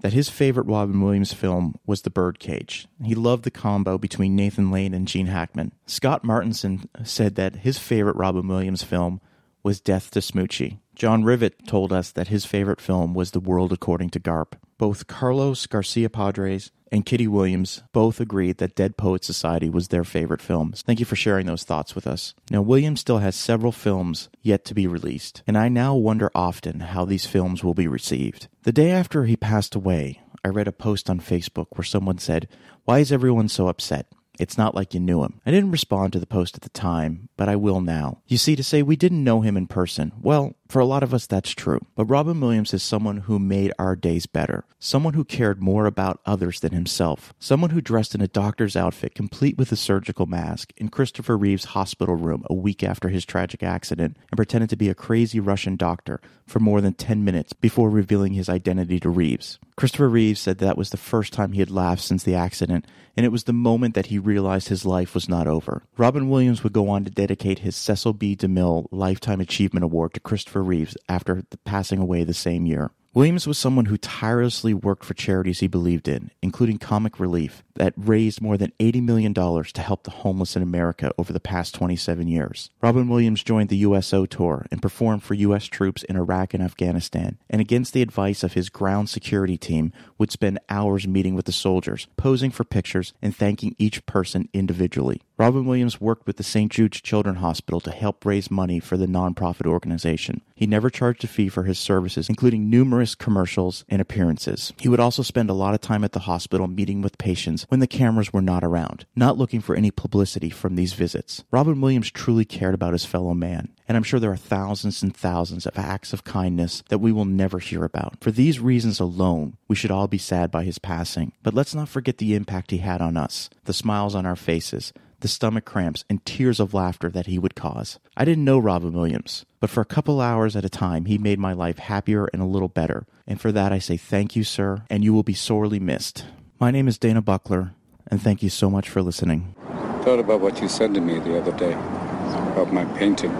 that 0.00 0.12
his 0.12 0.28
favorite 0.28 0.66
Robin 0.66 1.00
Williams 1.00 1.32
film 1.32 1.76
was 1.86 2.02
The 2.02 2.10
Birdcage. 2.10 2.88
He 3.04 3.14
loved 3.14 3.44
the 3.44 3.50
combo 3.52 3.98
between 3.98 4.34
Nathan 4.34 4.72
Lane 4.72 4.92
and 4.92 5.06
Gene 5.06 5.28
Hackman. 5.28 5.74
Scott 5.86 6.24
Martinson 6.24 6.88
said 7.04 7.36
that 7.36 7.54
his 7.54 7.78
favorite 7.78 8.16
Robin 8.16 8.48
Williams 8.48 8.82
film 8.82 9.20
was 9.62 9.80
Death 9.80 10.10
to 10.10 10.18
Smoochy. 10.18 10.78
John 10.96 11.22
Rivet 11.22 11.68
told 11.68 11.92
us 11.92 12.10
that 12.10 12.26
his 12.26 12.44
favorite 12.44 12.80
film 12.80 13.14
was 13.14 13.30
The 13.30 13.38
World 13.38 13.72
According 13.72 14.10
to 14.10 14.20
Garp. 14.20 14.54
Both 14.76 15.06
Carlos 15.06 15.66
Garcia 15.66 16.10
Padres 16.10 16.72
and 16.92 17.06
Kitty 17.06 17.26
Williams 17.26 17.82
both 17.92 18.20
agreed 18.20 18.58
that 18.58 18.76
Dead 18.76 18.98
Poet 18.98 19.24
Society 19.24 19.70
was 19.70 19.88
their 19.88 20.04
favorite 20.04 20.42
films. 20.42 20.82
Thank 20.82 21.00
you 21.00 21.06
for 21.06 21.16
sharing 21.16 21.46
those 21.46 21.64
thoughts 21.64 21.94
with 21.94 22.06
us. 22.06 22.34
Now, 22.50 22.60
Williams 22.60 23.00
still 23.00 23.18
has 23.18 23.34
several 23.34 23.72
films 23.72 24.28
yet 24.42 24.64
to 24.66 24.74
be 24.74 24.86
released, 24.86 25.42
and 25.46 25.56
I 25.56 25.68
now 25.68 25.94
wonder 25.96 26.30
often 26.34 26.80
how 26.80 27.06
these 27.06 27.26
films 27.26 27.64
will 27.64 27.74
be 27.74 27.88
received. 27.88 28.48
The 28.64 28.72
day 28.72 28.90
after 28.90 29.24
he 29.24 29.36
passed 29.36 29.74
away, 29.74 30.20
I 30.44 30.48
read 30.48 30.68
a 30.68 30.72
post 30.72 31.08
on 31.08 31.20
Facebook 31.20 31.68
where 31.70 31.84
someone 31.84 32.18
said, 32.18 32.46
Why 32.84 32.98
is 32.98 33.10
everyone 33.10 33.48
so 33.48 33.68
upset? 33.68 34.06
It's 34.42 34.58
not 34.58 34.74
like 34.74 34.92
you 34.92 34.98
knew 34.98 35.22
him. 35.22 35.40
I 35.46 35.52
didn't 35.52 35.70
respond 35.70 36.12
to 36.12 36.18
the 36.18 36.26
post 36.26 36.56
at 36.56 36.62
the 36.62 36.68
time, 36.70 37.28
but 37.36 37.48
I 37.48 37.54
will 37.54 37.80
now. 37.80 38.22
You 38.26 38.36
see, 38.36 38.56
to 38.56 38.64
say 38.64 38.82
we 38.82 38.96
didn't 38.96 39.22
know 39.22 39.40
him 39.40 39.56
in 39.56 39.68
person, 39.68 40.10
well, 40.20 40.56
for 40.68 40.80
a 40.80 40.84
lot 40.84 41.04
of 41.04 41.14
us, 41.14 41.26
that's 41.26 41.52
true. 41.52 41.80
But 41.94 42.06
Robin 42.06 42.40
Williams 42.40 42.74
is 42.74 42.82
someone 42.82 43.18
who 43.18 43.38
made 43.38 43.72
our 43.78 43.94
days 43.94 44.26
better. 44.26 44.64
Someone 44.80 45.14
who 45.14 45.24
cared 45.24 45.62
more 45.62 45.86
about 45.86 46.20
others 46.26 46.58
than 46.58 46.72
himself. 46.72 47.32
Someone 47.38 47.70
who 47.70 47.80
dressed 47.80 48.16
in 48.16 48.20
a 48.20 48.26
doctor's 48.26 48.74
outfit, 48.74 49.14
complete 49.14 49.56
with 49.56 49.70
a 49.70 49.76
surgical 49.76 50.26
mask, 50.26 50.72
in 50.76 50.88
Christopher 50.88 51.38
Reeve's 51.38 51.66
hospital 51.66 52.16
room 52.16 52.42
a 52.50 52.54
week 52.54 52.82
after 52.82 53.10
his 53.10 53.24
tragic 53.24 53.62
accident, 53.62 54.16
and 54.30 54.36
pretended 54.36 54.70
to 54.70 54.76
be 54.76 54.88
a 54.88 54.94
crazy 54.94 55.38
Russian 55.38 55.76
doctor 55.76 56.20
for 56.52 56.60
more 56.60 56.82
than 56.82 56.92
10 56.92 57.24
minutes 57.24 57.54
before 57.54 57.88
revealing 57.88 58.34
his 58.34 58.50
identity 58.50 59.00
to 59.00 59.08
Reeves. 59.08 59.58
Christopher 59.74 60.10
Reeves 60.10 60.38
said 60.38 60.58
that 60.58 60.76
was 60.76 60.90
the 60.90 60.98
first 60.98 61.32
time 61.32 61.52
he 61.52 61.60
had 61.60 61.70
laughed 61.70 62.02
since 62.02 62.22
the 62.22 62.34
accident, 62.34 62.86
and 63.16 63.24
it 63.24 63.30
was 63.30 63.44
the 63.44 63.54
moment 63.54 63.94
that 63.94 64.06
he 64.06 64.18
realized 64.18 64.68
his 64.68 64.84
life 64.84 65.14
was 65.14 65.30
not 65.30 65.46
over. 65.46 65.82
Robin 65.96 66.28
Williams 66.28 66.62
would 66.62 66.74
go 66.74 66.90
on 66.90 67.04
to 67.04 67.10
dedicate 67.10 67.60
his 67.60 67.74
Cecil 67.74 68.12
B. 68.12 68.36
DeMille 68.36 68.86
Lifetime 68.90 69.40
Achievement 69.40 69.82
Award 69.82 70.12
to 70.12 70.20
Christopher 70.20 70.62
Reeves 70.62 70.94
after 71.08 71.42
passing 71.64 71.98
away 71.98 72.22
the 72.22 72.34
same 72.34 72.66
year. 72.66 72.90
Williams 73.14 73.46
was 73.46 73.58
someone 73.58 73.84
who 73.84 73.98
tirelessly 73.98 74.72
worked 74.72 75.04
for 75.04 75.12
charities 75.12 75.60
he 75.60 75.66
believed 75.66 76.08
in, 76.08 76.30
including 76.40 76.78
Comic 76.78 77.20
Relief, 77.20 77.62
that 77.74 77.92
raised 77.94 78.40
more 78.40 78.56
than 78.56 78.72
$80 78.80 79.02
million 79.02 79.34
to 79.34 79.80
help 79.82 80.04
the 80.04 80.10
homeless 80.10 80.56
in 80.56 80.62
America 80.62 81.12
over 81.18 81.30
the 81.30 81.38
past 81.38 81.74
27 81.74 82.26
years. 82.26 82.70
Robin 82.80 83.10
Williams 83.10 83.42
joined 83.42 83.68
the 83.68 83.76
USO 83.78 84.24
tour 84.24 84.64
and 84.70 84.80
performed 84.80 85.22
for 85.22 85.34
U.S. 85.34 85.66
troops 85.66 86.02
in 86.04 86.16
Iraq 86.16 86.54
and 86.54 86.62
Afghanistan, 86.62 87.36
and 87.50 87.60
against 87.60 87.92
the 87.92 88.00
advice 88.00 88.42
of 88.42 88.54
his 88.54 88.70
ground 88.70 89.10
security 89.10 89.58
team, 89.58 89.92
would 90.16 90.32
spend 90.32 90.58
hours 90.70 91.06
meeting 91.06 91.34
with 91.34 91.44
the 91.44 91.52
soldiers, 91.52 92.06
posing 92.16 92.50
for 92.50 92.64
pictures, 92.64 93.12
and 93.20 93.36
thanking 93.36 93.76
each 93.76 94.06
person 94.06 94.48
individually. 94.54 95.20
Robin 95.36 95.66
Williams 95.66 96.00
worked 96.00 96.26
with 96.26 96.38
the 96.38 96.42
St. 96.42 96.72
Jude's 96.72 97.00
Children's 97.02 97.40
Hospital 97.40 97.80
to 97.80 97.90
help 97.90 98.24
raise 98.24 98.50
money 98.50 98.80
for 98.80 98.96
the 98.96 99.06
nonprofit 99.06 99.66
organization. 99.66 100.40
He 100.62 100.66
never 100.68 100.90
charged 100.90 101.24
a 101.24 101.26
fee 101.26 101.48
for 101.48 101.64
his 101.64 101.76
services, 101.76 102.28
including 102.28 102.70
numerous 102.70 103.16
commercials 103.16 103.84
and 103.88 104.00
appearances. 104.00 104.72
He 104.78 104.88
would 104.88 105.00
also 105.00 105.24
spend 105.24 105.50
a 105.50 105.54
lot 105.54 105.74
of 105.74 105.80
time 105.80 106.04
at 106.04 106.12
the 106.12 106.20
hospital 106.20 106.68
meeting 106.68 107.02
with 107.02 107.18
patients 107.18 107.66
when 107.68 107.80
the 107.80 107.88
cameras 107.88 108.32
were 108.32 108.40
not 108.40 108.62
around, 108.62 109.04
not 109.16 109.36
looking 109.36 109.60
for 109.60 109.74
any 109.74 109.90
publicity 109.90 110.50
from 110.50 110.76
these 110.76 110.92
visits. 110.92 111.42
Robin 111.50 111.80
Williams 111.80 112.12
truly 112.12 112.44
cared 112.44 112.74
about 112.74 112.92
his 112.92 113.04
fellow 113.04 113.34
man, 113.34 113.70
and 113.88 113.96
I'm 113.96 114.04
sure 114.04 114.20
there 114.20 114.30
are 114.30 114.36
thousands 114.36 115.02
and 115.02 115.12
thousands 115.12 115.66
of 115.66 115.76
acts 115.76 116.12
of 116.12 116.22
kindness 116.22 116.84
that 116.90 117.00
we 117.00 117.10
will 117.10 117.24
never 117.24 117.58
hear 117.58 117.82
about. 117.82 118.22
For 118.22 118.30
these 118.30 118.60
reasons 118.60 119.00
alone, 119.00 119.56
we 119.66 119.74
should 119.74 119.90
all 119.90 120.06
be 120.06 120.16
sad 120.16 120.52
by 120.52 120.62
his 120.62 120.78
passing. 120.78 121.32
But 121.42 121.54
let's 121.54 121.74
not 121.74 121.88
forget 121.88 122.18
the 122.18 122.36
impact 122.36 122.70
he 122.70 122.78
had 122.78 123.02
on 123.02 123.16
us, 123.16 123.50
the 123.64 123.72
smiles 123.72 124.14
on 124.14 124.26
our 124.26 124.36
faces, 124.36 124.92
the 125.22 125.28
stomach 125.28 125.64
cramps, 125.64 126.04
and 126.10 126.24
tears 126.26 126.60
of 126.60 126.74
laughter 126.74 127.08
that 127.08 127.26
he 127.26 127.38
would 127.38 127.54
cause. 127.54 127.98
I 128.16 128.24
didn't 128.24 128.44
know 128.44 128.58
Robin 128.58 128.92
Williams, 128.92 129.46
but 129.60 129.70
for 129.70 129.80
a 129.80 129.86
couple 129.86 130.20
hours 130.20 130.54
at 130.54 130.64
a 130.64 130.68
time, 130.68 131.06
he 131.06 131.16
made 131.16 131.38
my 131.38 131.52
life 131.52 131.78
happier 131.78 132.28
and 132.32 132.42
a 132.42 132.46
little 132.46 132.68
better. 132.68 133.06
And 133.26 133.40
for 133.40 133.50
that, 133.52 133.72
I 133.72 133.78
say 133.78 133.96
thank 133.96 134.36
you, 134.36 134.44
sir, 134.44 134.82
and 134.90 135.02
you 135.02 135.14
will 135.14 135.22
be 135.22 135.32
sorely 135.32 135.78
missed. 135.78 136.26
My 136.60 136.70
name 136.70 136.88
is 136.88 136.98
Dana 136.98 137.22
Buckler, 137.22 137.72
and 138.08 138.20
thank 138.20 138.42
you 138.42 138.50
so 138.50 138.68
much 138.68 138.88
for 138.88 139.00
listening. 139.00 139.54
Thought 140.02 140.18
about 140.18 140.40
what 140.40 140.60
you 140.60 140.68
said 140.68 140.92
to 140.94 141.00
me 141.00 141.20
the 141.20 141.40
other 141.40 141.52
day 141.52 141.72
about 141.72 142.72
my 142.72 142.84
painting. 142.96 143.32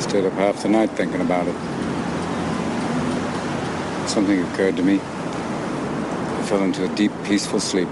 Stayed 0.00 0.24
up 0.24 0.32
half 0.32 0.62
the 0.62 0.70
night 0.70 0.90
thinking 0.92 1.20
about 1.20 1.46
it. 1.46 1.54
Something 4.08 4.40
occurred 4.40 4.78
to 4.78 4.82
me. 4.82 4.94
I 4.94 6.44
fell 6.48 6.64
into 6.64 6.90
a 6.90 6.96
deep, 6.96 7.12
peaceful 7.24 7.60
sleep 7.60 7.88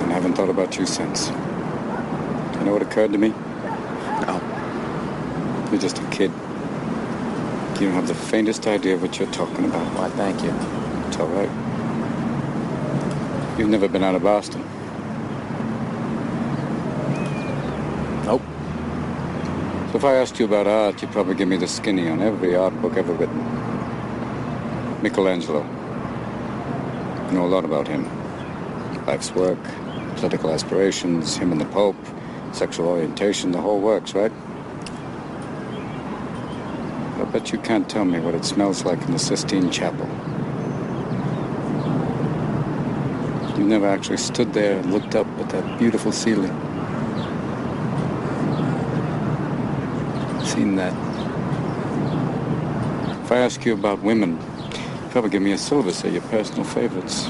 and 0.00 0.10
I 0.10 0.14
haven't 0.14 0.34
thought 0.34 0.48
about 0.48 0.76
you 0.76 0.86
since. 0.86 1.28
You 1.28 2.66
know 2.66 2.72
what 2.72 2.82
occurred 2.82 3.12
to 3.12 3.18
me? 3.18 3.28
No. 3.28 4.40
You're 5.70 5.80
just 5.80 5.98
a 5.98 6.06
kid. 6.10 6.30
You 7.80 7.86
don't 7.86 7.94
have 7.94 8.08
the 8.08 8.14
faintest 8.14 8.66
idea 8.66 8.96
what 8.98 9.18
you're 9.18 9.30
talking 9.30 9.64
about. 9.64 9.86
Why, 9.96 10.10
thank 10.10 10.42
you. 10.42 10.50
It's 11.08 11.16
all 11.16 11.28
right. 11.28 11.48
You've 13.58 13.70
never 13.70 13.88
been 13.88 14.04
out 14.04 14.14
of 14.14 14.22
Boston. 14.22 14.62
Nope. 18.26 18.42
So 19.90 19.96
if 19.96 20.04
I 20.04 20.16
asked 20.16 20.38
you 20.38 20.44
about 20.44 20.66
art, 20.66 21.00
you'd 21.00 21.10
probably 21.12 21.34
give 21.34 21.48
me 21.48 21.56
the 21.56 21.66
skinny 21.66 22.08
on 22.08 22.20
every 22.20 22.54
art 22.54 22.80
book 22.82 22.96
ever 22.96 23.12
written. 23.12 23.42
Michelangelo. 25.02 25.62
You 27.26 27.32
know 27.38 27.46
a 27.46 27.48
lot 27.48 27.64
about 27.64 27.88
him. 27.88 28.04
Life's 29.06 29.32
work, 29.34 29.58
political 30.16 30.50
aspirations, 30.50 31.36
him 31.36 31.52
and 31.52 31.60
the 31.60 31.66
Pope, 31.66 31.96
sexual 32.52 32.88
orientation, 32.88 33.52
the 33.52 33.60
whole 33.60 33.80
works, 33.80 34.14
right? 34.14 34.32
I 37.16 37.24
bet 37.32 37.52
you 37.52 37.58
can't 37.58 37.88
tell 37.88 38.04
me 38.04 38.18
what 38.18 38.34
it 38.34 38.44
smells 38.44 38.84
like 38.84 39.00
in 39.02 39.12
the 39.12 39.18
Sistine 39.18 39.70
Chapel. 39.70 40.08
You 43.58 43.66
never 43.66 43.86
actually 43.86 44.16
stood 44.16 44.52
there 44.52 44.78
and 44.78 44.92
looked 44.92 45.14
up 45.14 45.26
at 45.38 45.50
that 45.50 45.78
beautiful 45.78 46.12
ceiling. 46.12 46.56
Seen 50.44 50.76
that. 50.76 50.94
If 53.24 53.30
I 53.30 53.36
ask 53.36 53.64
you 53.64 53.74
about 53.74 54.00
women, 54.00 54.38
probably 55.10 55.30
give 55.30 55.42
me 55.42 55.52
a 55.52 55.58
syllabus 55.58 56.02
of 56.02 56.12
your 56.12 56.22
personal 56.22 56.64
favorites. 56.64 57.28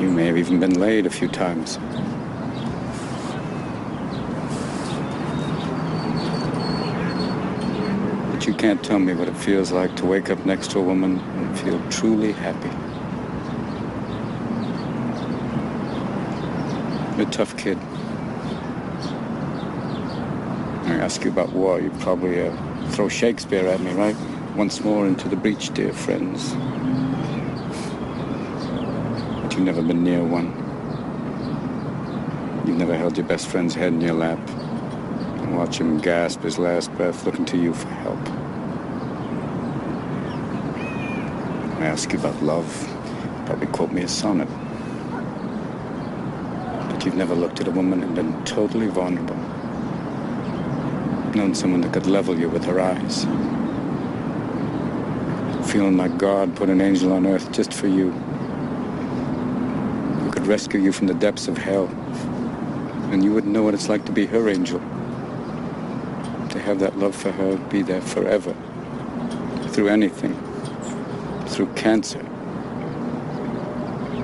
You 0.00 0.10
may 0.10 0.26
have 0.28 0.38
even 0.38 0.58
been 0.58 0.80
laid 0.80 1.04
a 1.04 1.10
few 1.10 1.28
times. 1.28 1.76
But 8.32 8.46
you 8.46 8.54
can't 8.54 8.82
tell 8.82 8.98
me 8.98 9.12
what 9.12 9.28
it 9.28 9.36
feels 9.36 9.72
like 9.72 9.94
to 9.96 10.06
wake 10.06 10.30
up 10.30 10.46
next 10.46 10.70
to 10.70 10.78
a 10.78 10.82
woman 10.82 11.18
and 11.18 11.58
feel 11.58 11.78
truly 11.90 12.32
happy. 12.32 12.70
You're 17.18 17.28
a 17.28 17.30
tough 17.30 17.54
kid. 17.58 17.76
I 20.88 20.94
ask 20.94 21.22
you 21.24 21.30
about 21.30 21.52
war, 21.52 21.78
you 21.78 21.90
probably 22.00 22.40
uh, 22.40 22.56
throw 22.92 23.10
Shakespeare 23.10 23.66
at 23.66 23.80
me, 23.80 23.92
right? 23.92 24.16
Once 24.56 24.80
more 24.80 25.06
into 25.06 25.28
the 25.28 25.36
breach, 25.36 25.74
dear 25.74 25.92
friends. 25.92 26.54
You've 29.60 29.76
never 29.76 29.82
been 29.82 30.02
near 30.02 30.24
one. 30.24 30.46
You've 32.66 32.78
never 32.78 32.96
held 32.96 33.18
your 33.18 33.26
best 33.26 33.46
friend's 33.48 33.74
head 33.74 33.92
in 33.92 34.00
your 34.00 34.14
lap 34.14 34.38
and 34.48 35.54
watch 35.54 35.76
him 35.76 35.98
gasp 35.98 36.40
his 36.40 36.58
last 36.58 36.90
breath 36.94 37.26
looking 37.26 37.44
to 37.44 37.58
you 37.58 37.74
for 37.74 37.88
help. 37.88 38.18
I 41.78 41.84
ask 41.84 42.10
you 42.10 42.18
about 42.18 42.42
love, 42.42 42.88
you 42.88 43.44
probably 43.44 43.66
quote 43.66 43.92
me 43.92 44.00
a 44.00 44.08
sonnet. 44.08 44.48
But 46.88 47.04
you've 47.04 47.16
never 47.16 47.34
looked 47.34 47.60
at 47.60 47.68
a 47.68 47.70
woman 47.70 48.02
and 48.02 48.14
been 48.14 48.42
totally 48.46 48.86
vulnerable. 48.86 49.36
Known 51.34 51.54
someone 51.54 51.82
that 51.82 51.92
could 51.92 52.06
level 52.06 52.34
you 52.34 52.48
with 52.48 52.64
her 52.64 52.80
eyes. 52.80 53.24
Feeling 55.70 55.98
like 55.98 56.16
God 56.16 56.56
put 56.56 56.70
an 56.70 56.80
angel 56.80 57.12
on 57.12 57.26
earth 57.26 57.52
just 57.52 57.74
for 57.74 57.88
you. 57.88 58.14
Rescue 60.50 60.80
you 60.80 60.90
from 60.90 61.06
the 61.06 61.14
depths 61.14 61.46
of 61.46 61.56
hell. 61.56 61.86
And 63.12 63.22
you 63.22 63.32
wouldn't 63.32 63.52
know 63.52 63.62
what 63.62 63.72
it's 63.72 63.88
like 63.88 64.04
to 64.06 64.10
be 64.10 64.26
her 64.26 64.48
angel. 64.48 64.80
To 64.80 66.58
have 66.58 66.80
that 66.80 66.98
love 66.98 67.14
for 67.14 67.30
her 67.30 67.56
be 67.68 67.82
there 67.82 68.00
forever. 68.00 68.52
Through 69.68 69.90
anything. 69.90 70.34
Through 71.46 71.72
cancer. 71.74 72.18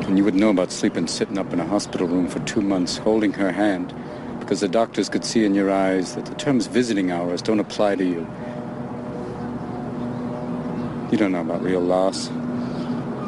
And 0.08 0.18
you 0.18 0.24
wouldn't 0.24 0.40
know 0.40 0.50
about 0.50 0.72
sleeping 0.72 1.06
sitting 1.06 1.38
up 1.38 1.52
in 1.52 1.60
a 1.60 1.64
hospital 1.64 2.08
room 2.08 2.26
for 2.26 2.40
two 2.40 2.60
months, 2.60 2.96
holding 2.96 3.32
her 3.34 3.52
hand, 3.52 3.94
because 4.40 4.58
the 4.58 4.68
doctors 4.68 5.08
could 5.08 5.24
see 5.24 5.44
in 5.44 5.54
your 5.54 5.70
eyes 5.70 6.16
that 6.16 6.26
the 6.26 6.34
terms 6.34 6.66
visiting 6.66 7.12
hours 7.12 7.40
don't 7.40 7.60
apply 7.60 7.94
to 7.94 8.04
you. 8.04 8.26
You 11.12 11.18
don't 11.18 11.30
know 11.30 11.42
about 11.42 11.62
real 11.62 11.82
loss, 11.82 12.30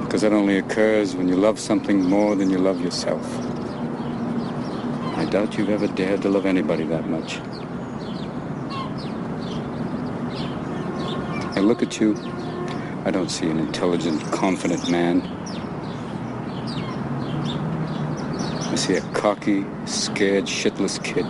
because 0.09 0.23
that 0.23 0.33
only 0.33 0.57
occurs 0.57 1.15
when 1.15 1.29
you 1.29 1.37
love 1.37 1.59
something 1.61 2.03
more 2.03 2.35
than 2.35 2.49
you 2.49 2.57
love 2.57 2.81
yourself. 2.81 3.23
I 5.19 5.27
doubt 5.27 5.59
you've 5.59 5.69
ever 5.69 5.87
dared 5.87 6.23
to 6.23 6.31
love 6.31 6.47
anybody 6.47 6.85
that 6.85 7.07
much. 7.07 7.37
I 11.59 11.61
look 11.61 11.83
at 11.83 12.01
you, 12.01 12.17
I 13.05 13.11
don't 13.11 13.31
see 13.31 13.51
an 13.51 13.59
intelligent, 13.59 14.23
confident 14.33 14.91
man. 14.91 15.21
I 18.63 18.77
see 18.77 18.95
a 18.95 19.03
cocky, 19.13 19.67
scared, 19.85 20.45
shitless 20.45 21.05
kid. 21.05 21.27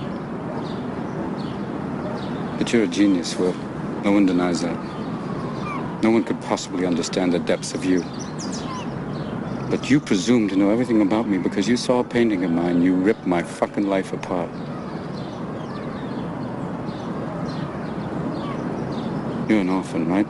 But 2.57 2.73
you're 2.73 2.85
a 2.85 2.87
genius, 2.87 3.35
Will. 3.35 3.55
No 4.05 4.13
one 4.13 4.27
denies 4.27 4.63
that. 4.63 4.98
No 6.09 6.15
one 6.15 6.25
could 6.25 6.41
possibly 6.41 6.87
understand 6.87 7.35
the 7.35 7.39
depths 7.39 7.75
of 7.75 7.85
you. 7.85 8.01
But 9.69 9.91
you 9.91 10.01
presume 10.01 10.49
to 10.49 10.57
know 10.57 10.71
everything 10.71 11.03
about 11.03 11.29
me 11.29 11.37
because 11.37 11.69
you 11.69 11.77
saw 11.77 12.01
a 12.01 12.05
painting 12.05 12.45
of 12.45 12.51
mine. 12.51 12.81
You 12.81 12.95
ripped 12.95 13.27
my 13.27 13.43
fucking 13.43 13.87
life 13.87 14.15
apart. 14.15 14.49
You're 19.51 19.61
an 19.61 19.69
orphan, 19.69 20.09
right? 20.09 20.27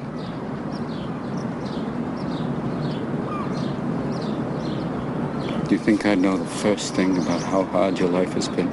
Do 5.69 5.77
you 5.77 5.81
think 5.81 6.05
I'd 6.07 6.19
know 6.19 6.39
the 6.39 6.45
first 6.45 6.97
thing 6.97 7.19
about 7.19 7.41
how 7.41 7.63
hard 7.63 8.01
your 8.01 8.09
life 8.09 8.33
has 8.33 8.49
been? 8.49 8.67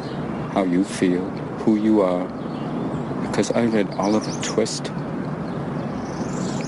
How 0.54 0.64
you 0.64 0.84
feel? 0.84 1.30
Who 1.60 1.76
you 1.76 2.02
are? 2.02 2.26
Because 3.28 3.52
I 3.52 3.66
read 3.66 3.94
Oliver 4.00 4.34
Twist? 4.42 4.92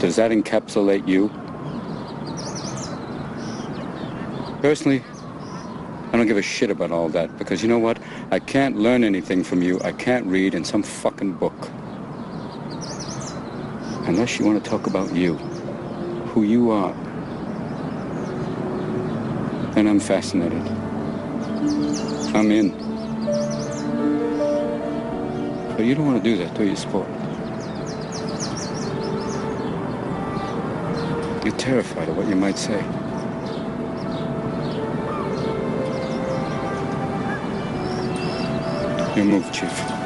Does 0.08 0.16
that 0.16 0.32
encapsulate 0.32 1.06
you? 1.06 1.28
Personally, 4.62 5.04
I 6.08 6.12
don't 6.16 6.28
give 6.28 6.38
a 6.38 6.42
shit 6.42 6.72
about 6.72 6.92
all 6.92 7.10
that 7.10 7.38
because 7.38 7.62
you 7.62 7.68
know 7.68 7.78
what? 7.78 8.00
I 8.32 8.40
can't 8.40 8.78
learn 8.78 9.04
anything 9.04 9.44
from 9.44 9.62
you. 9.62 9.82
I 9.84 9.92
can't 9.92 10.26
read 10.26 10.56
in 10.56 10.64
some 10.64 10.82
fucking 10.82 11.34
book. 11.34 11.70
Unless 14.08 14.40
you 14.40 14.46
want 14.46 14.64
to 14.64 14.70
talk 14.70 14.88
about 14.88 15.14
you, 15.14 15.34
who 16.32 16.44
you 16.44 16.72
are. 16.72 16.94
Then 19.74 19.88
I'm 19.88 20.00
fascinated. 20.00 20.66
I'm 22.34 22.50
in. 22.50 22.72
But 25.76 25.84
you 25.84 25.96
don't 25.96 26.06
want 26.06 26.24
to 26.24 26.30
do 26.30 26.38
that, 26.38 26.54
do 26.54 26.64
you, 26.64 26.78
sport? 26.78 27.10
Terrified 31.68 32.08
of 32.08 32.16
what 32.16 32.26
you 32.30 32.36
might 32.38 32.58
say. 32.58 32.82
You 39.18 39.26
move, 39.26 39.52
Chief. 39.52 39.97